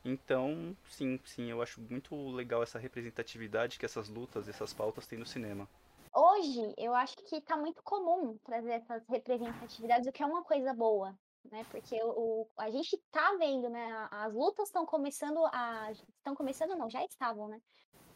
Então, 0.05 0.76
sim, 0.88 1.19
sim, 1.25 1.50
eu 1.50 1.62
acho 1.62 1.81
muito 1.81 2.31
legal 2.31 2.62
essa 2.62 2.79
representatividade 2.79 3.79
que 3.79 3.85
essas 3.85 4.09
lutas, 4.09 4.49
essas 4.49 4.73
pautas 4.73 5.07
têm 5.07 5.19
no 5.19 5.26
cinema. 5.26 5.69
Hoje, 6.14 6.73
eu 6.78 6.94
acho 6.94 7.16
que 7.16 7.37
está 7.37 7.56
muito 7.56 7.83
comum 7.83 8.38
trazer 8.44 8.73
essas 8.73 9.04
representatividades, 9.09 10.06
o 10.06 10.12
que 10.12 10.23
é 10.23 10.26
uma 10.26 10.44
coisa 10.44 10.73
boa, 10.73 11.18
né? 11.50 11.66
Porque 11.71 12.00
o, 12.02 12.47
a 12.56 12.71
gente 12.71 12.94
está 12.94 13.37
vendo, 13.37 13.68
né? 13.68 14.09
As 14.12 14.33
lutas 14.33 14.68
estão 14.68 14.87
começando 14.87 15.44
a. 15.47 15.90
Estão 15.90 16.37
começando, 16.37 16.76
não, 16.76 16.88
já 16.88 17.04
estavam, 17.04 17.49
né? 17.49 17.61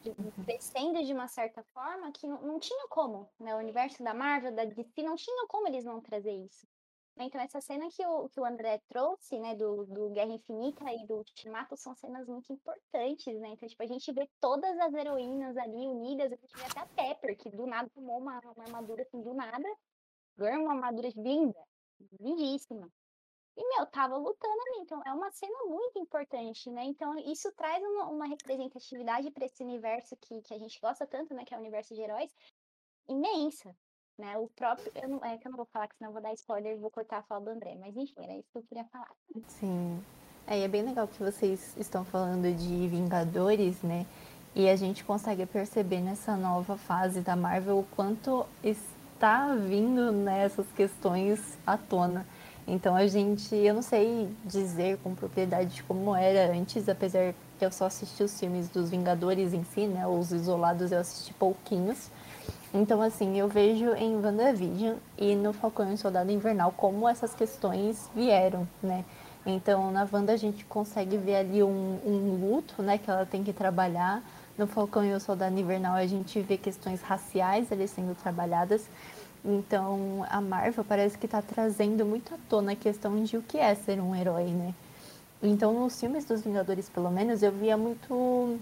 Uhum. 0.06 0.44
Crescendo 0.44 1.04
de 1.04 1.12
uma 1.12 1.26
certa 1.26 1.62
forma 1.74 2.12
que 2.12 2.28
não, 2.28 2.40
não 2.42 2.60
tinha 2.60 2.86
como, 2.88 3.28
né? 3.38 3.54
O 3.56 3.58
universo 3.58 4.00
da 4.02 4.14
Marvel, 4.14 4.54
da 4.54 4.64
DC, 4.64 5.02
não 5.02 5.16
tinha 5.16 5.46
como 5.48 5.66
eles 5.66 5.84
não 5.84 6.00
trazer 6.00 6.32
isso. 6.32 6.66
Né, 7.18 7.24
então, 7.24 7.40
essa 7.40 7.60
cena 7.60 7.90
que 7.90 8.06
o, 8.06 8.28
que 8.28 8.38
o 8.38 8.44
André 8.44 8.78
trouxe, 8.88 9.40
né, 9.40 9.56
do, 9.56 9.84
do 9.86 10.08
Guerra 10.10 10.34
Infinita 10.34 10.84
e 10.92 11.04
do 11.04 11.16
Ultimato, 11.16 11.76
são 11.76 11.92
cenas 11.96 12.28
muito 12.28 12.52
importantes, 12.52 13.34
né? 13.40 13.48
Então, 13.48 13.68
tipo, 13.68 13.82
a 13.82 13.86
gente 13.86 14.12
vê 14.12 14.30
todas 14.40 14.78
as 14.78 14.94
heroínas 14.94 15.56
ali 15.56 15.88
unidas, 15.88 16.30
a 16.32 16.36
gente 16.36 16.56
vê 16.56 16.64
até 16.64 16.78
a 16.78 16.86
Pepper, 16.86 17.36
que 17.36 17.50
do 17.50 17.66
nada 17.66 17.90
tomou 17.90 18.18
uma, 18.18 18.38
uma 18.38 18.64
armadura 18.64 19.02
assim, 19.02 19.20
do 19.20 19.34
nada, 19.34 19.68
ganhou 20.36 20.62
uma 20.62 20.74
armadura 20.74 21.08
linda, 21.16 21.58
lindíssima. 22.20 22.88
E, 23.56 23.68
meu, 23.68 23.84
tava 23.86 24.16
lutando 24.16 24.60
ali, 24.68 24.82
então 24.82 25.02
é 25.04 25.12
uma 25.12 25.32
cena 25.32 25.64
muito 25.64 25.98
importante, 25.98 26.70
né? 26.70 26.84
Então, 26.84 27.18
isso 27.18 27.50
traz 27.56 27.82
uma, 27.82 28.10
uma 28.10 28.26
representatividade 28.26 29.28
para 29.32 29.44
esse 29.44 29.60
universo 29.64 30.16
que, 30.18 30.40
que 30.42 30.54
a 30.54 30.58
gente 30.58 30.80
gosta 30.80 31.04
tanto, 31.04 31.34
né? 31.34 31.44
Que 31.44 31.52
é 31.52 31.56
o 31.56 31.60
universo 31.60 31.96
de 31.96 32.00
heróis, 32.00 32.32
imensa, 33.08 33.74
né? 34.18 34.36
O 34.36 34.48
próprio. 34.48 34.90
Não, 35.08 35.24
é 35.24 35.38
que 35.38 35.46
eu 35.46 35.50
não 35.50 35.56
vou 35.56 35.66
falar, 35.66 35.88
que 35.88 35.96
senão 35.96 36.10
eu 36.10 36.12
vou 36.14 36.22
dar 36.22 36.32
spoiler 36.34 36.74
e 36.74 36.80
vou 36.80 36.90
cortar 36.90 37.18
a 37.18 37.22
fala 37.22 37.40
do 37.40 37.50
André. 37.50 37.76
Mas 37.80 37.96
enfim, 37.96 38.14
era 38.18 38.34
isso 38.34 38.48
que 38.52 38.58
eu 38.58 38.62
queria 38.62 38.84
falar. 38.86 39.10
Sim. 39.46 40.02
É, 40.46 40.60
é 40.60 40.68
bem 40.68 40.82
legal 40.82 41.06
que 41.06 41.22
vocês 41.22 41.74
estão 41.76 42.04
falando 42.04 42.52
de 42.54 42.88
Vingadores, 42.88 43.82
né? 43.82 44.06
E 44.54 44.68
a 44.68 44.74
gente 44.74 45.04
consegue 45.04 45.46
perceber 45.46 46.00
nessa 46.00 46.36
nova 46.36 46.76
fase 46.76 47.20
da 47.20 47.36
Marvel 47.36 47.78
o 47.78 47.84
quanto 47.94 48.46
está 48.64 49.54
vindo 49.54 50.10
nessas 50.10 50.66
né, 50.66 50.72
questões 50.74 51.58
à 51.66 51.76
tona. 51.76 52.26
Então 52.66 52.96
a 52.96 53.06
gente, 53.06 53.54
eu 53.54 53.74
não 53.74 53.82
sei 53.82 54.28
dizer 54.44 54.98
com 54.98 55.14
propriedade 55.14 55.82
como 55.84 56.14
era 56.14 56.52
antes, 56.52 56.88
apesar 56.88 57.34
que 57.58 57.64
eu 57.64 57.72
só 57.72 57.86
assisti 57.86 58.22
os 58.22 58.38
filmes 58.38 58.68
dos 58.68 58.90
Vingadores 58.90 59.52
em 59.52 59.64
si, 59.64 59.86
né? 59.86 60.06
Os 60.06 60.32
isolados 60.32 60.92
eu 60.92 61.00
assisti 61.00 61.32
pouquinhos. 61.34 62.10
Então, 62.72 63.00
assim, 63.00 63.38
eu 63.38 63.48
vejo 63.48 63.94
em 63.94 64.14
WandaVision 64.16 64.96
e 65.16 65.34
no 65.34 65.52
Falcão 65.52 65.92
e 65.92 65.96
Soldado 65.96 66.30
Invernal 66.30 66.72
como 66.76 67.08
essas 67.08 67.34
questões 67.34 68.10
vieram, 68.14 68.68
né? 68.82 69.04
Então, 69.46 69.90
na 69.90 70.06
Wanda 70.12 70.32
a 70.32 70.36
gente 70.36 70.64
consegue 70.66 71.16
ver 71.16 71.36
ali 71.36 71.62
um, 71.62 71.98
um 72.04 72.38
luto, 72.40 72.82
né, 72.82 72.98
que 72.98 73.10
ela 73.10 73.24
tem 73.24 73.42
que 73.42 73.52
trabalhar. 73.52 74.22
No 74.58 74.66
Falcão 74.66 75.04
e 75.04 75.14
o 75.14 75.20
Soldado 75.20 75.58
Invernal 75.58 75.94
a 75.94 76.06
gente 76.06 76.40
vê 76.40 76.58
questões 76.58 77.00
raciais 77.00 77.72
ali 77.72 77.88
sendo 77.88 78.14
trabalhadas. 78.14 78.88
Então, 79.44 80.26
a 80.28 80.40
Marvel 80.40 80.84
parece 80.84 81.16
que 81.16 81.26
está 81.26 81.40
trazendo 81.40 82.04
muito 82.04 82.34
à 82.34 82.38
tona 82.48 82.72
a 82.72 82.76
questão 82.76 83.22
de 83.22 83.36
o 83.36 83.42
que 83.42 83.56
é 83.56 83.74
ser 83.74 84.00
um 84.00 84.14
herói, 84.14 84.50
né? 84.50 84.74
Então, 85.42 85.72
nos 85.72 85.98
filmes 85.98 86.24
dos 86.24 86.42
Vingadores, 86.42 86.88
pelo 86.88 87.10
menos, 87.10 87.42
eu 87.42 87.52
via 87.52 87.76
muito 87.76 88.58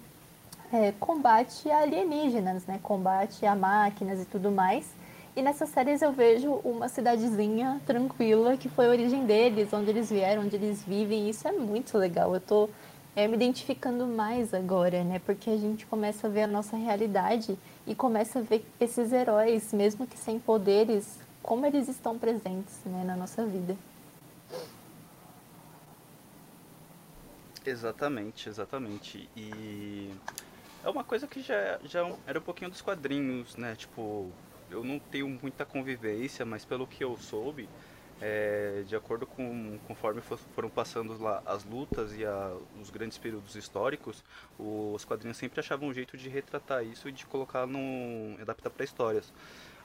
é, 0.72 0.92
combate 0.92 1.70
a 1.70 1.80
alienígenas, 1.80 2.66
né? 2.66 2.78
Combate 2.82 3.44
a 3.46 3.54
máquinas 3.54 4.20
e 4.20 4.24
tudo 4.24 4.50
mais. 4.50 4.86
E 5.34 5.42
nessas 5.42 5.68
séries 5.68 6.00
eu 6.00 6.12
vejo 6.12 6.50
uma 6.64 6.88
cidadezinha 6.88 7.80
tranquila 7.84 8.56
que 8.56 8.68
foi 8.68 8.86
a 8.86 8.88
origem 8.90 9.26
deles, 9.26 9.72
onde 9.72 9.90
eles 9.90 10.08
vieram, 10.08 10.42
onde 10.42 10.56
eles 10.56 10.82
vivem. 10.82 11.28
Isso 11.28 11.46
é 11.46 11.52
muito 11.52 11.98
legal. 11.98 12.34
Eu 12.34 12.40
tô 12.40 12.70
é, 13.14 13.28
me 13.28 13.34
identificando 13.34 14.06
mais 14.06 14.54
agora, 14.54 15.04
né? 15.04 15.18
Porque 15.18 15.50
a 15.50 15.56
gente 15.56 15.86
começa 15.86 16.26
a 16.26 16.30
ver 16.30 16.42
a 16.42 16.46
nossa 16.46 16.76
realidade 16.76 17.58
e 17.86 17.94
começa 17.94 18.38
a 18.38 18.42
ver 18.42 18.64
esses 18.80 19.12
heróis, 19.12 19.72
mesmo 19.72 20.06
que 20.06 20.18
sem 20.18 20.38
poderes, 20.38 21.18
como 21.42 21.66
eles 21.66 21.86
estão 21.88 22.18
presentes 22.18 22.74
né, 22.84 23.04
na 23.04 23.14
nossa 23.14 23.44
vida. 23.44 23.76
Exatamente, 27.64 28.48
exatamente. 28.48 29.28
E 29.36 30.10
é 30.86 30.88
uma 30.90 31.02
coisa 31.02 31.26
que 31.26 31.42
já, 31.42 31.80
já 31.84 32.08
era 32.26 32.38
um 32.38 32.42
pouquinho 32.42 32.70
dos 32.70 32.80
quadrinhos, 32.80 33.56
né? 33.56 33.74
Tipo, 33.74 34.30
eu 34.70 34.84
não 34.84 35.00
tenho 35.00 35.28
muita 35.28 35.64
convivência, 35.64 36.46
mas 36.46 36.64
pelo 36.64 36.86
que 36.86 37.02
eu 37.02 37.16
soube, 37.16 37.68
é, 38.20 38.84
de 38.86 38.94
acordo 38.94 39.26
com 39.26 39.78
conforme 39.88 40.22
foram 40.54 40.70
passando 40.70 41.20
lá 41.20 41.42
as 41.44 41.64
lutas 41.64 42.16
e 42.16 42.24
a, 42.24 42.56
os 42.80 42.88
grandes 42.88 43.18
períodos 43.18 43.56
históricos, 43.56 44.22
os 44.56 45.04
quadrinhos 45.04 45.36
sempre 45.36 45.58
achavam 45.58 45.88
um 45.88 45.92
jeito 45.92 46.16
de 46.16 46.28
retratar 46.28 46.84
isso 46.84 47.08
e 47.08 47.12
de 47.12 47.26
colocar 47.26 47.66
no 47.66 48.40
adaptar 48.40 48.70
para 48.70 48.84
histórias. 48.84 49.32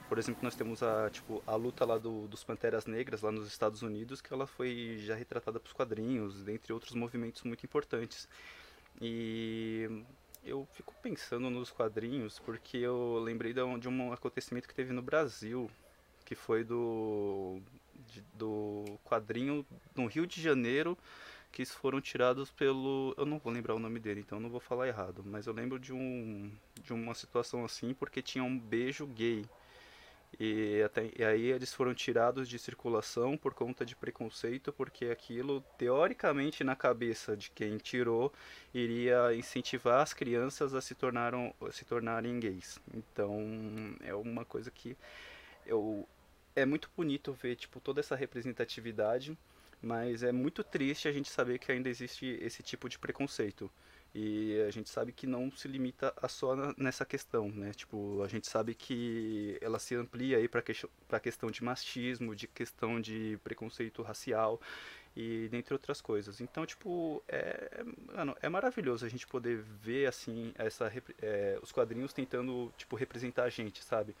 Por 0.08 0.18
exemplo, 0.18 0.40
nós 0.44 0.54
temos 0.54 0.84
a 0.84 1.10
tipo 1.10 1.42
a 1.46 1.56
luta 1.56 1.84
lá 1.84 1.98
do, 1.98 2.28
dos 2.28 2.44
Panteras 2.44 2.86
Negras 2.86 3.22
lá 3.22 3.32
nos 3.32 3.48
Estados 3.48 3.82
Unidos, 3.82 4.20
que 4.20 4.32
ela 4.32 4.46
foi 4.46 4.98
já 5.00 5.16
retratada 5.16 5.58
para 5.58 5.66
os 5.66 5.72
quadrinhos, 5.72 6.44
dentre 6.44 6.72
outros 6.72 6.94
movimentos 6.94 7.42
muito 7.42 7.64
importantes. 7.66 8.28
E 9.00 10.04
eu 10.44 10.66
fico 10.72 10.94
pensando 11.02 11.48
nos 11.50 11.70
quadrinhos 11.70 12.38
porque 12.38 12.78
eu 12.78 13.20
lembrei 13.22 13.52
de 13.52 13.62
um, 13.62 13.78
de 13.78 13.88
um 13.88 14.12
acontecimento 14.12 14.68
que 14.68 14.74
teve 14.74 14.92
no 14.92 15.02
Brasil, 15.02 15.70
que 16.24 16.34
foi 16.34 16.64
do, 16.64 17.60
de, 18.08 18.20
do 18.34 18.84
quadrinho 19.04 19.64
no 19.94 20.06
Rio 20.06 20.26
de 20.26 20.40
Janeiro, 20.40 20.96
que 21.50 21.64
foram 21.66 22.00
tirados 22.00 22.50
pelo. 22.50 23.14
Eu 23.16 23.26
não 23.26 23.38
vou 23.38 23.52
lembrar 23.52 23.74
o 23.74 23.78
nome 23.78 24.00
dele, 24.00 24.20
então 24.20 24.40
não 24.40 24.48
vou 24.48 24.60
falar 24.60 24.88
errado, 24.88 25.22
mas 25.24 25.46
eu 25.46 25.52
lembro 25.52 25.78
de, 25.78 25.92
um, 25.92 26.50
de 26.82 26.92
uma 26.92 27.14
situação 27.14 27.64
assim 27.64 27.94
porque 27.94 28.22
tinha 28.22 28.42
um 28.42 28.58
beijo 28.58 29.06
gay. 29.06 29.44
E, 30.40 30.82
até, 30.82 31.10
e 31.16 31.22
aí 31.22 31.46
eles 31.46 31.72
foram 31.72 31.94
tirados 31.94 32.48
de 32.48 32.58
circulação 32.58 33.36
por 33.36 33.54
conta 33.54 33.84
de 33.84 33.94
preconceito, 33.94 34.72
porque 34.72 35.06
aquilo, 35.06 35.62
teoricamente, 35.76 36.64
na 36.64 36.74
cabeça 36.74 37.36
de 37.36 37.50
quem 37.50 37.76
tirou, 37.78 38.32
iria 38.72 39.34
incentivar 39.34 40.00
as 40.00 40.14
crianças 40.14 40.74
a 40.74 40.80
se, 40.80 40.94
tornaram, 40.94 41.54
a 41.60 41.70
se 41.70 41.84
tornarem 41.84 42.40
gays. 42.40 42.80
Então, 42.94 43.40
é 44.00 44.14
uma 44.14 44.44
coisa 44.44 44.70
que 44.70 44.96
eu, 45.66 46.08
é 46.56 46.64
muito 46.64 46.90
bonito 46.96 47.32
ver 47.32 47.56
tipo, 47.56 47.80
toda 47.80 48.00
essa 48.00 48.16
representatividade, 48.16 49.36
mas 49.80 50.22
é 50.22 50.32
muito 50.32 50.64
triste 50.64 51.08
a 51.08 51.12
gente 51.12 51.28
saber 51.28 51.58
que 51.58 51.70
ainda 51.72 51.88
existe 51.88 52.38
esse 52.40 52.62
tipo 52.62 52.88
de 52.88 52.98
preconceito. 52.98 53.70
E 54.14 54.60
a 54.68 54.70
gente 54.70 54.90
sabe 54.90 55.10
que 55.10 55.26
não 55.26 55.50
se 55.50 55.66
limita 55.66 56.12
a 56.20 56.28
só 56.28 56.54
nessa 56.76 57.04
questão, 57.04 57.48
né? 57.48 57.72
Tipo, 57.72 58.22
a 58.22 58.28
gente 58.28 58.46
sabe 58.46 58.74
que 58.74 59.58
ela 59.62 59.78
se 59.78 59.94
amplia 59.94 60.36
aí 60.36 60.48
para 60.48 60.60
que, 60.60 60.72
questão 61.22 61.50
de 61.50 61.64
machismo, 61.64 62.36
de 62.36 62.46
questão 62.46 63.00
de 63.00 63.38
preconceito 63.42 64.02
racial 64.02 64.60
e 65.16 65.48
dentre 65.50 65.72
outras 65.72 66.02
coisas. 66.02 66.42
Então, 66.42 66.66
tipo, 66.66 67.22
é, 67.26 67.84
mano, 68.14 68.36
é 68.42 68.48
maravilhoso 68.50 69.06
a 69.06 69.08
gente 69.08 69.26
poder 69.26 69.56
ver 69.56 70.06
assim 70.06 70.52
essa 70.56 70.92
é, 71.22 71.58
os 71.62 71.72
quadrinhos 71.72 72.12
tentando 72.12 72.72
tipo 72.76 72.96
representar 72.96 73.44
a 73.44 73.50
gente, 73.50 73.82
sabe? 73.82 74.14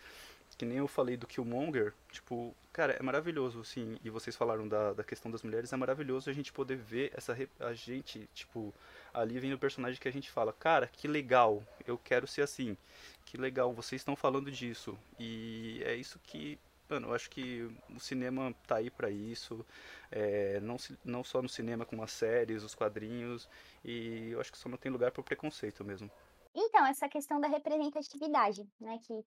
que 0.56 0.64
nem 0.64 0.78
eu 0.78 0.88
falei 0.88 1.16
do 1.16 1.26
Killmonger, 1.26 1.92
tipo, 2.10 2.54
cara, 2.72 2.92
é 2.92 3.02
maravilhoso, 3.02 3.60
assim, 3.60 3.98
e 4.04 4.10
vocês 4.10 4.36
falaram 4.36 4.68
da, 4.68 4.92
da 4.92 5.02
questão 5.02 5.30
das 5.30 5.42
mulheres, 5.42 5.72
é 5.72 5.76
maravilhoso 5.76 6.30
a 6.30 6.32
gente 6.32 6.52
poder 6.52 6.76
ver 6.76 7.10
essa, 7.14 7.36
a 7.60 7.72
gente, 7.72 8.28
tipo, 8.34 8.72
ali 9.12 9.38
vem 9.38 9.52
o 9.52 9.58
personagem 9.58 10.00
que 10.00 10.08
a 10.08 10.12
gente 10.12 10.30
fala, 10.30 10.52
cara, 10.52 10.86
que 10.86 11.06
legal, 11.06 11.62
eu 11.86 11.98
quero 11.98 12.26
ser 12.26 12.42
assim, 12.42 12.76
que 13.24 13.36
legal, 13.36 13.72
vocês 13.72 14.00
estão 14.00 14.16
falando 14.16 14.50
disso, 14.50 14.98
e 15.18 15.82
é 15.84 15.94
isso 15.94 16.18
que, 16.20 16.58
mano, 16.88 17.08
eu 17.08 17.14
acho 17.14 17.30
que 17.30 17.70
o 17.90 18.00
cinema 18.00 18.54
tá 18.66 18.76
aí 18.76 18.90
para 18.90 19.10
isso, 19.10 19.64
é, 20.10 20.60
não, 20.60 20.76
não 21.04 21.24
só 21.24 21.42
no 21.42 21.48
cinema, 21.48 21.84
como 21.84 22.02
as 22.02 22.12
séries, 22.12 22.62
os 22.62 22.74
quadrinhos, 22.74 23.48
e 23.84 24.30
eu 24.30 24.40
acho 24.40 24.52
que 24.52 24.58
só 24.58 24.68
não 24.68 24.78
tem 24.78 24.90
lugar 24.90 25.10
para 25.10 25.22
preconceito 25.22 25.84
mesmo. 25.84 26.10
Então, 26.54 26.84
essa 26.86 27.08
questão 27.08 27.40
da 27.40 27.48
representatividade, 27.48 28.66
né, 28.80 28.98
que, 29.02 29.24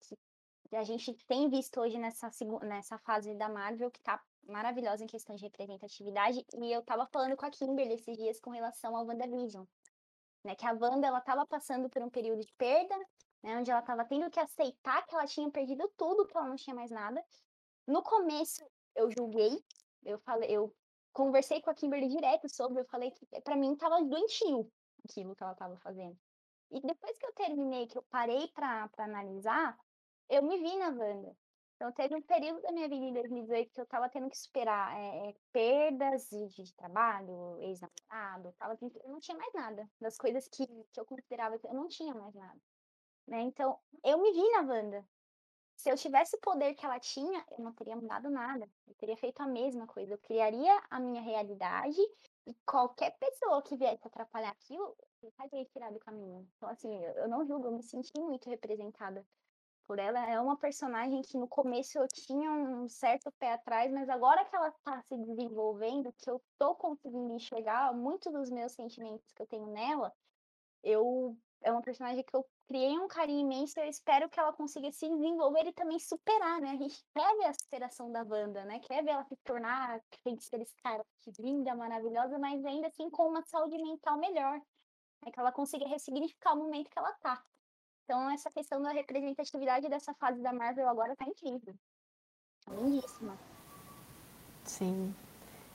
que 0.69 0.77
a 0.77 0.83
gente 0.83 1.15
tem 1.27 1.49
visto 1.49 1.81
hoje 1.81 1.99
nessa, 1.99 2.31
nessa 2.63 2.99
fase 2.99 3.35
da 3.35 3.49
Marvel, 3.49 3.91
que 3.91 4.01
tá 4.01 4.21
maravilhosa 4.45 5.05
em 5.05 5.07
questão 5.07 5.37
de 5.37 5.43
representatividade, 5.43 6.45
e 6.55 6.73
eu 6.73 6.83
tava 6.83 7.07
falando 7.07 7.37
com 7.37 7.47
a 7.47 7.51
Kimberly 7.51 7.95
esses 7.95 8.17
dias 8.17 8.41
com 8.41 8.51
relação 8.51 8.97
ao 8.97 9.07
WandaVision, 9.07 9.65
né, 10.45 10.55
que 10.55 10.67
a 10.67 10.73
Wanda, 10.73 11.07
ela 11.07 11.21
tava 11.21 11.47
passando 11.47 11.89
por 11.89 12.03
um 12.03 12.11
período 12.11 12.45
de 12.45 12.53
perda, 12.55 12.97
né, 13.43 13.57
onde 13.59 13.71
ela 13.71 13.83
tava 13.83 14.05
tendo 14.05 14.31
que 14.31 14.41
aceitar 14.41 15.07
que 15.07 15.15
ela 15.15 15.27
tinha 15.27 15.51
perdido 15.51 15.91
tudo, 15.97 16.27
que 16.27 16.37
ela 16.37 16.49
não 16.49 16.57
tinha 16.57 16.75
mais 16.75 16.91
nada. 16.91 17.25
No 17.87 18.03
começo, 18.03 18.65
eu 18.95 19.11
julguei, 19.11 19.63
eu 20.05 20.19
falei, 20.19 20.51
eu 20.51 20.75
conversei 21.13 21.61
com 21.61 21.71
a 21.71 21.75
Kimberly 21.75 22.09
direto 22.09 22.49
sobre, 22.49 22.81
eu 22.81 22.85
falei 22.87 23.11
que 23.11 23.27
para 23.43 23.57
mim 23.57 23.77
tava 23.77 24.03
doentio 24.03 24.71
aquilo 25.05 25.35
que 25.35 25.43
ela 25.43 25.55
tava 25.55 25.77
fazendo. 25.79 26.19
E 26.71 26.81
depois 26.81 27.19
que 27.19 27.27
eu 27.27 27.33
terminei, 27.35 27.87
que 27.87 27.99
eu 27.99 28.03
parei 28.05 28.49
para 28.49 28.89
analisar, 28.99 29.79
eu 30.29 30.43
me 30.43 30.59
vi 30.59 30.77
na 30.77 30.89
Wanda. 30.89 31.37
Então, 31.83 31.91
teve 31.91 32.15
um 32.15 32.23
período 32.23 32.63
da 32.63 32.71
minha 32.71 32.89
vida 32.89 33.05
em 33.05 33.13
2018 33.13 33.73
que 33.73 33.81
eu 33.81 33.83
estava 33.83 34.09
tendo 34.09 34.31
que 34.31 34.39
superar 34.39 34.97
é, 34.97 35.35
perdas 35.53 36.29
de, 36.31 36.47
de 36.63 36.73
trabalho, 36.77 37.59
ex-namorado, 37.61 38.55
tava, 38.57 38.79
eu 38.81 39.11
não 39.11 39.19
tinha 39.19 39.37
mais 39.37 39.53
nada. 39.53 39.91
Das 40.01 40.17
coisas 40.17 40.47
que, 40.47 40.65
que 40.65 41.01
eu 41.01 41.05
considerava 41.05 41.59
que 41.59 41.67
eu 41.67 41.75
não 41.75 41.89
tinha 41.89 42.15
mais 42.15 42.33
nada. 42.37 42.61
Né? 43.27 43.41
Então, 43.41 43.77
eu 44.05 44.17
me 44.23 44.31
vi 44.31 44.49
na 44.51 44.61
Wanda. 44.61 45.05
Se 45.75 45.91
eu 45.91 45.97
tivesse 45.97 46.37
o 46.37 46.41
poder 46.41 46.73
que 46.75 46.87
ela 46.87 47.01
tinha, 47.01 47.45
eu 47.51 47.65
não 47.65 47.73
teria 47.73 47.97
mudado 47.97 48.31
nada. 48.31 48.71
Eu 48.87 48.95
teria 48.95 49.17
feito 49.17 49.41
a 49.41 49.49
mesma 49.49 49.85
coisa. 49.89 50.15
Eu 50.15 50.19
criaria 50.19 50.81
a 50.89 51.01
minha 51.01 51.21
realidade 51.21 51.99
e 52.47 52.55
qualquer 52.65 53.11
pessoa 53.19 53.61
que 53.61 53.77
viesse 53.77 54.07
atrapalhar 54.07 54.51
aquilo, 54.51 54.97
eu 55.21 55.33
faria 55.33 55.65
tirar 55.65 55.91
do 55.91 55.99
caminho. 55.99 56.49
Então, 56.57 56.69
assim, 56.69 56.95
eu 57.17 57.29
não 57.29 57.45
julgo, 57.45 57.67
eu 57.67 57.73
me 57.73 57.83
senti 57.83 58.13
muito 58.21 58.49
representada 58.49 59.27
por 59.93 59.99
ela. 59.99 60.25
É 60.25 60.41
uma 60.41 60.57
personagem 60.57 61.21
que 61.21 61.37
no 61.37 61.47
começo 61.47 61.99
eu 61.99 62.09
tinha 62.09 62.51
um 62.51 62.89
certo 62.89 63.31
pé 63.33 63.53
atrás, 63.53 63.93
mas 63.93 64.09
agora 64.09 64.43
que 64.43 64.57
ela 64.57 64.71
tá 64.83 65.03
se 65.03 65.15
desenvolvendo, 65.19 66.11
que 66.15 66.31
eu 66.31 66.41
tô 66.57 66.75
conseguindo 66.75 67.35
enxergar 67.35 67.93
muitos 67.93 68.33
dos 68.33 68.49
meus 68.49 68.73
sentimentos 68.73 69.31
que 69.35 69.43
eu 69.43 69.47
tenho 69.47 69.67
nela, 69.67 70.11
eu 70.83 71.37
é 71.61 71.71
uma 71.71 71.83
personagem 71.83 72.25
que 72.25 72.35
eu 72.35 72.45
criei 72.67 72.99
um 72.99 73.07
carinho 73.07 73.41
imenso 73.41 73.79
e 73.79 73.83
eu 73.83 73.89
espero 73.89 74.31
que 74.31 74.41
ela 74.41 74.53
consiga 74.53 74.91
se 74.91 75.07
desenvolver 75.11 75.67
e 75.67 75.73
também 75.75 75.99
superar, 75.99 76.59
né? 76.61 76.71
A 76.71 76.77
gente 76.77 77.05
quer 77.15 77.37
ver 77.37 77.45
a 77.45 77.53
superação 77.53 78.11
da 78.11 78.23
Wanda, 78.23 78.65
né? 78.65 78.81
Quer 78.81 79.05
ver 79.05 79.11
ela 79.11 79.25
se 79.25 79.37
tornar 79.45 80.01
feiticeira 80.25 80.65
que 81.19 81.31
linda, 81.39 81.75
maravilhosa, 81.75 82.39
mas 82.39 82.65
ainda 82.65 82.89
assim 82.89 83.11
com 83.11 83.29
uma 83.29 83.43
saúde 83.43 83.77
mental 83.77 84.17
melhor. 84.17 84.59
Né? 85.23 85.31
Que 85.31 85.39
ela 85.39 85.53
consiga 85.53 85.87
ressignificar 85.87 86.55
o 86.55 86.57
momento 86.57 86.89
que 86.91 86.99
ela 86.99 87.13
tá. 87.13 87.45
Então, 88.05 88.31
essa 88.31 88.51
questão 88.51 88.83
da 88.83 88.91
representatividade 88.91 89.89
dessa 89.89 90.13
fase 90.15 90.41
da 90.43 90.53
Marvel 90.53 90.89
agora 90.89 91.17
tá 91.17 91.25
incrível. 91.25 91.75
Tá 92.67 92.73
lindíssima. 92.75 93.37
Sim. 94.65 95.15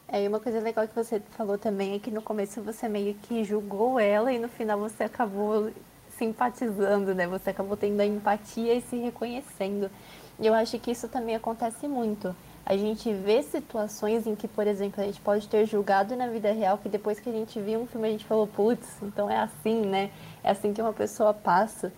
É, 0.08 0.24
e 0.24 0.28
uma 0.28 0.40
coisa 0.40 0.60
legal 0.60 0.88
que 0.88 0.96
você 0.96 1.20
falou 1.32 1.58
também 1.58 1.96
é 1.96 2.00
que 2.00 2.10
no 2.10 2.22
começo 2.22 2.62
você 2.62 2.88
meio 2.88 3.13
que 3.16 3.44
julgou 3.44 4.00
ela 4.00 4.32
e 4.32 4.40
no 4.40 4.48
final 4.48 4.80
você 4.80 5.04
acabou 5.04 5.72
simpatizando, 6.18 7.13
né? 7.13 7.28
Você 7.28 7.50
acabou 7.50 7.76
tendo 7.76 8.00
a 8.00 8.06
empatia 8.06 8.74
e 8.74 8.82
se 8.82 8.98
reconhecendo. 8.98 9.92
E 10.40 10.48
eu 10.48 10.54
acho 10.54 10.80
que 10.80 10.92
isso 10.92 11.08
também 11.08 11.36
acontece 11.36 11.88
muito. 11.88 12.36
A 12.66 12.76
gente 12.76 13.13
vê 13.13 13.42
situações 13.44 14.28
em 14.28 14.36
que, 14.36 14.48
por 14.48 14.68
exemplo, 14.68 15.02
a 15.02 15.06
gente 15.06 15.22
pode 15.22 15.48
ter 15.48 15.66
julgado 15.66 16.16
na 16.16 16.28
vida 16.28 16.52
real 16.52 16.78
que 16.78 16.90
depois 16.90 17.20
que 17.20 17.30
a 17.30 17.32
gente 17.32 17.60
viu 17.62 17.82
um 17.82 17.88
filme 17.88 18.08
a 18.08 18.12
gente 18.12 18.26
falou, 18.26 18.46
putz, 18.46 19.02
então 19.02 19.30
é 19.30 19.38
assim, 19.38 19.86
né? 19.86 20.12
É 20.44 20.52
assim 20.52 20.74
que 20.74 20.82
uma 20.82 20.94
pessoa 20.94 21.34
passa. 21.34 21.94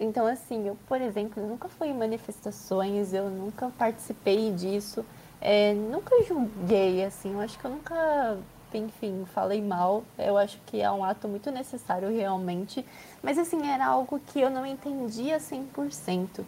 Então, 0.00 0.26
assim, 0.26 0.66
eu, 0.66 0.78
por 0.88 0.98
exemplo, 0.98 1.46
nunca 1.46 1.68
fui 1.68 1.88
em 1.88 1.94
manifestações, 1.94 3.12
eu 3.12 3.28
nunca 3.28 3.68
participei 3.78 4.50
disso, 4.50 5.04
é, 5.42 5.74
nunca 5.74 6.22
julguei, 6.24 7.04
assim, 7.04 7.34
eu 7.34 7.40
acho 7.40 7.58
que 7.58 7.66
eu 7.66 7.70
nunca, 7.70 8.38
enfim, 8.72 9.26
falei 9.34 9.60
mal, 9.60 10.02
eu 10.16 10.38
acho 10.38 10.58
que 10.64 10.80
é 10.80 10.90
um 10.90 11.04
ato 11.04 11.28
muito 11.28 11.50
necessário 11.50 12.08
realmente, 12.08 12.82
mas, 13.22 13.36
assim, 13.36 13.68
era 13.70 13.86
algo 13.86 14.18
que 14.28 14.40
eu 14.40 14.48
não 14.48 14.64
entendia 14.64 15.38
100%. 15.38 16.46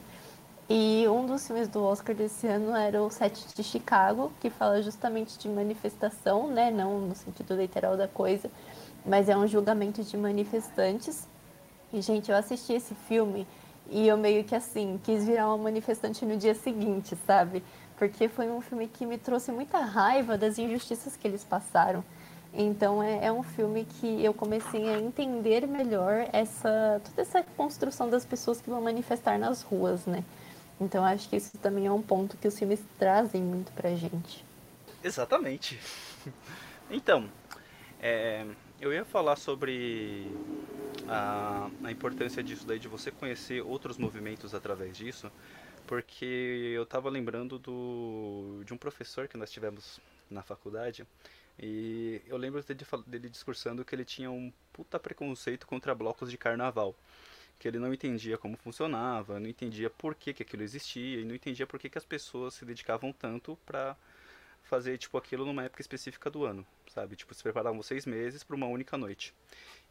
E 0.70 1.06
um 1.08 1.26
dos 1.26 1.46
filmes 1.46 1.68
do 1.68 1.82
Oscar 1.84 2.14
desse 2.14 2.46
ano 2.46 2.74
era 2.74 3.02
o 3.02 3.10
Sete 3.10 3.54
de 3.54 3.62
Chicago, 3.62 4.32
que 4.40 4.48
fala 4.48 4.80
justamente 4.80 5.38
de 5.38 5.46
manifestação, 5.46 6.48
né, 6.48 6.70
não 6.70 7.00
no 7.00 7.14
sentido 7.14 7.54
literal 7.54 7.98
da 7.98 8.08
coisa, 8.08 8.50
mas 9.04 9.28
é 9.28 9.36
um 9.36 9.46
julgamento 9.46 10.02
de 10.02 10.16
manifestantes 10.16 11.28
e, 11.92 12.00
gente, 12.00 12.30
eu 12.30 12.36
assisti 12.36 12.72
esse 12.72 12.94
filme 12.94 13.46
e 13.90 14.08
eu 14.08 14.16
meio 14.16 14.42
que 14.44 14.54
assim, 14.54 14.98
quis 15.04 15.24
virar 15.24 15.48
uma 15.48 15.58
manifestante 15.58 16.24
no 16.24 16.36
dia 16.36 16.54
seguinte, 16.54 17.16
sabe? 17.26 17.62
Porque 17.98 18.28
foi 18.28 18.50
um 18.50 18.60
filme 18.60 18.88
que 18.88 19.04
me 19.04 19.18
trouxe 19.18 19.52
muita 19.52 19.78
raiva 19.78 20.38
das 20.38 20.58
injustiças 20.58 21.16
que 21.16 21.28
eles 21.28 21.44
passaram. 21.44 22.02
Então 22.54 23.02
é, 23.02 23.26
é, 23.26 23.32
um 23.32 23.42
filme 23.42 23.84
que 23.84 24.24
eu 24.24 24.34
comecei 24.34 24.88
a 24.88 24.98
entender 24.98 25.66
melhor 25.66 26.28
essa 26.32 27.00
toda 27.04 27.22
essa 27.22 27.42
construção 27.56 28.10
das 28.10 28.26
pessoas 28.26 28.60
que 28.60 28.68
vão 28.68 28.82
manifestar 28.82 29.38
nas 29.38 29.62
ruas, 29.62 30.04
né? 30.04 30.22
Então 30.80 31.04
acho 31.04 31.28
que 31.28 31.36
isso 31.36 31.56
também 31.58 31.86
é 31.86 31.92
um 31.92 32.02
ponto 32.02 32.36
que 32.36 32.46
os 32.46 32.58
filmes 32.58 32.80
trazem 32.98 33.42
muito 33.42 33.72
pra 33.72 33.94
gente. 33.94 34.44
Exatamente. 35.02 35.78
Então, 36.94 37.26
é, 38.02 38.44
eu 38.82 38.92
ia 38.92 39.04
falar 39.04 39.36
sobre 39.36 40.26
a, 41.08 41.70
a 41.84 41.92
importância 41.92 42.42
disso 42.42 42.66
daí, 42.66 42.80
de 42.80 42.88
você 42.88 43.12
conhecer 43.12 43.62
outros 43.62 43.96
movimentos 43.96 44.54
através 44.56 44.96
disso, 44.96 45.30
porque 45.86 46.72
eu 46.74 46.82
estava 46.82 47.08
lembrando 47.08 47.60
do, 47.60 48.60
de 48.64 48.74
um 48.74 48.76
professor 48.76 49.28
que 49.28 49.36
nós 49.36 49.52
tivemos 49.52 50.00
na 50.28 50.42
faculdade, 50.42 51.06
e 51.60 52.20
eu 52.26 52.36
lembro 52.36 52.60
dele, 52.64 52.84
dele 53.06 53.28
discursando 53.28 53.84
que 53.84 53.94
ele 53.94 54.04
tinha 54.04 54.28
um 54.32 54.52
puta 54.72 54.98
preconceito 54.98 55.64
contra 55.64 55.94
blocos 55.94 56.28
de 56.28 56.36
carnaval. 56.36 56.96
Que 57.60 57.68
ele 57.68 57.78
não 57.78 57.94
entendia 57.94 58.36
como 58.36 58.56
funcionava, 58.56 59.38
não 59.38 59.46
entendia 59.48 59.88
por 59.88 60.16
que, 60.16 60.34
que 60.34 60.42
aquilo 60.42 60.64
existia, 60.64 61.20
e 61.20 61.24
não 61.24 61.36
entendia 61.36 61.68
por 61.68 61.78
que, 61.78 61.88
que 61.88 61.98
as 61.98 62.04
pessoas 62.04 62.54
se 62.54 62.64
dedicavam 62.64 63.12
tanto 63.12 63.56
para 63.64 63.96
fazer 64.64 64.98
tipo 64.98 65.16
aquilo 65.16 65.44
numa 65.46 65.62
época 65.62 65.82
específica 65.82 66.28
do 66.28 66.44
ano, 66.44 66.66
sabe? 66.92 67.16
Tipo, 67.16 67.34
se 67.34 67.42
preparavam 67.42 67.82
seis 67.82 68.06
meses 68.06 68.44
para 68.44 68.56
uma 68.56 68.66
única 68.66 68.96
noite. 68.96 69.34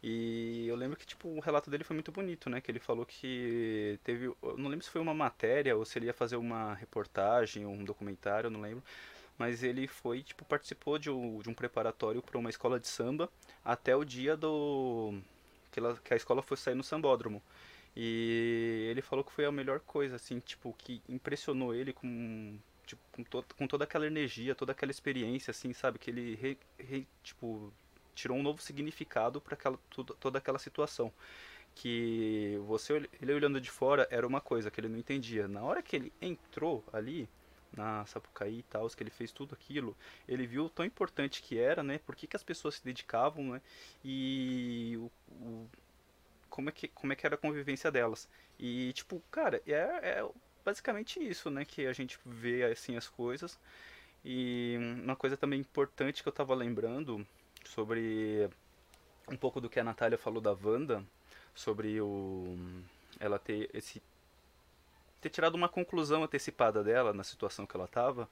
E 0.02 0.66
eu 0.66 0.76
lembro 0.76 0.96
que 0.96 1.06
tipo 1.06 1.28
o 1.28 1.40
relato 1.40 1.70
dele 1.70 1.84
foi 1.84 1.94
muito 1.94 2.10
bonito, 2.12 2.50
né? 2.50 2.60
Que 2.60 2.70
ele 2.70 2.80
falou 2.80 3.06
que 3.06 3.98
teve, 4.04 4.26
eu 4.26 4.56
não 4.58 4.68
lembro 4.70 4.84
se 4.84 4.90
foi 4.90 5.00
uma 5.00 5.14
matéria 5.14 5.76
ou 5.76 5.84
se 5.84 5.98
ele 5.98 6.06
ia 6.06 6.14
fazer 6.14 6.36
uma 6.36 6.74
reportagem 6.74 7.64
ou 7.66 7.72
um 7.72 7.84
documentário, 7.84 8.48
eu 8.48 8.50
não 8.50 8.60
lembro. 8.60 8.82
Mas 9.38 9.62
ele 9.62 9.86
foi, 9.88 10.22
tipo, 10.22 10.44
participou 10.44 10.98
de 10.98 11.10
um, 11.10 11.40
de 11.40 11.48
um 11.48 11.54
preparatório 11.54 12.22
para 12.22 12.38
uma 12.38 12.50
escola 12.50 12.78
de 12.78 12.88
samba 12.88 13.30
até 13.64 13.96
o 13.96 14.04
dia 14.04 14.36
do 14.36 15.14
que, 15.70 15.80
ela, 15.80 15.96
que 15.96 16.12
a 16.14 16.16
escola 16.16 16.42
fosse 16.42 16.62
sair 16.64 16.74
no 16.74 16.84
sambódromo. 16.84 17.42
E 17.96 18.88
ele 18.90 19.02
falou 19.02 19.24
que 19.24 19.32
foi 19.32 19.44
a 19.44 19.52
melhor 19.52 19.80
coisa, 19.80 20.16
assim, 20.16 20.40
tipo, 20.40 20.74
que 20.78 21.02
impressionou 21.08 21.74
ele 21.74 21.92
com, 21.92 22.58
tipo, 22.86 23.02
com, 23.12 23.22
to 23.24 23.44
com 23.56 23.66
toda 23.66 23.84
aquela 23.84 24.06
energia, 24.06 24.54
toda 24.54 24.72
aquela 24.72 24.90
experiência, 24.90 25.50
assim, 25.50 25.72
sabe? 25.72 25.98
Que 25.98 26.10
ele, 26.10 26.34
re, 26.34 26.58
re, 26.78 27.06
tipo, 27.22 27.72
tirou 28.14 28.36
um 28.36 28.42
novo 28.42 28.60
significado 28.62 29.40
para 29.40 29.56
toda 30.20 30.38
aquela 30.38 30.58
situação 30.58 31.12
que 31.74 32.60
você 32.66 33.08
ele 33.20 33.32
olhando 33.32 33.60
de 33.60 33.70
fora 33.70 34.06
era 34.10 34.26
uma 34.26 34.40
coisa 34.40 34.70
que 34.70 34.80
ele 34.80 34.88
não 34.88 34.98
entendia. 34.98 35.48
Na 35.48 35.62
hora 35.62 35.82
que 35.82 35.96
ele 35.96 36.12
entrou 36.20 36.84
ali 36.92 37.28
na 37.76 38.04
Sapucaí 38.06 38.58
e 38.58 38.62
tal, 38.64 38.88
que 38.90 39.02
ele 39.02 39.10
fez 39.10 39.32
tudo 39.32 39.54
aquilo, 39.54 39.96
ele 40.28 40.46
viu 40.46 40.66
o 40.66 40.70
tão 40.70 40.84
importante 40.84 41.42
que 41.42 41.58
era, 41.58 41.82
né? 41.82 41.98
Por 41.98 42.14
que, 42.14 42.26
que 42.26 42.36
as 42.36 42.42
pessoas 42.42 42.76
se 42.76 42.84
dedicavam, 42.84 43.52
né? 43.52 43.62
E 44.04 44.94
o, 44.98 45.10
o, 45.30 45.70
como, 46.50 46.68
é 46.68 46.72
que, 46.72 46.88
como 46.88 47.12
é 47.12 47.16
que 47.16 47.24
era 47.24 47.34
a 47.34 47.38
convivência 47.38 47.90
delas. 47.90 48.28
E, 48.58 48.92
tipo, 48.92 49.22
cara, 49.30 49.62
é, 49.66 49.72
é 49.72 50.28
basicamente 50.64 51.20
isso, 51.20 51.50
né? 51.50 51.64
Que 51.64 51.86
a 51.86 51.92
gente 51.92 52.18
vê, 52.24 52.64
assim, 52.64 52.96
as 52.96 53.08
coisas. 53.08 53.58
E 54.24 54.76
uma 55.02 55.16
coisa 55.16 55.36
também 55.36 55.60
importante 55.60 56.22
que 56.22 56.28
eu 56.28 56.32
tava 56.32 56.54
lembrando 56.54 57.26
sobre 57.64 58.48
um 59.28 59.36
pouco 59.36 59.60
do 59.60 59.68
que 59.68 59.80
a 59.80 59.84
Natália 59.84 60.18
falou 60.18 60.40
da 60.40 60.52
Wanda, 60.52 61.04
sobre 61.54 62.00
o 62.00 62.56
ela 63.20 63.38
ter 63.38 63.70
esse 63.72 64.02
ter 65.20 65.30
tirado 65.30 65.54
uma 65.54 65.68
conclusão 65.68 66.24
antecipada 66.24 66.82
dela 66.82 67.12
na 67.12 67.22
situação 67.22 67.66
que 67.66 67.76
ela 67.76 67.84
estava 67.84 68.28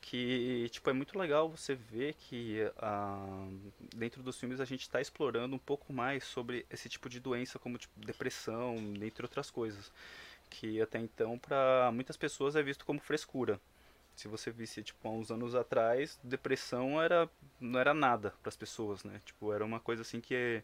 que 0.00 0.68
tipo 0.70 0.88
é 0.90 0.92
muito 0.92 1.18
legal 1.18 1.48
você 1.48 1.74
ver 1.74 2.14
que 2.14 2.58
ah, 2.78 3.46
dentro 3.94 4.22
dos 4.22 4.38
filmes 4.38 4.60
a 4.60 4.64
gente 4.64 4.82
está 4.82 5.00
explorando 5.00 5.54
um 5.54 5.58
pouco 5.58 5.92
mais 5.92 6.24
sobre 6.24 6.66
esse 6.70 6.88
tipo 6.88 7.08
de 7.08 7.20
doença 7.20 7.58
como 7.58 7.78
tipo, 7.78 7.92
depressão 8.00 8.76
entre 9.00 9.24
outras 9.24 9.50
coisas 9.50 9.92
que 10.52 10.80
até 10.80 10.98
então 10.98 11.38
para 11.38 11.90
muitas 11.92 12.16
pessoas 12.16 12.56
é 12.56 12.62
visto 12.62 12.84
como 12.84 13.00
frescura 13.00 13.60
se 14.14 14.28
você 14.28 14.50
visse 14.50 14.82
tipo 14.82 15.08
há 15.08 15.10
uns 15.10 15.30
anos 15.30 15.54
atrás 15.54 16.18
depressão 16.22 17.00
era 17.00 17.28
não 17.58 17.80
era 17.80 17.94
nada 17.94 18.34
para 18.42 18.48
as 18.50 18.56
pessoas 18.56 19.02
né 19.04 19.20
tipo 19.24 19.52
era 19.52 19.64
uma 19.64 19.80
coisa 19.80 20.02
assim 20.02 20.20
que 20.20 20.34
é 20.34 20.62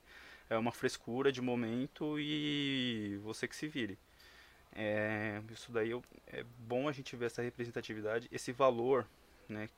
é 0.51 0.57
uma 0.57 0.72
frescura 0.72 1.31
de 1.31 1.40
momento 1.40 2.18
e 2.18 3.18
você 3.22 3.46
que 3.46 3.57
se 3.57 3.68
vire. 3.68 3.98
É, 4.72 5.42
isso 5.51 5.72
daí 5.72 5.90
é 6.27 6.44
bom 6.59 6.88
a 6.88 6.92
gente 6.92 7.16
ver 7.16 7.27
essa 7.27 7.42
representatividade, 7.42 8.29
esse 8.31 8.53
valor 8.53 9.07
né, 9.48 9.68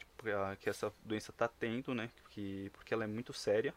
que, 0.61 0.69
essa 0.69 0.93
doença 1.05 1.31
está 1.31 1.49
tendo, 1.49 1.95
né, 1.95 2.11
que, 2.31 2.71
porque 2.73 2.93
ela 2.93 3.05
é 3.05 3.07
muito 3.07 3.33
séria. 3.33 3.75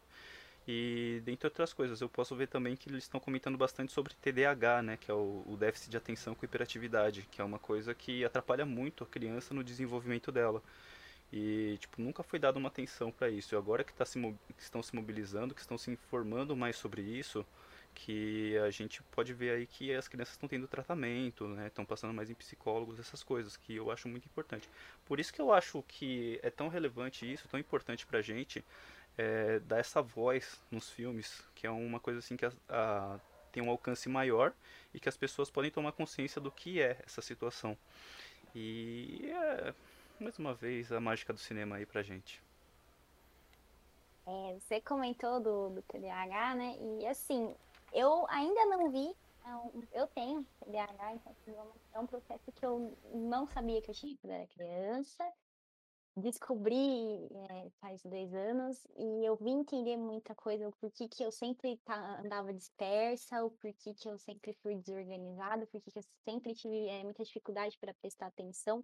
E 0.67 1.21
dentre 1.26 1.47
outras 1.47 1.73
coisas, 1.73 1.99
eu 1.99 2.08
posso 2.08 2.36
ver 2.36 2.47
também 2.47 2.76
que 2.76 2.89
eles 2.89 3.04
estão 3.04 3.19
comentando 3.19 3.58
bastante 3.58 3.91
sobre 3.91 4.13
TDAH, 4.15 4.82
né, 4.82 4.97
que 4.97 5.12
é 5.12 5.13
o, 5.13 5.43
o 5.45 5.58
déficit 5.58 5.91
de 5.91 5.97
atenção 5.97 6.34
com 6.34 6.45
hiperatividade, 6.45 7.28
que 7.30 7.41
é 7.41 7.43
uma 7.43 7.60
coisa 7.60 7.93
que 7.93 8.23
atrapalha 8.23 8.65
muito 8.65 9.04
a 9.04 9.08
criança 9.08 9.54
no 9.54 9.63
desenvolvimento 9.63 10.32
dela. 10.32 10.63
E, 11.34 11.78
tipo, 11.80 11.99
nunca 12.02 12.21
foi 12.21 12.38
dada 12.38 12.60
uma 12.60 12.67
atenção 12.67 13.12
para 13.12 13.28
isso. 13.28 13.56
E 13.56 13.58
agora 13.58 13.84
que, 13.84 13.91
tá 13.91 14.06
se, 14.06 14.19
que 14.21 14.62
estão 14.62 14.84
se 14.84 14.95
mobilizando, 14.95 15.56
que 15.56 15.62
estão 15.62 15.80
se 15.80 15.89
informando 15.89 16.56
mais 16.56 16.76
sobre 16.76 17.02
isso, 17.02 17.43
que 17.93 18.56
a 18.60 18.69
gente 18.69 19.02
pode 19.04 19.34
ver 19.34 19.52
aí 19.52 19.65
que 19.65 19.91
as 19.93 20.08
crianças 20.08 20.36
estão 20.36 20.47
tendo 20.47 20.67
tratamento, 20.67 21.47
né? 21.47 21.67
Estão 21.67 21.86
passando 21.86 22.13
mais 22.13 22.30
em 22.30 22.36
psicólogos, 22.36 22.99
essas 22.99 23.23
coisas, 23.23 23.58
que 23.58 23.76
eu 23.76 23.89
acho 23.91 24.08
muito 24.08 24.26
importante. 24.26 24.69
Por 25.06 25.19
isso 25.19 25.34
que 25.34 25.41
eu 25.41 25.52
acho 25.52 25.84
que 25.88 26.39
é 26.43 26.52
tão 26.52 26.67
relevante 26.67 27.32
isso, 27.32 27.47
tão 27.47 27.60
importante 27.60 28.06
pra 28.06 28.21
gente, 28.21 28.63
é, 29.17 29.60
dar 29.60 29.80
essa 29.80 30.02
voz 30.02 30.62
nos 30.71 30.89
filmes, 30.89 31.43
que 31.56 31.67
é 31.67 31.71
uma 31.71 31.99
coisa 31.99 32.19
assim 32.19 32.36
que 32.36 32.45
a, 32.45 32.52
a, 32.69 33.19
tem 33.52 33.62
um 33.62 33.69
alcance 33.69 34.10
maior 34.10 34.54
e 34.93 34.99
que 34.99 35.10
as 35.10 35.17
pessoas 35.17 35.49
podem 35.49 35.71
tomar 35.71 35.91
consciência 35.91 36.41
do 36.41 36.52
que 36.52 36.82
é 36.82 36.99
essa 37.06 37.21
situação. 37.21 37.78
E 38.56 39.32
é, 39.32 39.73
mais 40.19 40.38
uma 40.38 40.54
vez 40.54 40.91
a 40.91 40.99
mágica 40.99 41.34
do 41.34 41.39
cinema 41.39 41.78
aí 41.78 41.86
pra 41.86 42.04
gente. 42.04 42.41
É, 44.26 44.58
você 44.60 44.80
comentou 44.82 45.39
do, 45.39 45.69
do 45.69 45.82
TDAH, 45.84 46.56
né? 46.56 46.78
E 46.80 47.08
assim, 47.08 47.56
eu 47.91 48.26
ainda 48.30 48.65
não 48.65 48.89
vi. 48.89 49.13
Eu 49.91 50.08
tenho 50.08 50.45
TDAH, 50.62 51.15
então 51.15 51.32
assim, 51.32 51.56
é 51.93 51.99
um 51.99 52.08
processo 52.08 52.52
que 52.54 52.65
eu 52.65 52.97
não 53.13 53.45
sabia 53.47 53.82
que 53.82 53.89
eu 53.89 53.95
tinha 53.95 54.15
quando 54.21 54.32
era 54.32 54.47
criança. 54.47 55.30
Descobri 56.15 57.28
é, 57.49 57.69
faz 57.82 58.04
dois 58.04 58.32
anos 58.36 58.86
e 58.95 59.26
eu 59.26 59.36
vim 59.36 59.62
entender 59.62 59.97
muita 59.97 60.36
coisa, 60.36 60.67
o 60.67 60.71
porquê 60.73 61.08
que 61.08 61.23
eu 61.23 61.32
sempre 61.32 61.78
tá, 61.78 62.21
andava 62.23 62.54
dispersa, 62.54 63.43
o 63.43 63.49
porquê 63.49 63.95
que 63.95 64.08
eu 64.08 64.19
sempre 64.19 64.54
fui 64.62 64.76
desorganizada, 64.76 65.63
o 65.63 65.67
porquê 65.67 65.89
que 65.89 65.97
eu 65.97 66.04
sempre 66.23 66.54
tive 66.54 66.88
é, 66.88 67.04
muita 67.04 67.23
dificuldade 67.23 67.80
para 67.80 67.95
prestar 67.95 68.28
atenção. 68.28 68.84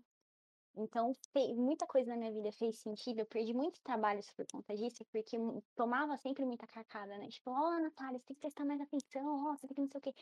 Então, 0.75 1.13
muita 1.55 1.85
coisa 1.85 2.11
na 2.11 2.17
minha 2.17 2.31
vida 2.31 2.51
fez 2.51 2.79
sentido. 2.79 3.19
Eu 3.19 3.25
perdi 3.25 3.53
muito 3.53 3.81
trabalho 3.81 4.21
por 4.35 4.45
conta 4.51 4.75
disso, 4.75 5.05
porque 5.11 5.37
tomava 5.75 6.17
sempre 6.17 6.45
muita 6.45 6.65
carcada, 6.65 7.17
né? 7.17 7.27
Tipo, 7.27 7.51
ó, 7.51 7.75
oh, 7.75 7.79
Natália, 7.79 8.19
você 8.19 8.25
tem 8.25 8.35
que 8.35 8.41
prestar 8.41 8.65
mais 8.65 8.81
atenção, 8.81 9.45
ó, 9.45 9.51
oh, 9.51 9.57
você 9.57 9.67
tem 9.67 9.75
que 9.75 9.81
não 9.81 9.89
sei 9.89 9.99
o 9.99 10.01
quê. 10.01 10.13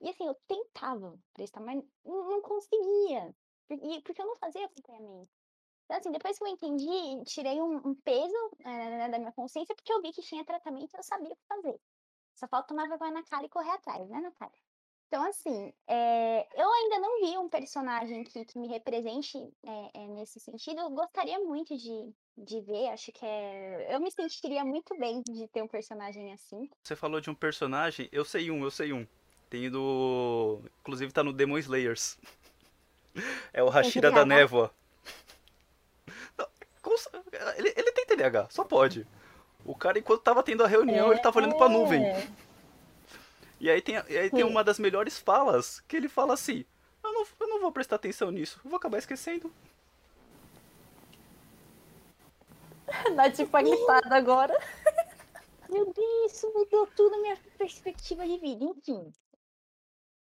E 0.00 0.08
assim, 0.08 0.26
eu 0.26 0.34
tentava 0.46 1.18
prestar, 1.34 1.60
mas 1.60 1.82
não 2.04 2.40
conseguia, 2.40 3.34
porque 3.68 4.22
eu 4.22 4.26
não 4.26 4.36
fazia 4.36 4.64
acompanhamento. 4.64 5.45
Então, 5.86 5.98
assim, 5.98 6.10
depois 6.10 6.36
que 6.36 6.44
eu 6.44 6.48
entendi, 6.48 7.24
tirei 7.24 7.60
um, 7.62 7.76
um 7.76 7.94
peso 7.94 8.50
é, 8.64 9.08
da 9.08 9.18
minha 9.18 9.32
consciência, 9.32 9.74
porque 9.74 9.92
eu 9.92 10.02
vi 10.02 10.12
que 10.12 10.20
tinha 10.20 10.44
tratamento 10.44 10.92
e 10.92 10.98
eu 10.98 11.02
sabia 11.02 11.32
o 11.32 11.36
que 11.36 11.46
fazer. 11.48 11.80
Só 12.34 12.48
falta 12.48 12.68
tomar 12.68 12.88
vergonha 12.88 13.12
na 13.12 13.22
cara 13.22 13.46
e 13.46 13.48
correr 13.48 13.70
atrás, 13.70 14.08
né, 14.08 14.20
Natália? 14.20 14.58
Então, 15.06 15.24
assim, 15.24 15.72
é, 15.86 16.46
eu 16.60 16.72
ainda 16.72 16.98
não 16.98 17.20
vi 17.20 17.38
um 17.38 17.48
personagem 17.48 18.24
que, 18.24 18.44
que 18.44 18.58
me 18.58 18.66
represente 18.66 19.38
é, 19.64 20.02
é, 20.02 20.08
nesse 20.08 20.40
sentido. 20.40 20.80
Eu 20.80 20.90
gostaria 20.90 21.38
muito 21.38 21.76
de, 21.76 22.12
de 22.36 22.60
ver, 22.62 22.88
acho 22.88 23.12
que 23.12 23.24
é. 23.24 23.94
Eu 23.94 24.00
me 24.00 24.10
sentiria 24.10 24.64
muito 24.64 24.98
bem 24.98 25.22
de 25.22 25.46
ter 25.48 25.62
um 25.62 25.68
personagem 25.68 26.32
assim. 26.32 26.68
Você 26.82 26.96
falou 26.96 27.20
de 27.20 27.30
um 27.30 27.34
personagem, 27.34 28.08
eu 28.10 28.24
sei 28.24 28.50
um, 28.50 28.64
eu 28.64 28.70
sei 28.70 28.92
um. 28.92 29.06
Tem 29.48 29.70
do. 29.70 30.60
Inclusive 30.80 31.12
tá 31.12 31.22
no 31.22 31.32
Demon 31.32 31.58
Slayers. 31.58 32.18
É 33.50 33.62
o 33.62 33.70
Hashira 33.70 34.10
da 34.10 34.26
Névoa. 34.26 34.70
Ele, 37.56 37.72
ele 37.76 37.92
tem 37.92 38.06
TDAH, 38.06 38.48
só 38.50 38.64
pode. 38.64 39.06
O 39.64 39.74
cara, 39.74 39.98
enquanto 39.98 40.22
tava 40.22 40.42
tendo 40.42 40.64
a 40.64 40.68
reunião, 40.68 41.10
ele 41.10 41.20
tava 41.20 41.38
olhando 41.38 41.56
pra 41.56 41.68
nuvem. 41.68 42.04
É. 42.04 42.28
E 43.58 43.70
aí 43.70 43.80
tem, 43.80 43.96
e 44.08 44.16
aí 44.16 44.30
tem 44.30 44.44
uma 44.44 44.62
das 44.62 44.78
melhores 44.78 45.18
falas 45.18 45.80
que 45.80 45.96
ele 45.96 46.08
fala 46.08 46.34
assim: 46.34 46.64
eu 47.02 47.12
não, 47.12 47.26
eu 47.40 47.48
não 47.48 47.60
vou 47.60 47.72
prestar 47.72 47.96
atenção 47.96 48.30
nisso, 48.30 48.60
vou 48.64 48.76
acabar 48.76 48.98
esquecendo. 48.98 49.52
Nath 53.14 53.38
impactada 53.40 54.14
agora. 54.14 54.54
Meu 55.68 55.92
Deus, 55.92 56.32
isso 56.32 56.52
mudou 56.52 56.86
tudo 56.94 57.14
a 57.16 57.18
minha 57.18 57.36
perspectiva 57.58 58.24
de 58.26 58.38
vida. 58.38 58.64
Enfim. 58.64 59.12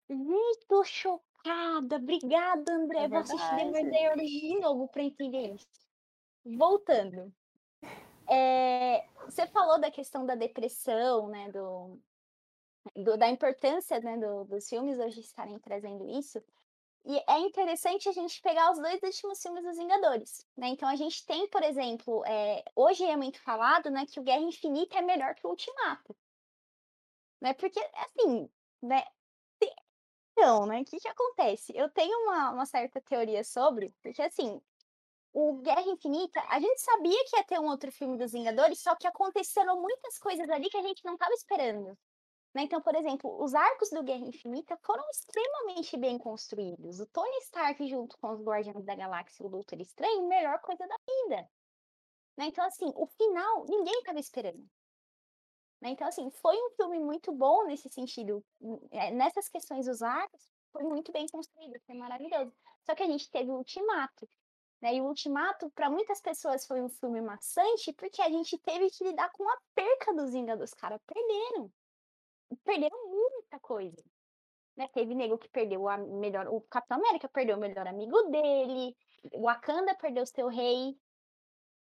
Gente, 0.10 0.66
tô 0.68 0.84
chocada. 0.84 1.98
Obrigada, 1.98 2.74
André. 2.74 3.04
É 3.04 3.08
Vou 3.08 3.20
assistir 3.20 3.72
The 3.72 4.16
de 4.16 4.60
novo 4.60 4.88
pra 4.88 5.04
entender 5.04 5.54
isso. 5.54 5.68
Voltando. 6.56 7.34
É, 8.30 9.06
você 9.26 9.48
falou 9.48 9.80
da 9.80 9.92
questão 9.92 10.26
da 10.26 10.36
depressão, 10.36 11.28
né? 11.28 11.52
Do, 11.52 12.00
do, 12.96 13.18
da 13.18 13.28
importância 13.28 14.00
né, 14.00 14.18
do, 14.18 14.46
dos 14.46 14.68
filmes 14.70 15.00
hoje 15.00 15.20
estarem 15.20 15.60
trazendo 15.60 16.08
isso. 16.08 16.42
E 17.06 17.18
é 17.30 17.40
interessante 17.40 18.10
a 18.10 18.12
gente 18.12 18.42
pegar 18.42 18.72
os 18.72 18.80
dois 18.80 19.02
últimos 19.02 19.42
filmes 19.42 19.64
dos 19.64 19.78
Vingadores, 19.78 20.46
né? 20.58 20.68
Então 20.68 20.90
a 20.90 20.96
gente 20.96 21.26
tem, 21.26 21.48
por 21.50 21.64
exemplo, 21.64 22.24
é, 22.26 22.64
hoje 22.76 23.06
é 23.06 23.16
muito 23.16 23.42
falado, 23.42 23.90
né, 23.90 24.06
que 24.06 24.20
o 24.20 24.24
Guerra 24.24 24.42
Infinita 24.42 24.98
é 24.98 25.02
melhor 25.02 25.34
que 25.36 25.48
o 25.48 25.50
Ultimato, 25.50 26.16
né? 27.42 27.54
Porque 27.54 27.80
assim, 27.96 28.50
né? 28.82 29.04
Então, 30.34 30.68
né? 30.68 30.82
O 30.82 30.86
que 30.86 31.00
que 31.00 31.08
acontece? 31.08 31.74
Eu 31.76 31.90
tenho 31.90 32.16
uma, 32.26 32.52
uma 32.52 32.66
certa 32.66 33.02
teoria 33.02 33.44
sobre, 33.44 33.90
porque 34.04 34.22
assim, 34.22 34.62
o 35.40 35.54
Guerra 35.62 35.84
Infinita, 35.84 36.42
a 36.50 36.60
gente 36.60 36.82
sabia 36.82 37.24
que 37.26 37.38
ia 37.38 37.44
ter 37.44 37.60
um 37.60 37.68
outro 37.68 37.92
filme 37.92 38.18
dos 38.18 38.32
Vingadores, 38.32 38.82
só 38.82 38.96
que 38.96 39.06
aconteceram 39.06 39.80
muitas 39.80 40.18
coisas 40.18 40.50
ali 40.50 40.68
que 40.68 40.78
a 40.78 40.82
gente 40.82 41.06
não 41.06 41.14
estava 41.14 41.32
esperando. 41.32 41.96
Né? 42.56 42.64
Então, 42.64 42.82
por 42.82 42.96
exemplo, 42.96 43.44
os 43.44 43.54
arcos 43.54 43.92
do 43.92 44.02
Guerra 44.02 44.26
Infinita 44.26 44.76
foram 44.78 45.04
extremamente 45.12 45.96
bem 45.96 46.18
construídos. 46.18 47.00
O 47.00 47.06
Tony 47.06 47.38
Stark, 47.44 47.88
junto 47.88 48.18
com 48.18 48.32
os 48.32 48.42
Guardiões 48.42 48.84
da 48.84 48.96
Galáxia 48.96 49.44
e 49.44 49.46
o 49.46 49.50
Doutor 49.50 49.80
Estranho, 49.80 50.28
melhor 50.28 50.60
coisa 50.60 50.88
da 50.88 50.96
vida. 51.08 51.48
Né? 52.36 52.46
Então, 52.48 52.66
assim, 52.66 52.92
o 52.96 53.06
final 53.06 53.64
ninguém 53.70 54.00
estava 54.00 54.20
esperando. 54.20 54.68
Né? 55.80 55.90
Então, 55.90 56.08
assim, 56.08 56.32
foi 56.32 56.56
um 56.56 56.72
filme 56.72 56.98
muito 57.00 57.32
bom 57.32 57.64
nesse 57.66 57.90
sentido. 57.90 58.44
É, 58.90 59.12
nessas 59.12 59.48
questões 59.50 59.86
dos 59.86 60.02
arcos, 60.02 60.52
foi 60.72 60.82
muito 60.82 61.12
bem 61.12 61.28
construído, 61.28 61.80
foi 61.86 61.96
maravilhoso. 61.96 62.52
Só 62.84 62.96
que 62.96 63.04
a 63.04 63.08
gente 63.08 63.30
teve 63.30 63.52
o 63.52 63.58
Ultimato. 63.58 64.28
Né? 64.82 64.96
E 64.96 65.02
o 65.02 65.06
Ultimato, 65.06 65.70
para 65.72 65.90
muitas 65.90 66.22
pessoas, 66.22 66.66
foi 66.66 66.82
um 66.82 66.90
filme 66.90 67.22
maçante, 67.22 67.94
porque 67.94 68.22
a 68.22 68.30
gente 68.30 68.58
teve 68.60 68.90
que 68.92 69.04
lidar 69.04 69.30
com 69.32 69.50
a 69.50 69.58
perca 69.76 70.14
dos 70.14 70.32
Vingadores. 70.34 70.72
Os 70.72 70.80
caras 70.80 71.02
perderam 71.06 71.72
perderam 72.64 72.98
muita 73.10 73.60
coisa. 73.60 74.02
né? 74.76 74.88
Teve 74.94 75.16
nego 75.16 75.38
que 75.38 75.50
perdeu 75.50 75.84
o 75.84 76.20
melhor. 76.20 76.48
O 76.48 76.62
Capitão 76.62 76.98
América 76.98 77.28
perdeu 77.30 77.58
o 77.58 77.60
melhor 77.60 77.88
amigo 77.88 78.22
dele. 78.30 78.96
O 79.34 79.44
Wakanda 79.44 79.96
perdeu 79.96 80.24
o 80.24 80.28
seu 80.28 80.48
rei. 80.48 80.96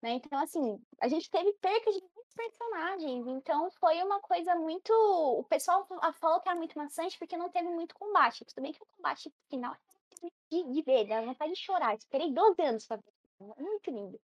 Né? 0.02 0.12
Então, 0.12 0.38
assim, 0.40 0.82
a 1.00 1.08
gente 1.08 1.30
teve 1.30 1.52
perca 1.54 1.90
de 1.92 2.00
muitos 2.00 2.34
personagens. 2.34 3.26
Então, 3.26 3.70
foi 3.72 4.02
uma 4.02 4.20
coisa 4.20 4.54
muito. 4.56 4.92
O 4.92 5.44
pessoal 5.44 5.86
falou 6.20 6.40
que 6.40 6.48
era 6.48 6.58
muito 6.58 6.78
maçante 6.78 7.18
porque 7.18 7.36
não 7.36 7.50
teve 7.50 7.68
muito 7.68 7.94
combate. 7.94 8.44
Tudo 8.44 8.62
bem 8.62 8.72
que 8.72 8.82
o 8.82 8.86
combate 8.96 9.32
final 9.50 9.74
é 9.74 9.78
de, 10.20 10.72
de 10.72 10.82
ver, 10.82 11.06
dá 11.06 11.20
vontade 11.20 11.52
de 11.52 11.60
chorar. 11.60 11.96
Esperei 11.96 12.32
12 12.32 12.62
anos 12.62 12.86
pra 12.86 12.96
ver. 12.96 13.12
Muito 13.40 13.90
lindo. 13.90 14.20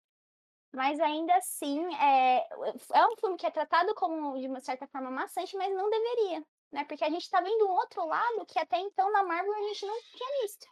Mas 0.72 1.00
ainda 1.00 1.35
assim, 1.37 1.83
é, 1.96 2.46
é 2.92 3.07
um 3.07 3.16
filme 3.16 3.37
que 3.37 3.46
é 3.46 3.50
tratado 3.50 3.92
como, 3.94 4.38
de 4.38 4.46
uma 4.46 4.61
certa 4.61 4.87
forma, 4.87 5.11
maçante, 5.11 5.57
mas 5.57 5.74
não 5.74 5.90
deveria. 5.90 6.44
Né? 6.70 6.85
Porque 6.85 7.05
a 7.05 7.11
gente 7.11 7.29
tá 7.29 7.40
vendo 7.40 7.66
um 7.66 7.72
outro 7.72 8.07
lado 8.07 8.46
que 8.46 8.59
até 8.59 8.79
então 8.79 9.11
na 9.11 9.24
Marvel 9.24 9.53
a 9.53 9.62
gente 9.68 9.85
não 9.85 10.00
tinha 10.00 10.42
visto. 10.42 10.66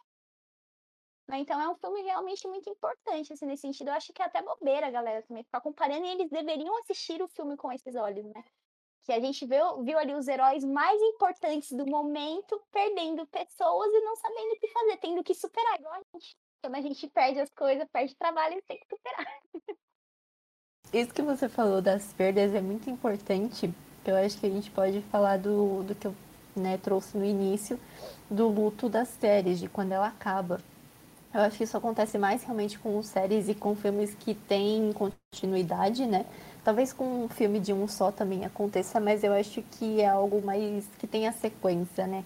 Né? 1.27 1.39
Então 1.39 1.59
é 1.59 1.67
um 1.67 1.75
filme 1.75 2.01
realmente 2.01 2.47
muito 2.47 2.69
importante, 2.69 3.33
assim, 3.33 3.45
nesse 3.45 3.61
sentido. 3.61 3.89
Eu 3.89 3.93
acho 3.93 4.13
que 4.13 4.21
é 4.21 4.25
até 4.25 4.41
bobeira 4.41 4.87
a 4.87 4.91
galera 4.91 5.21
também 5.23 5.43
ficar 5.43 5.61
comparando 5.61 6.05
e 6.05 6.09
eles 6.09 6.29
deveriam 6.29 6.75
assistir 6.79 7.21
o 7.21 7.27
filme 7.27 7.57
com 7.57 7.71
esses 7.71 7.93
olhos, 7.95 8.25
né? 8.25 8.43
Que 9.09 9.13
a 9.13 9.19
gente 9.19 9.43
viu, 9.43 9.81
viu 9.83 9.97
ali 9.97 10.13
os 10.13 10.27
heróis 10.27 10.63
mais 10.63 11.01
importantes 11.01 11.71
do 11.71 11.83
momento 11.83 12.61
perdendo 12.71 13.25
pessoas 13.25 13.91
e 13.91 14.01
não 14.01 14.15
sabendo 14.15 14.51
o 14.51 14.59
que 14.59 14.67
fazer, 14.67 14.97
tendo 14.97 15.23
que 15.23 15.33
superar. 15.33 15.79
Igual 15.79 15.95
a 15.95 16.01
gente. 16.13 16.37
Quando 16.61 16.75
a 16.75 16.81
gente 16.81 17.07
perde 17.07 17.39
as 17.39 17.49
coisas, 17.49 17.87
perde 17.91 18.15
trabalho, 18.15 18.61
tem 18.67 18.77
que 18.77 18.85
superar. 18.87 19.25
Isso 20.93 21.11
que 21.11 21.23
você 21.23 21.49
falou 21.49 21.81
das 21.81 22.13
perdas 22.13 22.53
é 22.53 22.61
muito 22.61 22.87
importante. 22.87 23.73
Eu 24.05 24.15
acho 24.15 24.39
que 24.39 24.45
a 24.45 24.51
gente 24.51 24.69
pode 24.69 25.01
falar 25.01 25.39
do, 25.39 25.81
do 25.81 25.95
que 25.95 26.05
eu 26.05 26.15
né, 26.55 26.77
trouxe 26.77 27.17
no 27.17 27.25
início, 27.25 27.79
do 28.29 28.47
luto 28.47 28.87
das 28.87 29.07
séries, 29.07 29.59
de 29.59 29.67
quando 29.67 29.91
ela 29.91 30.05
acaba. 30.05 30.61
Eu 31.33 31.41
acho 31.41 31.57
que 31.57 31.63
isso 31.63 31.75
acontece 31.75 32.19
mais 32.19 32.43
realmente 32.43 32.77
com 32.77 33.01
séries 33.01 33.49
e 33.49 33.55
com 33.55 33.75
filmes 33.75 34.13
que 34.13 34.35
têm 34.35 34.93
continuidade, 34.93 36.05
né? 36.05 36.27
Talvez 36.69 36.93
com 36.93 37.23
um 37.23 37.27
filme 37.27 37.59
de 37.59 37.73
um 37.73 37.87
só 37.87 38.11
também 38.11 38.45
aconteça, 38.45 38.99
mas 38.99 39.23
eu 39.23 39.33
acho 39.33 39.63
que 39.71 40.01
é 40.01 40.07
algo 40.07 40.39
mais 40.45 40.85
que 40.99 41.07
tem 41.07 41.27
a 41.27 41.31
sequência, 41.31 42.05
né? 42.05 42.23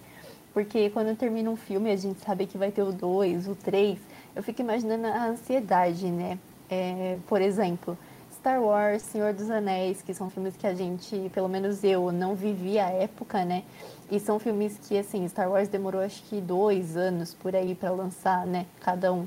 Porque 0.52 0.90
quando 0.90 1.16
termina 1.16 1.48
um 1.48 1.56
filme, 1.56 1.90
a 1.90 1.96
gente 1.96 2.20
sabe 2.20 2.44
que 2.44 2.58
vai 2.58 2.70
ter 2.70 2.82
o 2.82 2.92
dois, 2.92 3.48
o 3.48 3.54
três. 3.54 3.98
Eu 4.36 4.42
fico 4.42 4.60
imaginando 4.60 5.06
a 5.06 5.28
ansiedade, 5.28 6.10
né? 6.10 6.38
É, 6.68 7.16
por 7.26 7.40
exemplo, 7.40 7.96
Star 8.34 8.62
Wars, 8.62 9.00
Senhor 9.00 9.32
dos 9.32 9.48
Anéis, 9.48 10.02
que 10.02 10.12
são 10.12 10.28
filmes 10.28 10.54
que 10.58 10.66
a 10.66 10.74
gente, 10.74 11.30
pelo 11.32 11.48
menos 11.48 11.82
eu, 11.82 12.12
não 12.12 12.34
vivi 12.34 12.78
a 12.78 12.90
época, 12.90 13.46
né? 13.46 13.62
E 14.10 14.20
são 14.20 14.38
filmes 14.38 14.76
que, 14.76 14.98
assim, 14.98 15.26
Star 15.26 15.50
Wars 15.50 15.68
demorou 15.68 16.02
acho 16.02 16.22
que 16.24 16.38
dois 16.38 16.98
anos 16.98 17.32
por 17.32 17.56
aí 17.56 17.74
para 17.74 17.90
lançar, 17.92 18.46
né? 18.46 18.66
Cada 18.82 19.10
um. 19.10 19.26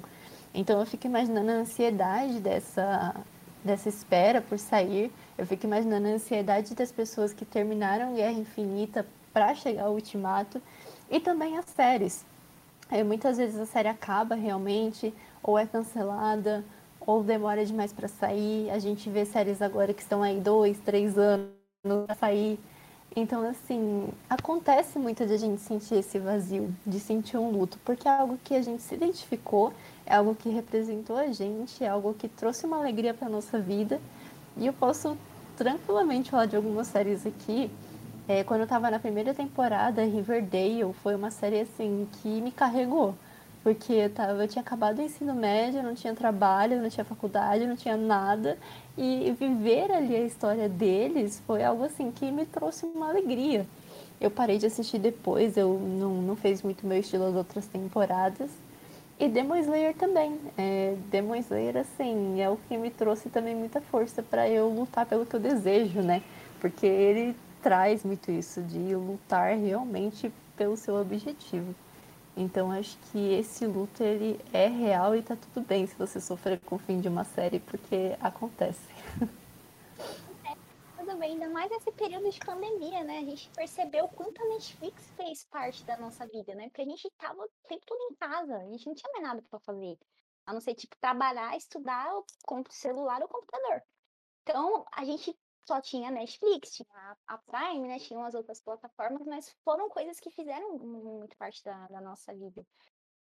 Então 0.53 0.79
eu 0.79 0.85
fico 0.85 1.07
imaginando 1.07 1.49
a 1.49 1.55
ansiedade 1.55 2.39
dessa, 2.39 3.15
dessa 3.67 3.89
espera 3.89 4.41
por 4.41 4.57
sair. 4.57 5.11
Eu 5.37 5.45
fico 5.45 5.67
imaginando 5.67 6.07
a 6.07 6.11
ansiedade 6.11 6.73
das 6.73 6.91
pessoas 6.91 7.33
que 7.33 7.45
terminaram 7.45 8.15
Guerra 8.15 8.31
Infinita 8.31 9.05
para 9.31 9.53
chegar 9.53 9.83
ao 9.83 9.93
Ultimato. 9.93 10.59
E 11.11 11.19
também 11.19 11.57
as 11.57 11.65
séries. 11.65 12.25
Aí, 12.89 13.03
muitas 13.03 13.37
vezes 13.37 13.59
a 13.59 13.65
série 13.65 13.87
acaba 13.87 14.33
realmente, 14.33 15.13
ou 15.43 15.59
é 15.59 15.65
cancelada, 15.65 16.63
ou 16.99 17.23
demora 17.23 17.65
demais 17.65 17.93
para 17.93 18.07
sair. 18.07 18.69
A 18.71 18.79
gente 18.79 19.09
vê 19.09 19.25
séries 19.25 19.61
agora 19.61 19.93
que 19.93 20.01
estão 20.01 20.23
aí 20.23 20.39
dois, 20.39 20.79
três 20.79 21.17
anos 21.17 21.47
para 21.83 22.15
sair. 22.15 22.59
Então, 23.15 23.47
assim, 23.49 24.09
acontece 24.29 24.99
muito 24.99 25.25
de 25.25 25.33
a 25.33 25.37
gente 25.37 25.61
sentir 25.61 25.95
esse 25.95 26.19
vazio, 26.19 26.73
de 26.85 26.99
sentir 26.99 27.37
um 27.37 27.49
luto, 27.49 27.79
porque 27.83 28.07
é 28.07 28.11
algo 28.11 28.37
que 28.43 28.55
a 28.55 28.61
gente 28.61 28.81
se 28.83 28.95
identificou, 28.95 29.73
é 30.07 30.15
algo 30.15 30.33
que 30.33 30.49
representou 30.49 31.15
a 31.17 31.27
gente, 31.27 31.83
é 31.83 31.87
algo 31.87 32.13
que 32.13 32.27
trouxe 32.27 32.65
uma 32.65 32.77
alegria 32.77 33.13
para 33.13 33.29
nossa 33.29 33.59
vida. 33.59 33.99
E 34.55 34.65
eu 34.65 34.73
posso 34.73 35.17
tranquilamente 35.55 36.31
falar 36.31 36.47
de 36.47 36.55
algumas 36.55 36.87
séries 36.87 37.25
aqui. 37.25 37.69
É, 38.27 38.43
quando 38.43 38.61
eu 38.61 38.65
estava 38.65 38.89
na 38.89 38.99
primeira 38.99 39.33
temporada, 39.33 40.03
Riverdale 40.03 40.93
foi 41.03 41.15
uma 41.15 41.29
série 41.29 41.61
assim 41.61 42.07
que 42.21 42.41
me 42.41 42.51
carregou 42.51 43.13
porque 43.67 43.91
eu, 43.91 44.09
tava, 44.09 44.43
eu 44.43 44.47
tinha 44.47 44.61
acabado 44.61 44.99
o 44.99 45.01
ensino 45.01 45.35
médio, 45.35 45.83
não 45.83 45.93
tinha 45.93 46.15
trabalho, 46.15 46.81
não 46.81 46.89
tinha 46.89 47.03
faculdade, 47.03 47.67
não 47.67 47.75
tinha 47.75 47.97
nada. 47.97 48.57
E 48.97 49.35
viver 49.37 49.91
ali 49.91 50.15
a 50.15 50.21
história 50.21 50.69
deles 50.69 51.43
foi 51.45 51.61
algo 51.65 51.83
assim 51.83 52.09
que 52.09 52.31
me 52.31 52.45
trouxe 52.45 52.85
uma 52.85 53.09
alegria. 53.09 53.67
Eu 54.21 54.31
parei 54.31 54.57
de 54.57 54.65
assistir 54.65 54.99
depois, 54.99 55.57
eu 55.57 55.77
não, 55.77 56.21
não 56.21 56.35
fez 56.37 56.63
muito 56.63 56.87
meu 56.87 56.97
estilo 56.97 57.25
as 57.25 57.35
outras 57.35 57.67
temporadas. 57.67 58.49
E 59.19 59.27
Demon 59.27 59.57
Slayer 59.57 59.95
também. 59.95 60.39
É, 60.57 60.95
Demon 61.09 61.35
Slayer, 61.35 61.77
assim, 61.77 62.39
é 62.39 62.49
o 62.49 62.57
que 62.57 62.77
me 62.77 62.91
trouxe 62.91 63.29
também 63.29 63.55
muita 63.55 63.81
força 63.81 64.21
para 64.21 64.47
eu 64.47 64.69
lutar 64.69 65.05
pelo 65.05 65.25
que 65.25 65.35
eu 65.35 65.39
desejo, 65.39 66.01
né? 66.01 66.21
Porque 66.59 66.85
ele 66.85 67.35
traz 67.61 68.03
muito 68.03 68.31
isso, 68.31 68.61
de 68.61 68.95
lutar 68.95 69.57
realmente 69.57 70.31
pelo 70.55 70.77
seu 70.77 70.95
objetivo. 70.95 71.73
Então 72.35 72.71
acho 72.71 72.95
que 73.11 73.33
esse 73.33 73.65
luto 73.65 74.03
ele 74.03 74.39
é 74.53 74.67
real 74.67 75.15
e 75.15 75.23
tá 75.23 75.35
tudo 75.35 75.65
bem 75.65 75.87
se 75.87 75.95
você 75.95 76.19
sofrer 76.21 76.59
com 76.59 76.75
o 76.75 76.79
fim 76.79 76.99
de 76.99 77.07
uma 77.07 77.23
série, 77.23 77.59
porque 77.59 78.15
acontece. 78.21 78.79
Bem, 81.17 81.31
ainda 81.31 81.49
mais 81.49 81.67
nesse 81.71 81.91
período 81.93 82.29
de 82.29 82.39
pandemia, 82.39 83.03
né? 83.03 83.17
A 83.17 83.23
gente 83.23 83.49
percebeu 83.49 84.07
quanto 84.07 84.39
a 84.39 84.45
Netflix 84.49 85.03
fez 85.15 85.43
parte 85.45 85.83
da 85.83 85.97
nossa 85.97 86.27
vida, 86.27 86.53
né? 86.53 86.69
Porque 86.69 86.83
a 86.83 86.85
gente 86.85 87.09
tava 87.17 87.41
o 87.41 87.49
tempo 87.67 87.83
todo 87.87 87.99
em 88.11 88.15
casa, 88.15 88.55
a 88.55 88.65
gente 88.65 88.85
não 88.85 88.93
tinha 88.93 89.11
mais 89.13 89.23
nada 89.23 89.41
para 89.49 89.59
fazer. 89.59 89.97
A 90.45 90.53
não 90.53 90.61
ser, 90.61 90.75
tipo, 90.75 90.95
trabalhar, 90.99 91.57
estudar, 91.57 92.07
com 92.45 92.61
o 92.61 92.63
celular 92.69 93.19
ou 93.23 93.27
computador. 93.27 93.81
Então, 94.43 94.85
a 94.93 95.03
gente 95.05 95.35
só 95.67 95.81
tinha 95.81 96.11
Netflix, 96.11 96.71
tinha 96.71 97.17
a 97.25 97.37
Prime, 97.39 97.87
né? 97.87 97.97
Tinham 97.97 98.23
as 98.23 98.35
outras 98.35 98.61
plataformas, 98.61 99.25
mas 99.25 99.49
foram 99.63 99.89
coisas 99.89 100.19
que 100.19 100.29
fizeram 100.29 100.77
muito 100.77 101.35
parte 101.35 101.63
da, 101.63 101.87
da 101.87 101.99
nossa 101.99 102.31
vida. 102.31 102.63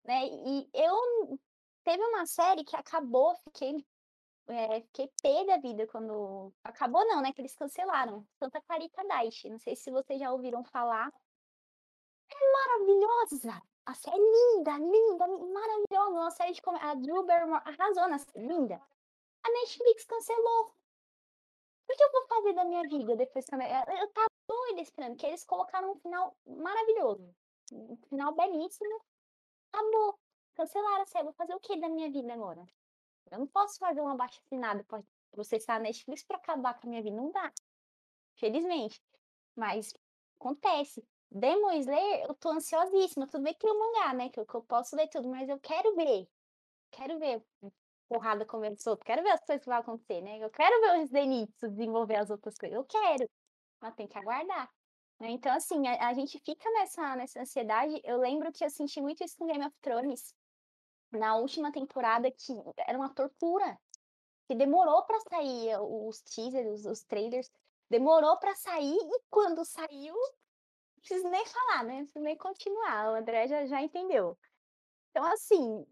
Né? 0.04 0.26
E 0.26 0.68
eu 0.74 1.40
teve 1.84 2.04
uma 2.04 2.26
série 2.26 2.64
que 2.64 2.76
acabou, 2.76 3.36
fiquei, 3.44 3.86
é, 4.48 4.82
fiquei 4.82 5.10
pé 5.22 5.46
da 5.46 5.58
vida 5.58 5.88
quando. 5.88 6.54
Acabou 6.64 7.06
não, 7.08 7.22
né? 7.22 7.32
Que 7.34 7.42
eles 7.42 7.56
cancelaram. 7.56 8.26
Santa 8.38 8.62
Clarita 8.62 9.04
Diet. 9.04 9.50
Não 9.50 9.60
sei 9.60 9.76
se 9.76 9.92
vocês 9.92 10.20
já 10.20 10.32
ouviram 10.32 10.64
falar. 10.66 11.12
É 12.30 12.52
maravilhosa! 12.52 13.62
A 13.86 13.94
série 13.94 14.16
é 14.16 14.20
linda, 14.20 14.78
linda, 14.78 15.28
maravilhosa. 15.28 16.10
Uma 16.10 16.32
série 16.32 16.54
de. 16.54 16.62
A 16.82 16.94
Drew 16.96 17.24
Barrymore 17.26 17.62
arrasou 17.66 18.08
na 18.10 18.18
série, 18.18 18.48
linda. 18.48 18.82
A 19.44 19.50
Netflix 19.52 20.06
cancelou. 20.06 20.74
O 21.90 21.96
que 21.96 22.04
eu 22.04 22.12
vou 22.12 22.28
fazer 22.28 22.54
da 22.54 22.66
minha 22.66 22.82
vida 22.84 23.16
depois 23.16 23.46
que 23.46 23.54
eu... 23.54 23.60
Eu 23.60 24.08
tava 24.14 24.28
doida 24.48 24.82
esperando, 24.82 25.18
que 25.18 25.26
eles 25.26 25.44
colocaram 25.46 25.92
um 25.92 25.96
final 25.96 26.36
maravilhoso. 26.46 27.36
Um 27.72 27.98
final 28.10 28.34
belíssimo. 28.34 29.02
Acabou. 29.72 30.18
Cancelaram 30.56 31.02
a 31.02 31.06
série. 31.06 31.26
Vou 31.26 31.34
fazer 31.34 31.54
o 31.54 31.60
que 31.60 31.80
da 31.80 31.90
minha 31.90 32.10
vida 32.10 32.34
agora? 32.34 32.66
Eu 33.34 33.40
não 33.40 33.48
posso 33.48 33.80
fazer 33.80 34.02
uma 34.02 34.16
baixa 34.16 34.40
assinada 34.46 34.84
pra 34.84 35.04
processar 35.32 35.76
a 35.76 35.80
Netflix 35.80 36.24
pra 36.24 36.38
acabar 36.38 36.80
com 36.80 36.88
a 36.88 36.90
minha 36.90 37.02
vida. 37.02 37.16
Não 37.16 37.32
dá. 37.32 37.52
Felizmente. 38.36 39.02
Mas 39.56 39.94
acontece. 40.40 41.04
Demon 41.32 41.72
Slayer, 41.72 42.26
eu 42.28 42.36
tô 42.36 42.50
ansiosíssima. 42.50 43.28
Tudo 43.28 43.44
bem 43.44 43.56
que 43.56 43.68
o 43.68 43.80
mangá, 43.80 44.14
né? 44.14 44.30
Que 44.30 44.40
eu, 44.40 44.46
que 44.46 44.56
eu 44.56 44.62
posso 44.62 44.96
ler 44.96 45.08
tudo, 45.08 45.28
mas 45.28 45.50
eu 45.50 45.60
quero 45.60 45.96
ver. 45.96 46.28
Quero 46.92 47.18
ver 47.18 47.44
porrada 48.08 48.46
comendo 48.46 48.80
solto. 48.80 49.04
Quero 49.04 49.24
ver 49.24 49.32
as 49.32 49.44
coisas 49.44 49.64
que 49.64 49.70
vão 49.70 49.80
acontecer, 49.80 50.22
né? 50.22 50.38
Eu 50.38 50.50
quero 50.52 50.80
ver 50.82 51.04
os 51.04 51.10
Zenitsu 51.10 51.70
desenvolver 51.70 52.18
as 52.18 52.30
outras 52.30 52.56
coisas. 52.56 52.78
Eu 52.78 52.86
quero. 52.86 53.28
Mas 53.82 53.96
tem 53.96 54.08
que 54.08 54.18
aguardar. 54.18 54.72
Né? 55.20 55.32
Então, 55.32 55.52
assim, 55.54 55.88
a, 55.88 56.10
a, 56.10 56.14
gente 56.14 56.40
fica 56.40 56.70
nessa, 56.72 57.16
nessa 57.16 57.42
ansiedade. 57.42 58.00
Eu 58.04 58.18
lembro 58.20 58.52
que 58.52 58.64
eu 58.64 58.70
senti 58.70 59.02
muito 59.02 59.24
isso 59.24 59.36
com 59.38 59.48
Game 59.48 59.66
of 59.66 59.76
Thrones. 59.82 60.36
Na 61.14 61.36
última 61.36 61.72
temporada, 61.72 62.30
que 62.32 62.54
era 62.88 62.98
uma 62.98 63.14
tortura. 63.14 63.80
Que 64.48 64.56
demorou 64.56 65.04
para 65.04 65.20
sair 65.22 65.78
os 65.80 66.22
teasers, 66.22 66.82
os, 66.82 66.86
os 66.86 67.04
trailers. 67.04 67.50
Demorou 67.90 68.38
para 68.38 68.56
sair 68.56 68.98
e 68.98 69.22
quando 69.30 69.64
saiu, 69.64 70.16
não 70.16 71.00
preciso 71.00 71.30
nem 71.30 71.46
falar, 71.46 71.84
né? 71.84 71.98
Não 71.98 72.04
preciso 72.04 72.24
nem 72.24 72.38
continuar. 72.38 73.12
O 73.12 73.16
André 73.16 73.48
já, 73.48 73.66
já 73.66 73.82
entendeu. 73.82 74.38
Então, 75.12 75.24
assim, 75.32 75.86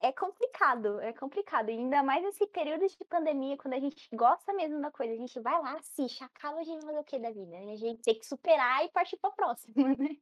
é 0.00 0.12
complicado, 0.12 1.00
é 1.00 1.12
complicado. 1.12 1.70
E 1.70 1.72
ainda 1.72 2.02
mais 2.02 2.22
nesse 2.22 2.46
período 2.48 2.86
de 2.86 3.04
pandemia, 3.06 3.56
quando 3.56 3.74
a 3.74 3.80
gente 3.80 4.08
gosta 4.14 4.52
mesmo 4.52 4.80
da 4.80 4.90
coisa, 4.90 5.14
a 5.14 5.16
gente 5.16 5.40
vai 5.40 5.60
lá, 5.60 5.74
assiste, 5.78 6.22
acaba 6.22 6.60
a 6.60 6.64
gente 6.64 6.84
fazer 6.84 6.98
o 6.98 7.04
que 7.04 7.18
da 7.18 7.30
vida? 7.30 7.56
A 7.56 7.76
gente 7.76 8.02
tem 8.02 8.18
que 8.18 8.26
superar 8.26 8.84
e 8.84 8.90
partir 8.90 9.16
pra 9.16 9.30
próxima, 9.30 9.74
né? 9.96 10.16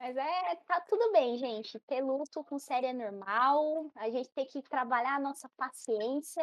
Mas 0.00 0.16
é, 0.16 0.56
tá 0.66 0.80
tudo 0.80 1.12
bem, 1.12 1.36
gente. 1.36 1.78
Ter 1.80 2.00
luto 2.02 2.42
com 2.44 2.58
série 2.58 2.86
é 2.86 2.92
normal. 2.92 3.92
A 3.96 4.08
gente 4.08 4.30
tem 4.30 4.46
que 4.46 4.62
trabalhar 4.62 5.16
a 5.16 5.20
nossa 5.20 5.46
paciência. 5.50 6.42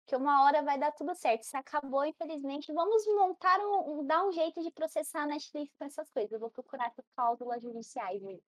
Porque 0.00 0.16
uma 0.16 0.42
hora 0.44 0.60
vai 0.64 0.76
dar 0.76 0.90
tudo 0.90 1.14
certo. 1.14 1.44
Se 1.44 1.56
acabou, 1.56 2.04
infelizmente, 2.04 2.72
vamos 2.72 3.06
montar 3.06 3.60
um, 3.60 4.00
um 4.00 4.04
dar 4.04 4.26
um 4.26 4.32
jeito 4.32 4.60
de 4.60 4.72
processar 4.72 5.22
a 5.22 5.26
Netflix 5.26 5.72
com 5.78 5.84
essas 5.84 6.10
coisas. 6.10 6.32
Eu 6.32 6.40
vou 6.40 6.50
procurar 6.50 6.88
essas 6.88 7.06
cláusulas 7.14 7.62
judiciais 7.62 8.24
aí. 8.24 8.42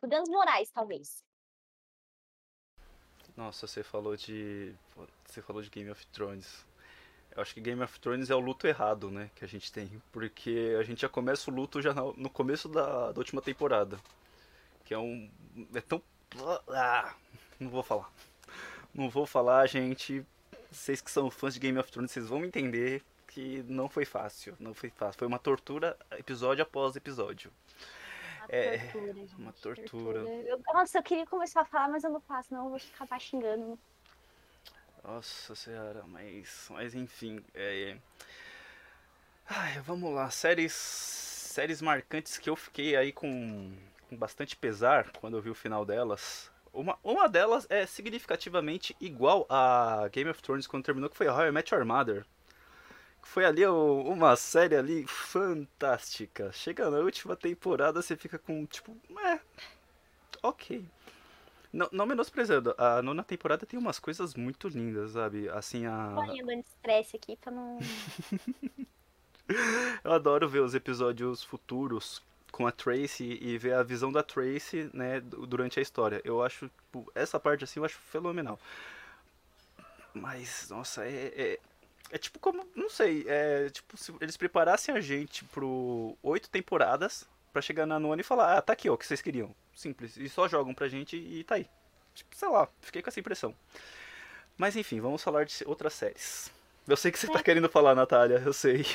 Por 0.00 0.08
danos 0.08 0.30
morais, 0.30 0.70
talvez. 0.70 1.22
Nossa, 3.36 3.66
você 3.66 3.82
falou 3.82 4.16
de. 4.16 4.74
Você 5.26 5.42
falou 5.42 5.60
de 5.60 5.68
Game 5.68 5.90
of 5.90 6.06
Thrones. 6.06 6.64
Eu 7.36 7.42
acho 7.42 7.52
que 7.52 7.60
Game 7.60 7.82
of 7.82 8.00
Thrones 8.00 8.30
é 8.30 8.34
o 8.34 8.40
luto 8.40 8.66
errado, 8.66 9.10
né? 9.10 9.30
Que 9.34 9.44
a 9.44 9.48
gente 9.48 9.70
tem. 9.70 10.02
Porque 10.10 10.74
a 10.80 10.82
gente 10.82 11.02
já 11.02 11.08
começa 11.08 11.50
o 11.50 11.54
luto 11.54 11.82
já 11.82 11.92
no 11.92 12.30
começo 12.30 12.66
da, 12.66 13.12
da 13.12 13.18
última 13.18 13.42
temporada. 13.42 13.98
Que 14.84 14.94
é 14.94 14.98
um. 14.98 15.30
É 15.74 15.80
tão. 15.82 16.02
Ah, 16.68 17.14
não 17.60 17.68
vou 17.68 17.82
falar. 17.82 18.10
Não 18.94 19.10
vou 19.10 19.26
falar, 19.26 19.66
gente. 19.66 20.24
Vocês 20.70 21.02
que 21.02 21.10
são 21.10 21.30
fãs 21.30 21.52
de 21.52 21.60
Game 21.60 21.78
of 21.78 21.92
Thrones, 21.92 22.10
vocês 22.10 22.26
vão 22.26 22.42
entender 22.42 23.02
que 23.28 23.62
não 23.68 23.86
foi 23.86 24.06
fácil. 24.06 24.56
Não 24.58 24.72
foi 24.72 24.88
fácil. 24.88 25.18
Foi 25.18 25.28
uma 25.28 25.38
tortura 25.38 25.94
episódio 26.12 26.62
após 26.62 26.96
episódio. 26.96 27.52
Uma 28.40 28.48
é, 28.48 28.78
tortura, 28.78 29.12
gente. 29.12 29.36
Uma 29.36 29.52
tortura. 29.52 29.88
tortura. 29.88 30.20
Eu, 30.20 30.60
nossa, 30.72 30.98
eu 30.98 31.02
queria 31.02 31.26
começar 31.26 31.60
a 31.60 31.64
falar, 31.66 31.88
mas 31.88 32.02
eu 32.02 32.10
não 32.10 32.20
faço, 32.20 32.54
não. 32.54 32.64
Eu 32.64 32.70
vou 32.70 32.78
ficar 32.78 33.18
xingando. 33.18 33.78
Nossa 35.06 35.54
senhora, 35.54 36.02
mas, 36.08 36.66
mas 36.68 36.94
enfim. 36.94 37.40
É... 37.54 37.96
Ai, 39.48 39.78
vamos 39.82 40.12
lá, 40.12 40.28
séries, 40.30 40.72
séries 40.72 41.80
marcantes 41.80 42.38
que 42.38 42.50
eu 42.50 42.56
fiquei 42.56 42.96
aí 42.96 43.12
com, 43.12 43.72
com 44.08 44.16
bastante 44.16 44.56
pesar 44.56 45.12
quando 45.20 45.36
eu 45.36 45.40
vi 45.40 45.48
o 45.48 45.54
final 45.54 45.84
delas. 45.84 46.50
Uma, 46.72 46.98
uma 47.04 47.28
delas 47.28 47.68
é 47.70 47.86
significativamente 47.86 48.96
igual 49.00 49.46
a 49.48 50.08
Game 50.10 50.28
of 50.28 50.42
Thrones 50.42 50.66
quando 50.66 50.84
terminou, 50.84 51.08
que 51.08 51.16
foi 51.16 51.28
How 51.28 51.46
I 51.46 51.52
Met 51.52 51.72
Your 51.72 51.84
Mother. 51.84 52.26
Foi 53.22 53.44
ali 53.44 53.64
uma 53.64 54.34
série 54.34 54.74
ali 54.74 55.06
fantástica. 55.06 56.50
Chega 56.52 56.90
na 56.90 56.98
última 56.98 57.36
temporada, 57.36 58.02
você 58.02 58.16
fica 58.16 58.38
com 58.38 58.66
tipo, 58.66 58.96
é, 59.20 59.40
ok. 60.42 60.84
Não, 61.76 61.86
não 61.92 62.06
menosprezando, 62.06 62.74
a 62.78 63.02
nona 63.02 63.22
temporada 63.22 63.66
tem 63.66 63.78
umas 63.78 63.98
coisas 63.98 64.34
muito 64.34 64.66
lindas, 64.66 65.10
sabe? 65.10 65.46
Assim, 65.50 65.84
a. 65.84 66.14
Tô 66.14 66.24
de 66.24 66.60
estresse 66.60 67.16
aqui 67.16 67.36
pra 67.36 67.52
não. 67.52 67.78
Eu 70.02 70.12
adoro 70.12 70.48
ver 70.48 70.60
os 70.60 70.74
episódios 70.74 71.44
futuros 71.44 72.22
com 72.50 72.66
a 72.66 72.72
Tracy 72.72 73.38
e 73.42 73.58
ver 73.58 73.74
a 73.74 73.82
visão 73.82 74.10
da 74.10 74.22
Tracy, 74.22 74.88
né, 74.94 75.20
durante 75.20 75.78
a 75.78 75.82
história. 75.82 76.22
Eu 76.24 76.42
acho, 76.42 76.68
tipo, 76.68 77.12
essa 77.14 77.38
parte 77.38 77.64
assim, 77.64 77.78
eu 77.78 77.84
acho 77.84 77.98
fenomenal. 77.98 78.58
Mas, 80.14 80.70
nossa, 80.70 81.04
é, 81.04 81.32
é, 81.36 81.60
é 82.10 82.16
tipo 82.16 82.38
como, 82.38 82.66
não 82.74 82.88
sei, 82.88 83.26
é 83.28 83.68
tipo 83.68 83.98
se 83.98 84.14
eles 84.18 84.38
preparassem 84.38 84.96
a 84.96 85.00
gente 85.00 85.44
pro 85.44 86.16
oito 86.22 86.48
temporadas 86.48 87.28
para 87.52 87.60
chegar 87.60 87.84
na 87.84 88.00
nona 88.00 88.22
e 88.22 88.24
falar, 88.24 88.56
ah, 88.56 88.62
tá 88.62 88.72
aqui, 88.72 88.88
ó, 88.88 88.94
o 88.94 88.98
que 88.98 89.06
vocês 89.06 89.20
queriam. 89.20 89.54
Simples. 89.76 90.16
E 90.16 90.26
só 90.26 90.48
jogam 90.48 90.74
pra 90.74 90.88
gente 90.88 91.16
e 91.16 91.44
tá 91.44 91.56
aí. 91.56 91.68
Tipo, 92.14 92.34
sei 92.34 92.48
lá, 92.48 92.66
fiquei 92.80 93.02
com 93.02 93.10
essa 93.10 93.20
impressão. 93.20 93.54
Mas 94.56 94.74
enfim, 94.74 95.00
vamos 95.00 95.22
falar 95.22 95.44
de 95.44 95.62
outras 95.66 95.92
séries. 95.92 96.50
Eu 96.88 96.96
sei 96.96 97.12
que 97.12 97.18
você 97.18 97.26
tá 97.26 97.40
é. 97.40 97.42
querendo 97.42 97.68
falar, 97.68 97.94
Natália, 97.94 98.42
eu 98.44 98.54
sei. 98.54 98.86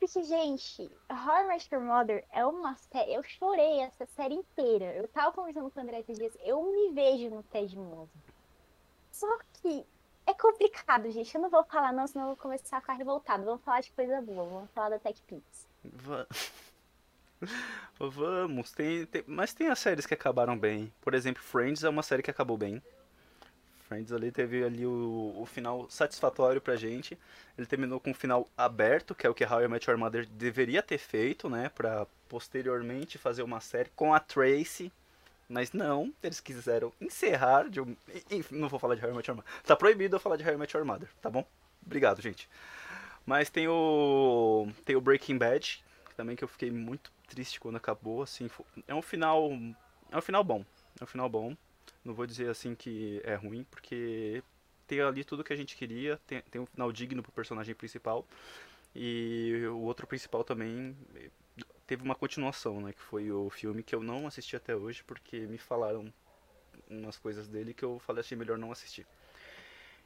Porque, 0.00 0.24
gente, 0.24 0.90
Horror 1.08 1.56
Your 1.70 1.80
Mother 1.80 2.24
é 2.32 2.44
uma 2.44 2.74
série. 2.74 3.14
Eu 3.14 3.22
chorei 3.22 3.80
essa 3.82 4.04
série 4.16 4.34
inteira. 4.34 4.86
Eu 4.96 5.06
tava 5.06 5.30
conversando 5.30 5.70
com 5.70 5.78
o 5.78 5.82
André 5.82 6.00
esses 6.00 6.18
dias. 6.18 6.36
Eu 6.42 6.60
me 6.72 6.92
vejo 6.92 7.30
no 7.30 7.44
Ted 7.44 7.76
Mosby. 7.78 8.10
Só 9.12 9.38
que 9.52 9.86
é 10.26 10.34
complicado, 10.34 11.08
gente. 11.12 11.32
Eu 11.32 11.42
não 11.42 11.50
vou 11.50 11.62
falar, 11.62 11.92
não, 11.92 12.08
senão 12.08 12.24
eu 12.24 12.34
vou 12.34 12.36
começar 12.36 12.78
a 12.78 12.80
ficar 12.80 12.94
revoltado. 12.94 13.44
Vamos 13.44 13.62
falar 13.62 13.80
de 13.80 13.92
coisa 13.92 14.20
boa. 14.20 14.44
Vamos 14.44 14.70
falar 14.72 14.88
da 14.88 14.98
Tech 14.98 15.22
Pix. 15.22 15.68
Vamos, 17.98 18.72
tem, 18.72 19.06
tem, 19.06 19.22
mas 19.26 19.52
tem 19.52 19.68
as 19.68 19.78
séries 19.78 20.06
que 20.06 20.14
acabaram 20.14 20.58
bem. 20.58 20.92
Por 21.00 21.14
exemplo, 21.14 21.42
Friends 21.42 21.84
é 21.84 21.88
uma 21.88 22.02
série 22.02 22.22
que 22.22 22.30
acabou 22.30 22.56
bem. 22.56 22.82
Friends 23.88 24.12
ali 24.12 24.32
teve 24.32 24.64
ali 24.64 24.86
o, 24.86 25.34
o 25.36 25.46
final 25.46 25.88
satisfatório 25.90 26.60
pra 26.60 26.76
gente. 26.76 27.18
Ele 27.56 27.66
terminou 27.66 28.00
com 28.00 28.10
um 28.10 28.14
final 28.14 28.48
aberto, 28.56 29.14
que 29.14 29.26
é 29.26 29.30
o 29.30 29.34
que 29.34 29.44
How 29.44 29.62
I 29.62 29.68
Met 29.68 29.88
Your 29.88 29.98
Mother 29.98 30.26
deveria 30.26 30.82
ter 30.82 30.98
feito, 30.98 31.48
né? 31.48 31.68
Pra 31.68 32.06
posteriormente 32.28 33.18
fazer 33.18 33.42
uma 33.42 33.60
série 33.60 33.90
com 33.94 34.14
a 34.14 34.18
Tracy. 34.18 34.90
Mas 35.48 35.72
não, 35.72 36.12
eles 36.22 36.40
quiseram 36.40 36.92
encerrar 36.98 37.68
de 37.68 37.80
um... 37.80 37.94
Enfim, 38.30 38.56
não 38.56 38.70
vou 38.70 38.78
falar 38.78 38.94
de 38.94 39.04
How 39.04 39.10
I 39.10 39.14
Met 39.14 39.28
Your 39.28 39.36
Mother. 39.36 39.52
Tá 39.64 39.76
proibido 39.76 40.16
eu 40.16 40.20
falar 40.20 40.36
de 40.36 40.44
How 40.48 40.54
I 40.54 40.56
Met 40.56 40.74
Your 40.74 40.86
Mother, 40.86 41.08
tá 41.20 41.28
bom? 41.28 41.46
Obrigado, 41.84 42.22
gente. 42.22 42.48
Mas 43.26 43.50
tem 43.50 43.68
o... 43.68 44.66
Tem 44.86 44.96
o 44.96 45.00
Breaking 45.00 45.36
Bad, 45.36 45.84
também 46.16 46.34
que 46.34 46.42
eu 46.42 46.48
fiquei 46.48 46.70
muito 46.70 47.11
triste 47.32 47.58
quando 47.58 47.76
acabou, 47.76 48.22
assim, 48.22 48.50
é 48.86 48.94
um 48.94 49.00
final, 49.00 49.50
é 50.10 50.16
um 50.16 50.20
final 50.20 50.44
bom, 50.44 50.64
é 51.00 51.04
um 51.04 51.06
final 51.06 51.28
bom. 51.30 51.56
Não 52.04 52.12
vou 52.12 52.26
dizer 52.26 52.50
assim 52.50 52.74
que 52.74 53.22
é 53.24 53.34
ruim, 53.34 53.64
porque 53.70 54.42
tem 54.86 55.00
ali 55.00 55.24
tudo 55.24 55.42
que 55.42 55.52
a 55.52 55.56
gente 55.56 55.76
queria, 55.76 56.20
tem, 56.26 56.42
tem 56.42 56.60
um 56.60 56.66
final 56.66 56.92
digno 56.92 57.22
pro 57.22 57.32
personagem 57.32 57.74
principal. 57.74 58.26
E 58.94 59.64
o 59.70 59.80
outro 59.80 60.06
principal 60.06 60.44
também 60.44 60.94
teve 61.86 62.02
uma 62.02 62.14
continuação, 62.14 62.80
né, 62.82 62.92
que 62.92 63.00
foi 63.00 63.30
o 63.30 63.48
filme 63.48 63.82
que 63.82 63.94
eu 63.94 64.02
não 64.02 64.26
assisti 64.26 64.54
até 64.54 64.76
hoje 64.76 65.02
porque 65.02 65.40
me 65.40 65.56
falaram 65.56 66.12
umas 66.90 67.16
coisas 67.16 67.48
dele 67.48 67.72
que 67.72 67.84
eu 67.84 67.98
falei 68.00 68.20
achei 68.20 68.36
melhor 68.36 68.58
não 68.58 68.70
assistir. 68.70 69.06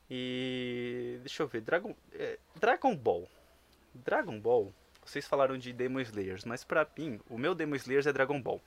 E 0.09 1.18
deixa 1.20 1.43
eu 1.43 1.49
ver, 1.49 1.62
Dragon 1.62 1.97
é, 2.12 2.39
Dragon 2.61 2.95
Ball. 2.95 3.29
Dragon 3.93 4.39
Ball 4.39 4.72
vocês 5.07 5.27
falaram 5.27 5.57
de 5.57 5.73
Demon 5.73 6.01
Slayers, 6.01 6.45
mas 6.45 6.65
pra 6.65 6.87
mim, 6.99 7.21
o 7.31 7.39
meu 7.39 7.55
Demon 7.55 7.77
Slayers 7.77 8.07
é 8.07 8.13
Dragon 8.13 8.41
Ball. 8.43 8.61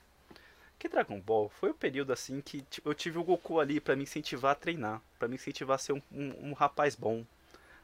Que 0.79 0.87
Dragon 0.87 1.19
Ball 1.19 1.49
foi 1.49 1.71
o 1.71 1.73
período 1.73 2.13
assim 2.13 2.39
que 2.39 2.65
eu 2.85 2.93
tive 2.93 3.17
o 3.17 3.23
Goku 3.23 3.59
ali 3.59 3.81
para 3.81 3.95
me 3.97 4.03
incentivar 4.03 4.53
a 4.53 4.55
treinar, 4.55 5.01
para 5.19 5.27
me 5.27 5.35
incentivar 5.35 5.75
a 5.75 5.77
ser 5.77 5.91
um, 5.91 6.01
um, 6.09 6.49
um 6.49 6.53
rapaz 6.53 6.95
bom, 6.95 7.25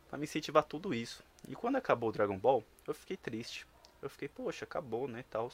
para 0.10 0.18
me 0.18 0.24
incentivar 0.24 0.64
tudo 0.64 0.94
isso. 0.94 1.22
E 1.48 1.54
quando 1.54 1.76
acabou 1.76 2.10
o 2.10 2.12
Dragon 2.14 2.38
Ball, 2.38 2.64
eu 2.88 2.94
fiquei 2.94 3.18
triste. 3.18 3.68
Eu 4.02 4.10
fiquei, 4.10 4.30
poxa, 4.30 4.64
acabou, 4.64 5.08
né, 5.08 5.26
tal. 5.30 5.52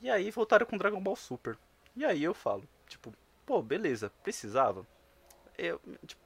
E 0.00 0.08
aí 0.08 0.30
voltaram 0.30 0.64
com 0.64 0.78
Dragon 0.78 1.00
Ball 1.00 1.16
Super. 1.16 1.58
E 1.94 2.04
aí 2.04 2.24
eu 2.24 2.32
falo, 2.32 2.64
tipo, 2.88 3.12
pô, 3.44 3.60
beleza, 3.60 4.10
precisava? 4.22 4.86
Eu, 5.58 5.80
tipo, 6.06 6.22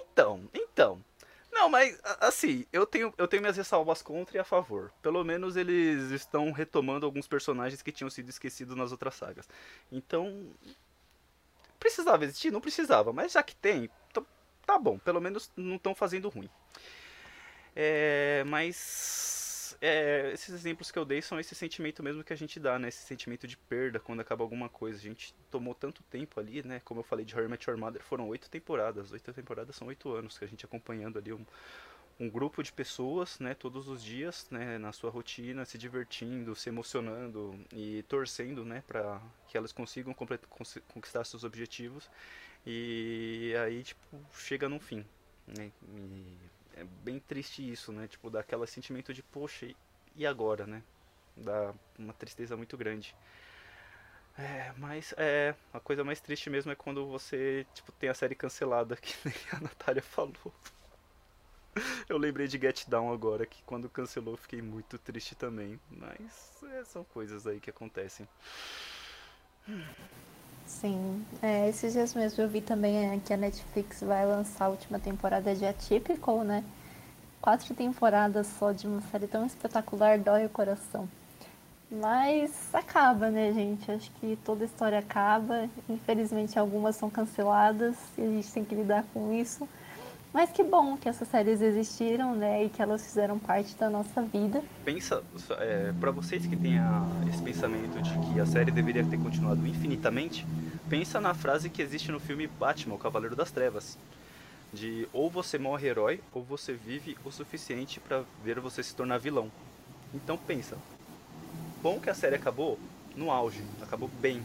então, 0.00 0.48
então, 0.52 1.02
não, 1.64 1.70
mas 1.70 1.98
assim, 2.20 2.66
eu 2.70 2.84
tenho, 2.86 3.12
eu 3.16 3.26
tenho 3.26 3.40
minhas 3.40 3.56
ressalvas 3.56 4.02
contra 4.02 4.36
e 4.36 4.40
a 4.40 4.44
favor. 4.44 4.92
Pelo 5.00 5.24
menos 5.24 5.56
eles 5.56 6.10
estão 6.10 6.52
retomando 6.52 7.06
alguns 7.06 7.26
personagens 7.26 7.80
que 7.80 7.90
tinham 7.90 8.10
sido 8.10 8.28
esquecidos 8.28 8.76
nas 8.76 8.92
outras 8.92 9.14
sagas. 9.14 9.48
Então, 9.90 10.46
precisava 11.80 12.24
existir? 12.24 12.50
Não 12.50 12.60
precisava, 12.60 13.12
mas 13.14 13.32
já 13.32 13.42
que 13.42 13.56
tem, 13.56 13.88
tá 14.66 14.78
bom, 14.78 14.98
pelo 14.98 15.20
menos 15.20 15.50
não 15.56 15.76
estão 15.76 15.94
fazendo 15.94 16.28
ruim. 16.28 16.50
É, 17.74 18.44
mas 18.46 19.43
é, 19.86 20.30
esses 20.32 20.48
exemplos 20.54 20.90
que 20.90 20.98
eu 20.98 21.04
dei 21.04 21.20
são 21.20 21.38
esse 21.38 21.54
sentimento 21.54 22.02
mesmo 22.02 22.24
que 22.24 22.32
a 22.32 22.36
gente 22.36 22.58
dá, 22.58 22.78
né? 22.78 22.88
Esse 22.88 23.02
sentimento 23.02 23.46
de 23.46 23.54
perda 23.54 24.00
quando 24.00 24.20
acaba 24.20 24.42
alguma 24.42 24.66
coisa. 24.66 24.98
A 24.98 25.02
gente 25.02 25.34
tomou 25.50 25.74
tanto 25.74 26.02
tempo 26.04 26.40
ali, 26.40 26.62
né? 26.62 26.80
Como 26.86 27.00
eu 27.00 27.04
falei 27.04 27.22
de 27.22 27.36
Met 27.36 27.68
Your 27.68 27.78
Mother, 27.78 28.02
foram 28.02 28.26
oito 28.28 28.48
temporadas. 28.48 29.12
Oito 29.12 29.30
temporadas 29.34 29.76
são 29.76 29.88
oito 29.88 30.10
anos 30.10 30.38
que 30.38 30.44
a 30.44 30.48
gente 30.48 30.64
acompanhando 30.64 31.18
ali 31.18 31.34
um, 31.34 31.44
um 32.18 32.30
grupo 32.30 32.62
de 32.62 32.72
pessoas, 32.72 33.38
né? 33.38 33.52
Todos 33.52 33.86
os 33.86 34.02
dias, 34.02 34.46
né? 34.50 34.78
Na 34.78 34.90
sua 34.90 35.10
rotina, 35.10 35.66
se 35.66 35.76
divertindo, 35.76 36.54
se 36.56 36.70
emocionando 36.70 37.54
e 37.70 38.02
torcendo, 38.04 38.64
né? 38.64 38.82
Para 38.86 39.20
que 39.48 39.58
elas 39.58 39.70
consigam 39.70 40.14
conquistar 40.88 41.24
seus 41.24 41.44
objetivos. 41.44 42.08
E 42.66 43.52
aí, 43.62 43.82
tipo, 43.82 44.00
chega 44.32 44.66
no 44.66 44.80
fim, 44.80 45.04
né? 45.46 45.70
E 45.94 46.53
é 46.76 46.84
bem 46.84 47.18
triste 47.18 47.68
isso, 47.68 47.92
né? 47.92 48.06
Tipo, 48.08 48.30
dá 48.30 48.40
aquele 48.40 48.66
sentimento 48.66 49.12
de, 49.12 49.22
poxa, 49.22 49.68
e 50.16 50.26
agora, 50.26 50.66
né? 50.66 50.82
Dá 51.36 51.74
uma 51.98 52.12
tristeza 52.12 52.56
muito 52.56 52.76
grande. 52.76 53.14
É, 54.36 54.72
mas 54.76 55.14
é, 55.16 55.54
a 55.72 55.78
coisa 55.78 56.02
mais 56.02 56.20
triste 56.20 56.50
mesmo 56.50 56.72
é 56.72 56.74
quando 56.74 57.06
você, 57.06 57.64
tipo, 57.72 57.92
tem 57.92 58.08
a 58.08 58.14
série 58.14 58.34
cancelada, 58.34 58.96
que 59.00 59.14
nem 59.24 59.34
a 59.52 59.60
Natália 59.60 60.02
falou. 60.02 60.52
Eu 62.08 62.18
lembrei 62.18 62.46
de 62.46 62.58
Get 62.58 62.86
Down 62.88 63.12
agora, 63.12 63.46
que 63.46 63.62
quando 63.64 63.88
cancelou 63.88 64.36
fiquei 64.36 64.62
muito 64.62 64.98
triste 64.98 65.34
também. 65.34 65.80
Mas 65.90 66.62
é, 66.64 66.84
são 66.84 67.04
coisas 67.04 67.46
aí 67.46 67.60
que 67.60 67.70
acontecem. 67.70 68.28
Sim, 70.66 71.24
é, 71.42 71.68
esses 71.68 71.92
dias 71.92 72.14
mesmo 72.14 72.42
eu 72.42 72.48
vi 72.48 72.60
também 72.60 73.10
é, 73.10 73.18
que 73.18 73.32
a 73.32 73.36
Netflix 73.36 74.00
vai 74.00 74.26
lançar 74.26 74.66
a 74.66 74.68
última 74.68 74.98
temporada 74.98 75.54
de 75.54 75.64
Atypical, 75.64 76.42
né? 76.42 76.64
Quatro 77.40 77.74
temporadas 77.74 78.46
só 78.58 78.72
de 78.72 78.86
uma 78.86 79.02
série 79.10 79.26
tão 79.26 79.44
espetacular, 79.46 80.18
dói 80.18 80.46
o 80.46 80.48
coração. 80.48 81.08
Mas 81.90 82.74
acaba, 82.74 83.30
né, 83.30 83.52
gente? 83.52 83.90
Acho 83.90 84.10
que 84.12 84.38
toda 84.44 84.64
história 84.64 84.98
acaba. 84.98 85.68
Infelizmente, 85.88 86.58
algumas 86.58 86.96
são 86.96 87.10
canceladas 87.10 87.96
e 88.18 88.22
a 88.22 88.26
gente 88.26 88.52
tem 88.52 88.64
que 88.64 88.74
lidar 88.74 89.04
com 89.12 89.32
isso. 89.32 89.68
Mas 90.34 90.50
que 90.50 90.64
bom 90.64 90.96
que 90.96 91.08
essas 91.08 91.28
séries 91.28 91.62
existiram, 91.62 92.34
né? 92.34 92.64
E 92.64 92.68
que 92.68 92.82
elas 92.82 93.06
fizeram 93.06 93.38
parte 93.38 93.72
da 93.76 93.88
nossa 93.88 94.20
vida. 94.20 94.64
Pensa, 94.84 95.22
é, 95.60 95.92
para 96.00 96.10
vocês 96.10 96.44
que 96.44 96.56
têm 96.56 96.74
esse 97.30 97.40
pensamento 97.40 98.02
de 98.02 98.18
que 98.18 98.40
a 98.40 98.44
série 98.44 98.72
deveria 98.72 99.04
ter 99.04 99.16
continuado 99.16 99.64
infinitamente, 99.64 100.44
pensa 100.90 101.20
na 101.20 101.34
frase 101.34 101.70
que 101.70 101.80
existe 101.80 102.10
no 102.10 102.18
filme 102.18 102.48
Batman, 102.48 102.96
o 102.96 102.98
Cavaleiro 102.98 103.36
das 103.36 103.52
Trevas. 103.52 103.96
De 104.72 105.08
ou 105.12 105.30
você 105.30 105.56
morre 105.56 105.86
herói, 105.86 106.20
ou 106.32 106.42
você 106.42 106.72
vive 106.72 107.16
o 107.24 107.30
suficiente 107.30 108.00
para 108.00 108.24
ver 108.42 108.58
você 108.58 108.82
se 108.82 108.92
tornar 108.92 109.18
vilão. 109.18 109.48
Então 110.12 110.36
pensa, 110.36 110.76
bom 111.80 112.00
que 112.00 112.10
a 112.10 112.14
série 112.14 112.34
acabou 112.34 112.76
no 113.14 113.30
auge, 113.30 113.62
acabou 113.80 114.10
bem. 114.20 114.42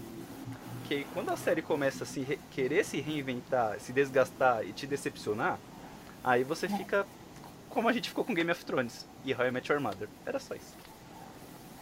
Porque 0.81 1.07
quando 1.15 1.31
a 1.31 1.35
série 1.35 1.63
começa 1.63 2.03
a 2.03 2.07
se 2.07 2.39
querer 2.51 2.85
se 2.85 3.01
reinventar, 3.01 3.79
se 3.79 3.91
desgastar 3.91 4.63
e 4.63 4.71
te 4.71 4.85
decepcionar, 4.85 5.57
aí 6.23 6.43
você 6.43 6.67
fica 6.67 7.05
como 7.69 7.87
a 7.87 7.93
gente 7.93 8.09
ficou 8.09 8.25
com 8.25 8.33
Game 8.33 8.51
of 8.51 8.65
Thrones 8.65 9.05
e 9.23 9.33
How 9.33 9.47
I 9.47 9.51
Met 9.51 9.71
Your 9.71 9.81
Mother. 9.81 10.09
Era 10.25 10.39
só 10.39 10.55
isso. 10.55 10.73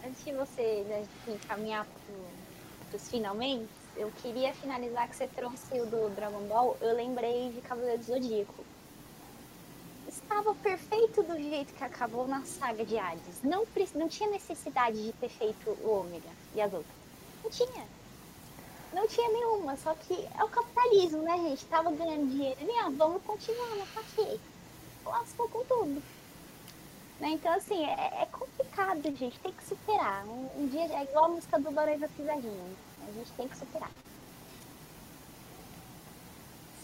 Antes 0.06 0.24
de 0.24 0.32
você 0.32 0.84
né, 0.88 1.04
encaminhar 1.26 1.86
para 2.90 2.96
os 2.96 3.08
finalmente, 3.08 3.68
eu 3.96 4.12
queria 4.22 4.52
finalizar 4.54 5.08
que 5.08 5.16
você 5.16 5.26
trouxe 5.26 5.80
o 5.80 5.86
do 5.86 6.14
Dragon 6.14 6.46
Ball, 6.46 6.76
eu 6.80 6.94
lembrei 6.94 7.50
de 7.52 7.60
Cavaleiro 7.62 7.98
do 7.98 8.04
Zodíaco 8.04 8.64
estava 10.08 10.54
perfeito 10.54 11.22
do 11.22 11.36
jeito 11.36 11.72
que 11.74 11.84
acabou 11.84 12.26
na 12.26 12.42
saga 12.44 12.84
de 12.84 12.98
Hades. 12.98 13.42
Não, 13.42 13.66
não 13.94 14.08
tinha 14.08 14.30
necessidade 14.30 15.02
de 15.02 15.12
ter 15.12 15.28
feito 15.28 15.70
o 15.70 16.00
Ômega 16.00 16.28
e 16.54 16.60
as 16.60 16.72
outras. 16.72 16.94
Não 17.42 17.50
tinha. 17.50 17.86
Não 18.92 19.06
tinha 19.06 19.28
nenhuma, 19.28 19.76
só 19.76 19.94
que 19.94 20.14
é 20.38 20.44
o 20.44 20.48
capitalismo, 20.48 21.22
né, 21.22 21.36
gente? 21.38 21.64
Tava 21.66 21.90
ganhando 21.90 22.28
dinheiro 22.28 22.58
ali, 22.60 22.72
ah, 22.78 22.90
vamos 22.90 23.22
continuar, 23.22 23.76
mas 23.76 23.88
pra 23.90 24.02
quê? 24.14 24.38
Lascou 25.04 25.48
com 25.48 25.64
tudo. 25.64 26.02
Né? 27.20 27.30
Então, 27.30 27.52
assim, 27.52 27.84
é, 27.84 28.22
é, 28.22 28.28
complicado, 28.30 29.02
gente. 29.16 29.38
Tem 29.40 29.52
que 29.52 29.64
superar. 29.64 30.24
Um, 30.26 30.62
um, 30.62 30.66
dia 30.68 30.82
é 30.82 31.02
igual 31.02 31.26
a 31.26 31.28
música 31.28 31.58
do 31.58 31.70
Barões 31.70 32.00
da 32.00 32.08
Pisadinha. 32.08 32.64
A 33.06 33.12
gente 33.12 33.32
tem 33.32 33.48
que 33.48 33.56
superar. 33.56 33.90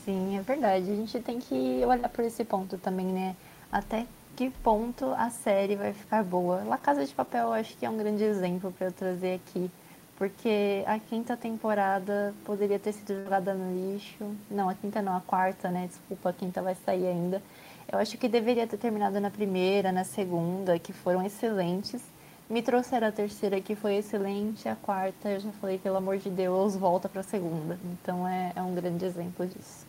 Sim, 0.05 0.37
é 0.37 0.43
verdade. 0.43 0.91
A 0.91 0.95
gente 0.95 1.21
tem 1.21 1.39
que 1.39 1.85
olhar 1.85 2.09
por 2.09 2.25
esse 2.25 2.45
ponto 2.45 2.77
também, 2.79 3.07
né? 3.07 3.37
Até 3.71 4.07
que 4.37 4.51
ponto 4.51 5.07
a 5.17 5.31
série 5.31 5.77
vai 5.77 5.93
ficar 5.93 6.25
boa. 6.25 6.65
La 6.65 6.77
Casa 6.77 7.05
de 7.07 7.15
Papel 7.15 7.53
acho 7.53 7.77
que 7.77 7.87
é 7.87 7.91
um 7.91 7.97
grande 7.97 8.25
exemplo 8.25 8.73
para 8.73 8.89
eu 8.89 8.93
trazer 8.93 9.35
aqui. 9.35 9.71
Porque 10.17 10.85
a 10.87 10.99
quinta 10.99 11.37
temporada 11.37 12.33
poderia 12.45 12.79
ter 12.79 12.93
sido 12.93 13.25
jogada 13.25 13.53
no 13.53 13.95
lixo. 13.95 14.25
Não, 14.51 14.69
a 14.69 14.75
quinta 14.75 15.03
não, 15.03 15.17
a 15.17 15.21
quarta, 15.21 15.71
né? 15.71 15.89
Desculpa, 15.89 16.31
a 16.31 16.33
quinta 16.33 16.63
vai 16.63 16.77
sair 16.77 17.07
ainda. 17.07 17.43
Eu 17.91 17.99
acho 17.99 18.17
que 18.17 18.29
deveria 18.29 18.67
ter 18.67 18.77
terminado 18.77 19.21
na 19.21 19.31
primeira, 19.31 19.91
na 19.91 20.05
segunda, 20.05 20.79
que 20.79 20.93
foram 20.93 21.25
excelentes. 21.25 22.03
Me 22.49 22.63
trouxeram 22.63 23.09
a 23.09 23.13
terceira, 23.13 23.61
que 23.61 23.75
foi 23.75 23.97
excelente. 23.97 24.69
A 24.69 24.77
quarta, 24.77 25.31
eu 25.31 25.41
já 25.41 25.51
falei, 25.53 25.79
pelo 25.79 25.97
amor 25.97 26.19
de 26.19 26.31
Deus, 26.31 26.77
volta 26.77 27.09
para 27.09 27.21
a 27.21 27.25
segunda. 27.25 27.79
Então 27.85 28.27
é, 28.29 28.53
é 28.55 28.63
um 28.63 28.75
grande 28.75 29.05
exemplo 29.05 29.47
disso. 29.47 29.87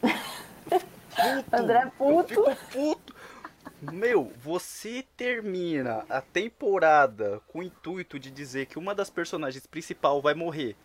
puto. 0.00 1.46
André 1.56 1.90
puto. 1.96 2.34
Eu 2.34 2.56
fico 2.56 2.96
puto. 2.96 3.09
Meu, 3.80 4.30
você 4.36 5.04
termina 5.16 6.04
a 6.08 6.20
temporada 6.20 7.40
com 7.48 7.60
o 7.60 7.62
intuito 7.62 8.18
de 8.18 8.30
dizer 8.30 8.66
que 8.66 8.78
uma 8.78 8.94
das 8.94 9.08
personagens 9.08 9.66
principal 9.66 10.20
vai 10.20 10.34
morrer. 10.34 10.76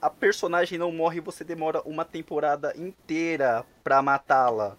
A 0.00 0.08
personagem 0.08 0.78
não 0.78 0.92
morre 0.92 1.18
e 1.18 1.20
você 1.20 1.42
demora 1.42 1.80
uma 1.82 2.04
temporada 2.04 2.72
inteira 2.76 3.64
pra 3.82 4.00
matá-la. 4.00 4.76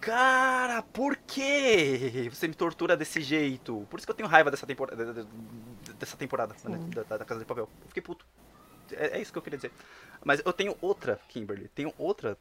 Cara, 0.00 0.82
por 0.82 1.16
que 1.16 2.28
você 2.32 2.48
me 2.48 2.54
tortura 2.54 2.96
desse 2.96 3.20
jeito? 3.20 3.86
Por 3.88 3.98
isso 3.98 4.06
que 4.06 4.10
eu 4.10 4.16
tenho 4.16 4.28
raiva 4.28 4.50
dessa 4.50 4.66
temporada. 4.66 5.24
Dessa 5.98 6.16
temporada 6.16 6.54
né, 6.64 6.78
da, 7.08 7.18
da, 7.18 7.24
Casa 7.24 7.40
de 7.40 7.46
Papel. 7.46 7.68
Eu 7.82 7.88
fiquei 7.88 8.02
puto. 8.02 8.24
É, 8.92 9.18
é, 9.18 9.20
isso 9.20 9.32
que 9.32 9.38
eu 9.38 9.42
queria 9.42 9.58
dizer. 9.58 9.72
Mas 10.24 10.40
eu 10.44 10.52
tenho 10.52 10.76
outra, 10.80 11.20
Kimberly. 11.28 11.68
Tenho 11.68 11.92
outra 11.98 12.36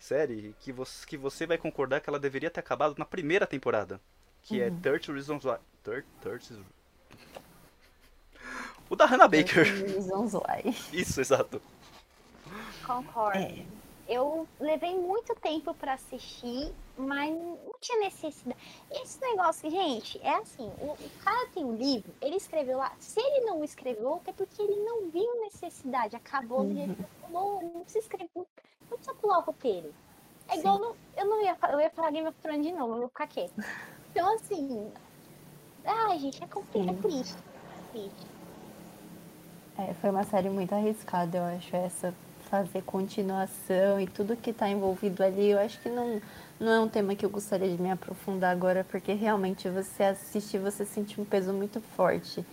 série 0.00 0.54
que 0.60 0.72
você, 0.72 1.06
que 1.06 1.16
você 1.16 1.46
vai 1.46 1.58
concordar 1.58 2.00
que 2.00 2.08
ela 2.08 2.18
deveria 2.18 2.50
ter 2.50 2.60
acabado 2.60 2.96
na 2.98 3.04
primeira 3.04 3.46
temporada. 3.46 4.00
Que 4.42 4.60
é 4.60 4.68
uhum. 4.68 4.76
é 4.78 4.80
30 4.80 5.12
Reasons 5.12 5.44
Why. 5.44 5.58
30, 5.84 6.06
30... 6.20 6.64
O 8.88 8.96
da 8.96 9.04
Hannah 9.04 9.28
Baker. 9.28 9.64
Reasons 9.64 10.34
Why. 10.34 10.74
Isso, 10.92 11.20
exato. 11.20 11.62
Concordo. 12.84 13.38
É. 13.38 13.64
Eu 14.08 14.48
levei 14.58 14.98
muito 14.98 15.32
tempo 15.36 15.72
para 15.74 15.92
assistir, 15.92 16.72
mas 16.98 17.30
não 17.30 17.74
tinha 17.80 18.00
necessidade. 18.00 18.58
Esse 18.90 19.20
negócio, 19.20 19.70
gente, 19.70 20.18
é 20.20 20.34
assim: 20.34 20.68
o, 20.80 20.94
o 20.94 21.10
cara 21.22 21.48
tem 21.54 21.64
um 21.64 21.76
livro, 21.76 22.12
ele 22.20 22.34
escreveu 22.34 22.78
lá. 22.78 22.92
Se 22.98 23.20
ele 23.20 23.46
não 23.46 23.62
escreveu, 23.62 24.20
é 24.26 24.32
porque 24.32 24.60
ele 24.60 24.74
não 24.82 25.08
viu 25.08 25.40
necessidade. 25.42 26.16
Acabou 26.16 26.62
uhum. 26.62 26.96
falou, 27.22 27.62
não 27.62 27.82
precisa 27.82 28.00
escrever 28.00 28.28
não 28.90 28.98
precisa 28.98 29.14
pular 29.14 29.38
o 29.38 29.42
roteiro. 29.42 29.94
É 30.48 30.58
igual. 30.58 30.78
No, 30.78 30.96
eu 31.16 31.26
não 31.26 31.42
ia, 31.42 31.56
eu 31.70 31.80
ia 31.80 31.90
falar 31.90 32.10
Game 32.10 32.28
of 32.28 32.36
Thrones 32.42 32.66
de 32.66 32.72
novo, 32.72 32.94
eu 32.94 32.98
vou 32.98 33.08
ficar 33.08 33.26
quieto. 33.26 33.54
Então, 34.12 34.34
assim. 34.34 34.92
Ai, 35.84 36.18
gente, 36.18 36.42
é 36.42 36.46
complicado, 36.48 36.98
é 36.98 37.00
triste. 37.00 37.36
triste. 37.92 38.26
É, 39.78 39.94
foi 39.94 40.10
uma 40.10 40.24
série 40.24 40.50
muito 40.50 40.74
arriscada, 40.74 41.38
eu 41.38 41.44
acho, 41.44 41.76
essa 41.76 42.12
fazer 42.50 42.82
continuação 42.82 44.00
e 44.00 44.08
tudo 44.08 44.36
que 44.36 44.50
está 44.50 44.68
envolvido 44.68 45.22
ali. 45.22 45.50
Eu 45.50 45.60
acho 45.60 45.80
que 45.80 45.88
não, 45.88 46.20
não 46.58 46.72
é 46.72 46.80
um 46.80 46.88
tema 46.88 47.14
que 47.14 47.24
eu 47.24 47.30
gostaria 47.30 47.68
de 47.70 47.80
me 47.80 47.90
aprofundar 47.90 48.50
agora, 48.50 48.84
porque 48.90 49.12
realmente 49.12 49.68
você 49.68 50.02
assiste 50.02 50.58
você 50.58 50.84
sente 50.84 51.20
um 51.20 51.24
peso 51.24 51.52
muito 51.52 51.80
forte. 51.80 52.44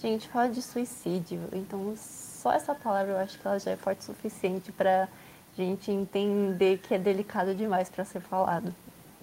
Gente, 0.00 0.28
fala 0.28 0.48
de 0.48 0.62
suicídio, 0.62 1.40
então 1.52 1.94
só 1.96 2.52
essa 2.52 2.74
palavra 2.74 3.12
eu 3.12 3.18
acho 3.18 3.38
que 3.38 3.46
ela 3.46 3.58
já 3.58 3.70
é 3.70 3.76
forte 3.76 4.00
o 4.00 4.04
suficiente 4.04 4.70
para 4.70 5.08
gente 5.56 5.90
entender 5.90 6.78
que 6.78 6.94
é 6.94 6.98
delicado 6.98 7.54
demais 7.54 7.88
para 7.88 8.04
ser 8.04 8.20
falado. 8.20 8.74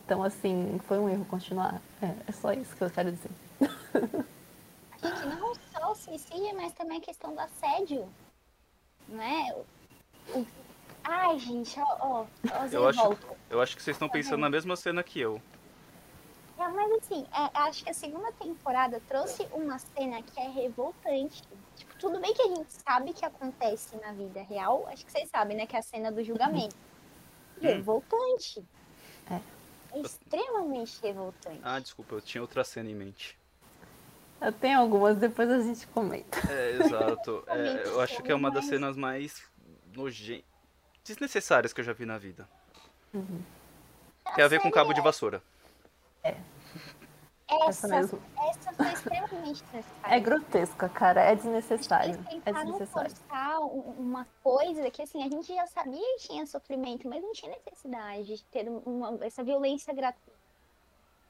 Então, 0.05 0.23
assim, 0.23 0.79
foi 0.87 0.97
um 0.97 1.09
erro 1.09 1.25
continuar. 1.25 1.81
É, 2.01 2.13
é 2.27 2.31
só 2.31 2.53
isso 2.53 2.75
que 2.75 2.83
eu 2.83 2.89
quero 2.89 3.11
dizer. 3.11 3.31
Gente, 4.99 5.25
não 5.27 5.53
só 5.55 5.91
o 5.91 5.95
suicídio, 5.95 6.55
mas 6.55 6.73
também 6.73 6.97
a 6.97 7.01
questão 7.01 7.33
do 7.33 7.39
assédio. 7.39 8.07
Né? 9.07 9.53
O... 10.33 10.45
Ai, 11.03 11.39
gente, 11.39 11.79
ó, 11.79 11.95
ó, 12.01 12.25
eu 12.69 12.87
acho, 12.87 13.17
eu 13.49 13.61
acho 13.61 13.77
que 13.77 13.81
vocês 13.81 13.95
estão 13.95 14.09
pensando 14.09 14.41
na 14.41 14.49
mesma 14.49 14.75
cena 14.75 15.01
que 15.01 15.19
eu. 15.19 15.41
É, 16.87 16.89
mas 16.89 17.03
assim, 17.03 17.27
é, 17.31 17.59
acho 17.67 17.83
que 17.83 17.89
a 17.89 17.93
segunda 17.93 18.31
temporada 18.31 19.01
trouxe 19.07 19.45
uma 19.51 19.77
cena 19.77 20.21
que 20.21 20.39
é 20.39 20.49
revoltante. 20.49 21.43
Tipo, 21.75 21.95
tudo 21.99 22.19
bem 22.19 22.33
que 22.33 22.41
a 22.41 22.47
gente 22.47 22.71
sabe 22.71 23.13
que 23.13 23.25
acontece 23.25 23.95
na 23.97 24.13
vida 24.13 24.41
real. 24.41 24.87
Acho 24.87 25.05
que 25.05 25.11
vocês 25.11 25.29
sabem, 25.29 25.57
né? 25.57 25.67
Que 25.67 25.75
é 25.75 25.79
a 25.79 25.83
cena 25.83 26.11
do 26.11 26.23
julgamento. 26.23 26.75
Hum. 27.57 27.61
Revoltante. 27.61 28.65
É. 29.29 29.41
é 29.97 30.01
extremamente 30.01 30.99
revoltante. 31.01 31.59
Ah, 31.61 31.79
desculpa, 31.79 32.15
eu 32.15 32.21
tinha 32.21 32.41
outra 32.41 32.63
cena 32.63 32.89
em 32.89 32.95
mente. 32.95 33.37
Eu 34.39 34.53
tenho 34.53 34.79
algumas, 34.79 35.17
depois 35.17 35.49
a 35.49 35.59
gente 35.59 35.85
comenta. 35.87 36.39
É, 36.51 36.71
exato. 36.71 37.43
É, 37.49 37.87
eu 37.87 38.01
acho 38.01 38.21
que 38.21 38.31
é 38.31 38.35
uma 38.35 38.51
das 38.51 38.65
cenas 38.65 38.95
mais 38.95 39.43
nojentas, 39.93 40.45
desnecessárias 41.03 41.73
que 41.73 41.81
eu 41.81 41.85
já 41.85 41.93
vi 41.93 42.05
na 42.05 42.17
vida. 42.17 42.47
Uhum. 43.13 43.41
Tem 44.35 44.43
a 44.43 44.47
ver 44.47 44.61
com 44.61 44.69
cabo 44.69 44.93
de 44.93 45.01
vassoura. 45.01 45.41
É. 46.23 46.35
Essa, 47.49 47.95
essa, 47.95 48.19
essa 48.49 48.73
foi 48.73 48.91
extremamente 48.91 49.63
necessária. 49.71 50.15
É 50.15 50.19
grotesca, 50.19 50.89
cara. 50.89 51.21
É 51.21 51.33
desnecessário. 51.33 52.19
É 52.45 52.51
desnecessário. 52.51 53.09
forçar 53.09 53.61
uma 53.61 54.27
coisa 54.43 54.91
que, 54.91 55.01
assim, 55.01 55.23
a 55.23 55.29
gente 55.29 55.55
já 55.55 55.65
sabia 55.67 56.17
que 56.17 56.27
tinha 56.27 56.45
sofrimento, 56.45 57.07
mas 57.07 57.21
não 57.21 57.31
tinha 57.31 57.51
necessidade 57.51 58.25
de 58.25 58.43
ter 58.45 58.67
uma, 58.67 59.17
essa 59.21 59.45
violência 59.45 59.93
gratuita. 59.93 60.37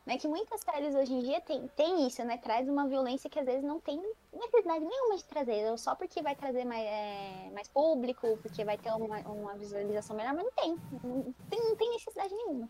Né? 0.08 0.18
Que 0.18 0.28
muitas 0.28 0.62
séries 0.62 0.96
hoje 0.96 1.14
em 1.14 1.20
dia 1.20 1.40
tem, 1.42 1.68
tem 1.76 2.08
isso, 2.08 2.24
né? 2.24 2.38
Traz 2.38 2.68
uma 2.68 2.88
violência 2.88 3.30
que 3.30 3.40
às 3.40 3.46
vezes 3.46 3.64
não 3.64 3.80
tem 3.80 4.02
necessidade 4.34 4.84
nenhuma 4.84 5.18
de 5.18 5.24
trazer. 5.26 5.78
Só 5.78 5.94
porque 5.94 6.22
vai 6.24 6.36
trazer 6.36 6.66
mais, 6.66 6.84
é, 6.84 7.52
mais 7.54 7.68
público, 7.68 8.40
porque 8.42 8.64
vai 8.64 8.78
ter 8.78 8.92
uma, 8.92 9.20
uma 9.20 9.54
visualização 9.56 10.16
melhor, 10.16 10.34
mas 10.34 10.46
não 10.46 10.52
tem. 10.54 10.78
Não 11.04 11.34
tem, 11.48 11.60
não 11.60 11.76
tem 11.76 11.92
necessidade 11.92 12.34
nenhuma. 12.34 12.70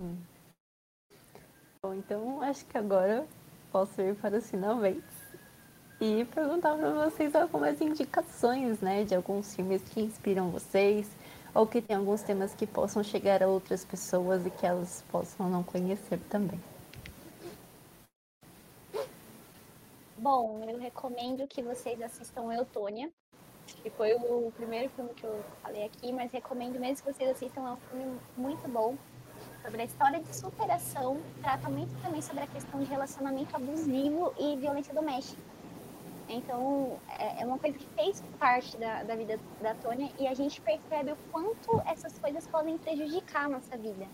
Hum. 0.00 0.16
Bom, 1.80 1.94
então 1.94 2.42
acho 2.42 2.66
que 2.66 2.76
agora 2.76 3.24
posso 3.70 4.02
ir 4.02 4.16
para 4.16 4.38
o 4.38 4.42
finalmente 4.42 5.04
e 6.00 6.24
perguntar 6.24 6.76
para 6.76 7.04
vocês 7.04 7.36
algumas 7.36 7.80
indicações, 7.80 8.80
né, 8.80 9.04
de 9.04 9.14
alguns 9.14 9.54
filmes 9.54 9.80
que 9.82 10.00
inspiram 10.00 10.50
vocês 10.50 11.08
ou 11.54 11.68
que 11.68 11.80
tem 11.80 11.96
alguns 11.96 12.22
temas 12.22 12.52
que 12.52 12.66
possam 12.66 13.04
chegar 13.04 13.44
a 13.44 13.46
outras 13.46 13.84
pessoas 13.84 14.44
e 14.44 14.50
que 14.50 14.66
elas 14.66 15.04
possam 15.10 15.48
não 15.48 15.62
conhecer 15.62 16.18
também. 16.28 16.60
Bom, 20.16 20.64
eu 20.68 20.78
recomendo 20.78 21.46
que 21.46 21.62
vocês 21.62 22.02
assistam 22.02 22.52
Eutônia, 22.52 23.08
que 23.66 23.90
foi 23.90 24.14
o 24.14 24.52
primeiro 24.56 24.90
filme 24.90 25.14
que 25.14 25.24
eu 25.24 25.44
falei 25.62 25.84
aqui, 25.84 26.10
mas 26.12 26.32
recomendo 26.32 26.80
mesmo 26.80 27.06
que 27.06 27.12
vocês 27.12 27.30
assistam, 27.30 27.68
é 27.68 27.70
um 27.70 27.76
filme 27.76 28.20
muito 28.36 28.68
bom 28.68 28.96
sobre 29.68 29.82
a 29.82 29.84
história 29.84 30.18
de 30.18 30.34
superação, 30.34 31.20
trata 31.42 31.68
muito 31.68 31.94
também 32.00 32.22
sobre 32.22 32.42
a 32.42 32.46
questão 32.46 32.80
de 32.80 32.86
relacionamento 32.86 33.54
abusivo 33.54 34.32
e 34.38 34.56
violência 34.56 34.94
doméstica. 34.94 35.42
Então, 36.26 36.98
é, 37.18 37.42
é 37.42 37.44
uma 37.44 37.58
coisa 37.58 37.76
que 37.76 37.86
fez 37.88 38.22
parte 38.38 38.78
da, 38.78 39.02
da 39.02 39.14
vida 39.14 39.38
da 39.60 39.74
Tônia 39.74 40.10
e 40.18 40.26
a 40.26 40.32
gente 40.32 40.58
percebe 40.62 41.12
o 41.12 41.16
quanto 41.30 41.82
essas 41.84 42.18
coisas 42.18 42.46
podem 42.46 42.78
prejudicar 42.78 43.44
a 43.44 43.48
nossa 43.50 43.76
vida. 43.76 44.06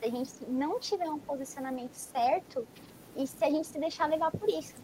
Se 0.00 0.06
a 0.06 0.10
gente 0.10 0.30
não 0.48 0.80
tiver 0.80 1.10
um 1.10 1.18
posicionamento 1.18 1.92
certo 1.92 2.66
e 3.14 3.26
se 3.26 3.44
a 3.44 3.50
gente 3.50 3.66
se 3.66 3.78
deixar 3.78 4.06
levar 4.06 4.30
por 4.30 4.48
isso. 4.48 4.74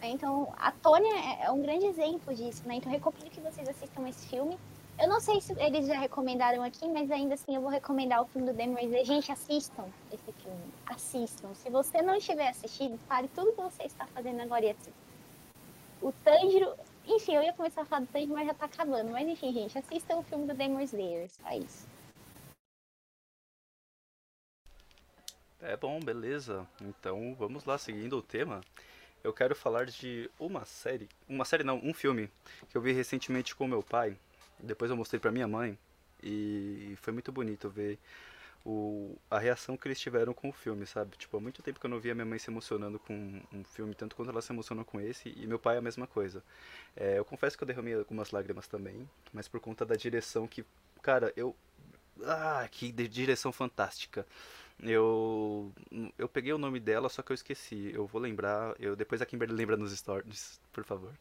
Então, 0.00 0.54
a 0.56 0.70
Tônia 0.70 1.12
é, 1.12 1.46
é 1.46 1.50
um 1.50 1.60
grande 1.60 1.86
exemplo 1.86 2.32
disso, 2.32 2.62
né? 2.68 2.76
Então, 2.76 2.92
recomendo 2.92 3.30
que 3.30 3.40
vocês 3.40 3.68
assistam 3.68 4.08
esse 4.08 4.28
filme. 4.28 4.56
Eu 4.98 5.08
não 5.08 5.20
sei 5.20 5.42
se 5.42 5.52
eles 5.60 5.86
já 5.86 5.98
recomendaram 5.98 6.62
aqui, 6.62 6.88
mas 6.88 7.10
ainda 7.10 7.34
assim 7.34 7.54
eu 7.54 7.60
vou 7.60 7.70
recomendar 7.70 8.22
o 8.22 8.26
filme 8.26 8.50
do 8.50 8.66
Moore. 8.66 9.04
Gente, 9.04 9.30
assistam 9.30 9.86
esse 10.10 10.32
filme. 10.32 10.72
Assistam. 10.86 11.54
Se 11.54 11.68
você 11.68 12.00
não 12.00 12.16
estiver 12.16 12.48
assistindo, 12.48 12.98
pare 13.06 13.28
tudo 13.28 13.52
que 13.52 13.60
você 13.60 13.82
está 13.82 14.06
fazendo 14.06 14.40
agora 14.40 14.64
e 14.64 14.70
assista. 14.70 14.92
O 16.00 16.12
Tanjiro... 16.12 16.74
Enfim, 17.06 17.34
eu 17.34 17.42
ia 17.42 17.52
começar 17.52 17.82
a 17.82 17.84
falar 17.84 18.00
do 18.00 18.06
Tanjiro, 18.06 18.32
mas 18.32 18.46
já 18.46 18.54
tá 18.54 18.64
acabando. 18.64 19.10
Mas 19.10 19.28
enfim, 19.28 19.52
gente, 19.52 19.78
assistam 19.78 20.16
o 20.16 20.22
filme 20.22 20.46
do 20.46 20.54
Demon 20.54 20.80
Slayer. 20.80 21.28
Só 21.30 21.50
isso. 21.50 21.86
É 25.60 25.76
bom, 25.76 26.00
beleza. 26.00 26.66
Então 26.80 27.34
vamos 27.38 27.66
lá, 27.66 27.76
seguindo 27.76 28.16
o 28.16 28.22
tema. 28.22 28.62
Eu 29.22 29.32
quero 29.32 29.54
falar 29.54 29.86
de 29.86 30.30
uma 30.38 30.64
série, 30.64 31.08
uma 31.28 31.44
série 31.44 31.64
não, 31.64 31.78
um 31.82 31.92
filme 31.92 32.30
que 32.70 32.76
eu 32.76 32.80
vi 32.80 32.92
recentemente 32.92 33.54
com 33.54 33.66
meu 33.66 33.82
pai. 33.82 34.16
Depois 34.60 34.90
eu 34.90 34.96
mostrei 34.96 35.20
para 35.20 35.30
minha 35.32 35.46
mãe 35.48 35.78
e 36.22 36.94
foi 37.02 37.12
muito 37.12 37.30
bonito 37.32 37.68
ver 37.70 37.98
o, 38.64 39.16
a 39.30 39.38
reação 39.38 39.76
que 39.76 39.86
eles 39.88 40.00
tiveram 40.00 40.34
com 40.34 40.48
o 40.48 40.52
filme, 40.52 40.86
sabe? 40.86 41.16
Tipo, 41.16 41.36
há 41.36 41.40
muito 41.40 41.62
tempo 41.62 41.78
que 41.78 41.86
eu 41.86 41.90
não 41.90 42.00
via 42.00 42.14
minha 42.14 42.24
mãe 42.26 42.38
se 42.38 42.50
emocionando 42.50 42.98
com 42.98 43.40
um 43.52 43.64
filme, 43.64 43.94
tanto 43.94 44.16
quanto 44.16 44.30
ela 44.30 44.42
se 44.42 44.52
emocionou 44.52 44.84
com 44.84 45.00
esse, 45.00 45.28
e 45.36 45.46
meu 45.46 45.58
pai 45.58 45.76
a 45.76 45.80
mesma 45.82 46.06
coisa. 46.06 46.42
É, 46.96 47.18
eu 47.18 47.24
confesso 47.24 47.56
que 47.56 47.62
eu 47.64 47.66
derramei 47.68 47.94
algumas 47.94 48.30
lágrimas 48.32 48.66
também, 48.66 49.08
mas 49.32 49.48
por 49.48 49.60
conta 49.60 49.84
da 49.86 49.94
direção 49.96 50.46
que, 50.48 50.64
cara, 51.02 51.32
eu. 51.36 51.54
Ah, 52.24 52.66
que 52.70 52.90
direção 52.92 53.52
fantástica. 53.52 54.26
Eu 54.80 55.72
eu 56.18 56.28
peguei 56.28 56.52
o 56.52 56.58
nome 56.58 56.80
dela, 56.80 57.08
só 57.08 57.22
que 57.22 57.32
eu 57.32 57.34
esqueci. 57.34 57.90
Eu 57.94 58.06
vou 58.06 58.20
lembrar. 58.20 58.74
Eu 58.80 58.96
depois 58.96 59.22
a 59.22 59.26
Kimberly 59.26 59.54
lembra 59.54 59.76
nos 59.76 59.92
stories, 59.96 60.60
por 60.72 60.84
favor. 60.84 61.12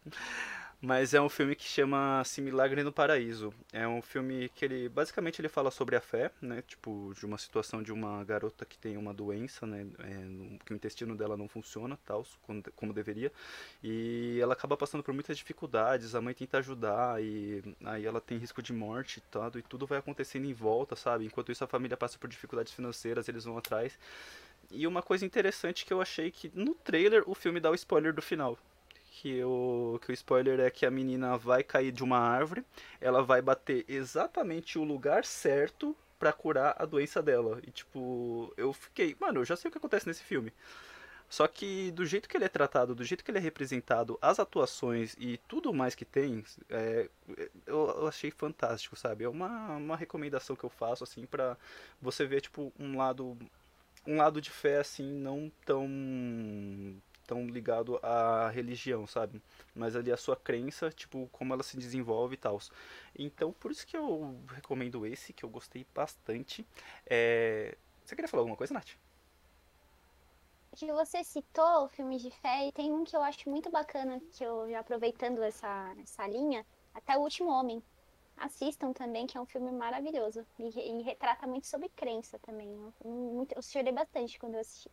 Mas 0.86 1.16
é 1.16 1.20
um 1.20 1.30
filme 1.30 1.56
que 1.56 1.64
chama 1.64 2.22
Se 2.24 2.40
Milagre 2.40 2.84
no 2.84 2.92
Paraíso. 2.92 3.52
É 3.74 3.88
um 3.88 4.04
filme 4.04 4.50
que 4.50 4.64
ele 4.64 4.88
basicamente 4.88 5.42
ele 5.42 5.50
fala 5.50 5.72
sobre 5.72 5.96
a 5.96 6.00
fé, 6.00 6.30
né? 6.40 6.62
Tipo, 6.62 7.12
de 7.18 7.26
uma 7.26 7.40
situação 7.40 7.82
de 7.82 7.92
uma 7.92 8.24
garota 8.24 8.64
que 8.66 8.78
tem 8.78 8.96
uma 8.96 9.12
doença, 9.12 9.66
né? 9.66 9.88
É, 9.98 10.60
que 10.64 10.74
o 10.74 10.76
intestino 10.76 11.16
dela 11.16 11.36
não 11.36 11.48
funciona, 11.48 11.98
tal, 12.06 12.24
como 12.76 12.94
deveria. 12.94 13.32
E 13.84 14.38
ela 14.40 14.54
acaba 14.54 14.78
passando 14.78 15.02
por 15.02 15.12
muitas 15.12 15.36
dificuldades, 15.40 16.14
a 16.14 16.22
mãe 16.22 16.36
tenta 16.36 16.60
ajudar 16.60 17.20
e 17.20 17.64
aí 17.84 18.06
ela 18.06 18.22
tem 18.22 18.38
risco 18.38 18.62
de 18.62 18.72
morte 18.72 19.18
e 19.18 19.22
tudo, 19.22 19.58
e 19.58 19.64
tudo 19.64 19.88
vai 19.88 19.98
acontecendo 19.98 20.46
em 20.46 20.54
volta, 20.54 20.96
sabe? 20.96 21.26
Enquanto 21.26 21.52
isso 21.52 21.64
a 21.64 21.68
família 21.68 21.98
passa 21.98 22.20
por 22.20 22.30
dificuldades 22.30 22.72
financeiras, 22.72 23.28
eles 23.28 23.46
vão 23.46 23.58
atrás. 23.58 23.98
E 24.70 24.86
uma 24.86 25.02
coisa 25.02 25.26
interessante 25.26 25.84
que 25.84 25.92
eu 25.92 26.00
achei 26.00 26.30
que 26.30 26.52
no 26.54 26.76
trailer 26.76 27.24
o 27.26 27.34
filme 27.34 27.60
dá 27.60 27.72
o 27.72 27.76
spoiler 27.76 28.14
do 28.14 28.22
final 28.22 28.56
que 29.16 29.42
o, 29.44 29.98
que 30.04 30.12
o 30.12 30.14
spoiler 30.14 30.60
é 30.60 30.70
que 30.70 30.86
a 30.86 30.92
menina 30.92 31.38
vai 31.38 31.64
cair 31.64 31.92
de 31.92 32.04
uma 32.04 32.20
árvore, 32.20 32.66
ela 33.00 33.24
vai 33.24 33.42
bater 33.42 33.86
exatamente 33.88 34.78
o 34.78 34.84
lugar 34.84 35.24
certo 35.24 35.96
para 36.20 36.34
curar 36.34 36.76
a 36.78 36.86
doença 36.86 37.22
dela. 37.22 37.60
E 37.66 37.72
tipo, 37.72 38.54
eu 38.58 38.74
fiquei, 38.74 39.16
mano, 39.20 39.40
eu 39.40 39.46
já 39.46 39.56
sei 39.56 39.70
o 39.70 39.72
que 39.72 39.78
acontece 39.78 40.06
nesse 40.06 40.22
filme. 40.22 40.52
Só 41.30 41.48
que 41.48 41.92
do 41.92 42.06
jeito 42.06 42.28
que 42.28 42.38
ele 42.38 42.44
é 42.44 42.50
tratado, 42.50 42.94
do 42.94 43.04
jeito 43.06 43.24
que 43.24 43.32
ele 43.32 43.38
é 43.38 43.42
representado, 43.42 44.20
as 44.22 44.38
atuações 44.38 45.16
e 45.18 45.38
tudo 45.48 45.74
mais 45.74 45.96
que 45.96 46.06
tem, 46.06 46.44
é, 46.70 47.10
eu, 47.66 47.96
eu, 47.98 48.08
achei 48.08 48.32
fantástico, 48.32 48.96
sabe? 48.98 49.24
É 49.24 49.30
uma, 49.30 49.78
uma 49.78 49.96
recomendação 49.96 50.56
que 50.56 50.64
eu 50.64 50.70
faço, 50.70 51.04
assim, 51.04 51.26
pra 51.26 51.58
você 52.02 52.26
ver, 52.26 52.42
tipo, 52.42 52.72
um 52.78 52.98
lado 52.98 53.38
um 54.06 54.18
lado 54.18 54.40
de 54.40 54.52
fé, 54.52 54.80
assim, 54.80 55.12
não 55.12 55.52
tão 55.66 55.88
tão 57.26 57.46
ligado 57.48 58.00
à 58.04 58.50
religião, 58.50 59.06
sabe? 59.08 59.42
Mas 59.74 59.96
ali 59.96 60.12
a 60.12 60.18
sua 60.18 60.36
crença, 60.36 60.90
tipo, 60.92 61.28
como 61.32 61.54
ela 61.54 61.64
se 61.64 61.78
desenvolve 61.78 62.36
e 62.36 62.38
tal. 62.38 62.60
Então, 63.18 63.52
por 63.54 63.72
isso 63.72 63.86
que 63.86 63.98
eu 63.98 64.40
recomendo 64.54 65.06
esse, 65.06 65.34
que 65.34 65.44
eu 65.44 65.50
gostei 65.50 65.86
bastante. 65.94 66.66
É... 67.06 67.78
Você 68.04 68.16
queria 68.16 68.30
falar 68.30 68.42
alguma 68.42 68.58
coisa, 68.58 68.74
Nath? 68.74 68.92
Que 70.76 70.92
você 70.92 71.24
citou 71.24 71.88
filmes 71.90 72.22
de 72.22 72.30
fé, 72.30 72.68
e 72.68 72.72
tem 72.72 72.92
um 72.92 73.04
que 73.04 73.16
eu 73.16 73.24
acho 73.24 73.50
muito 73.50 73.72
bacana, 73.72 74.22
que 74.34 74.44
eu 74.44 74.70
já 74.70 74.80
aproveitando 74.80 75.42
essa, 75.42 75.96
essa 76.02 76.28
linha, 76.28 76.66
até 76.94 77.18
o 77.18 77.22
Último 77.22 77.50
Homem. 77.50 77.82
Assistam 78.38 78.92
também, 78.92 79.26
que 79.26 79.38
é 79.38 79.42
um 79.42 79.46
filme 79.46 79.72
maravilhoso. 79.72 80.46
E, 80.60 81.00
e 81.00 81.02
retrata 81.02 81.48
muito 81.48 81.68
sobre 81.68 81.88
crença 81.90 82.38
também. 82.40 82.68
Eu, 82.68 83.10
muito, 83.10 83.54
eu 83.54 83.62
chorei 83.62 83.94
bastante 83.94 84.38
quando 84.38 84.56
eu 84.56 84.60
assisti. 84.60 84.92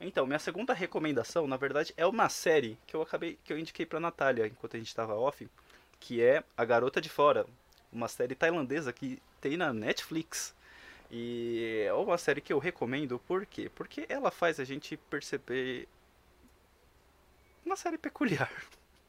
Então, 0.00 0.26
minha 0.26 0.38
segunda 0.38 0.72
recomendação, 0.72 1.46
na 1.48 1.56
verdade, 1.56 1.92
é 1.96 2.06
uma 2.06 2.28
série 2.28 2.78
que 2.86 2.94
eu 2.94 3.02
acabei 3.02 3.38
que 3.42 3.52
eu 3.52 3.58
indiquei 3.58 3.84
para 3.84 3.98
Natália 3.98 4.46
enquanto 4.46 4.76
a 4.76 4.78
gente 4.78 4.88
estava 4.88 5.14
off, 5.16 5.48
que 5.98 6.22
é 6.22 6.44
A 6.56 6.64
Garota 6.64 7.00
de 7.00 7.08
Fora, 7.08 7.46
uma 7.92 8.06
série 8.06 8.34
tailandesa 8.36 8.92
que 8.92 9.20
tem 9.40 9.56
na 9.56 9.72
Netflix. 9.72 10.54
E 11.10 11.84
é 11.86 11.92
uma 11.92 12.18
série 12.18 12.40
que 12.40 12.52
eu 12.52 12.58
recomendo, 12.58 13.18
por 13.26 13.44
quê? 13.44 13.70
Porque 13.74 14.06
ela 14.08 14.30
faz 14.30 14.60
a 14.60 14.64
gente 14.64 14.96
perceber 14.96 15.88
uma 17.64 17.76
série 17.76 17.98
peculiar. 17.98 18.52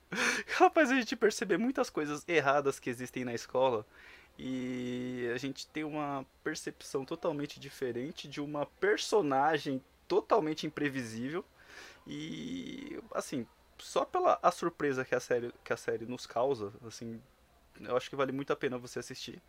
ela 0.59 0.71
faz 0.71 0.89
a 0.89 0.95
gente 0.95 1.15
perceber 1.15 1.57
muitas 1.57 1.89
coisas 1.89 2.23
erradas 2.27 2.79
que 2.79 2.89
existem 2.89 3.23
na 3.23 3.33
escola 3.33 3.85
e 4.39 5.29
a 5.35 5.37
gente 5.37 5.67
tem 5.67 5.83
uma 5.83 6.25
percepção 6.43 7.03
totalmente 7.03 7.59
diferente 7.59 8.27
de 8.27 8.39
uma 8.39 8.65
personagem 8.65 9.83
totalmente 10.09 10.65
imprevisível. 10.67 11.45
E 12.05 12.99
assim, 13.13 13.45
só 13.77 14.03
pela 14.03 14.39
a 14.41 14.51
surpresa 14.51 15.05
que 15.05 15.15
a 15.15 15.19
série 15.19 15.53
que 15.63 15.71
a 15.71 15.77
série 15.77 16.05
nos 16.05 16.25
causa, 16.25 16.73
assim, 16.85 17.21
eu 17.79 17.95
acho 17.95 18.09
que 18.09 18.15
vale 18.15 18.31
muito 18.33 18.51
a 18.51 18.55
pena 18.55 18.77
você 18.77 18.99
assistir. 18.99 19.41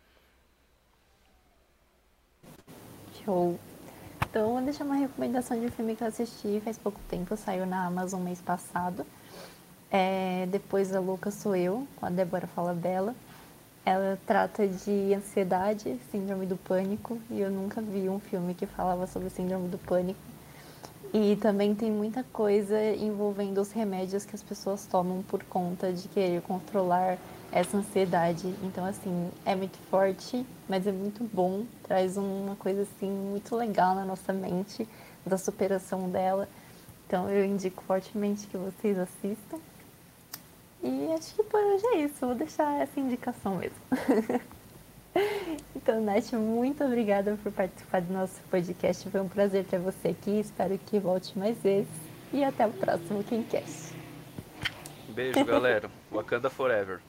Show. 3.25 3.59
Então, 4.29 4.53
vou 4.53 4.61
deixar 4.61 4.85
uma 4.85 4.95
recomendação 4.95 5.59
de 5.59 5.65
um 5.65 5.71
filme 5.71 5.95
que 5.95 6.03
eu 6.03 6.07
assisti 6.07 6.61
faz 6.63 6.77
pouco 6.77 6.99
tempo, 7.09 7.35
saiu 7.35 7.65
na 7.65 7.85
Amazon 7.85 8.21
mês 8.21 8.39
passado. 8.39 9.05
É, 9.91 10.47
Depois 10.49 10.89
da 10.89 11.01
Louca 11.01 11.29
Sou 11.31 11.53
Eu, 11.53 11.85
com 11.97 12.05
a 12.05 12.09
Débora 12.09 12.47
Fala 12.47 12.73
Bela. 12.73 13.13
Ela 13.83 14.17
trata 14.25 14.67
de 14.67 15.13
ansiedade, 15.13 15.99
síndrome 16.11 16.45
do 16.45 16.55
pânico, 16.55 17.19
e 17.29 17.41
eu 17.41 17.49
nunca 17.49 17.81
vi 17.81 18.07
um 18.07 18.19
filme 18.19 18.53
que 18.53 18.65
falava 18.65 19.05
sobre 19.07 19.29
síndrome 19.29 19.67
do 19.67 19.77
pânico 19.79 20.19
e 21.13 21.35
também 21.35 21.75
tem 21.75 21.91
muita 21.91 22.23
coisa 22.23 22.81
envolvendo 22.95 23.59
os 23.59 23.71
remédios 23.71 24.25
que 24.25 24.33
as 24.33 24.41
pessoas 24.41 24.85
tomam 24.85 25.21
por 25.23 25.43
conta 25.43 25.91
de 25.91 26.07
querer 26.07 26.41
controlar 26.41 27.17
essa 27.51 27.77
ansiedade. 27.77 28.47
Então, 28.63 28.85
assim, 28.85 29.29
é 29.45 29.53
muito 29.53 29.77
forte, 29.89 30.45
mas 30.69 30.87
é 30.87 30.91
muito 30.91 31.23
bom. 31.33 31.65
Traz 31.83 32.15
uma 32.15 32.55
coisa, 32.55 32.83
assim, 32.83 33.11
muito 33.11 33.55
legal 33.57 33.93
na 33.93 34.05
nossa 34.05 34.31
mente, 34.31 34.87
da 35.25 35.37
superação 35.37 36.09
dela. 36.09 36.47
Então, 37.05 37.29
eu 37.29 37.43
indico 37.43 37.83
fortemente 37.83 38.47
que 38.47 38.55
vocês 38.55 38.97
assistam. 38.97 39.59
E 40.81 41.11
acho 41.11 41.35
que 41.35 41.43
por 41.43 41.59
hoje 41.59 41.85
é 41.87 41.97
isso. 42.05 42.25
Vou 42.25 42.35
deixar 42.35 42.81
essa 42.81 42.97
indicação 42.99 43.57
mesmo. 43.57 43.75
Então, 45.75 45.99
Nath, 45.99 46.33
muito 46.33 46.83
obrigada 46.83 47.37
por 47.41 47.51
participar 47.51 48.01
do 48.01 48.13
nosso 48.13 48.39
podcast. 48.51 49.09
Foi 49.09 49.19
um 49.19 49.27
prazer 49.27 49.65
ter 49.65 49.79
você 49.79 50.09
aqui. 50.09 50.39
Espero 50.39 50.77
que 50.77 50.99
volte 50.99 51.37
mais 51.37 51.57
vezes. 51.57 51.89
E 52.31 52.43
até 52.43 52.67
o 52.67 52.71
próximo 52.71 53.23
Quemcast. 53.23 53.93
Beijo, 55.09 55.43
galera. 55.43 55.89
Wakanda 56.11 56.49
Forever. 56.49 56.99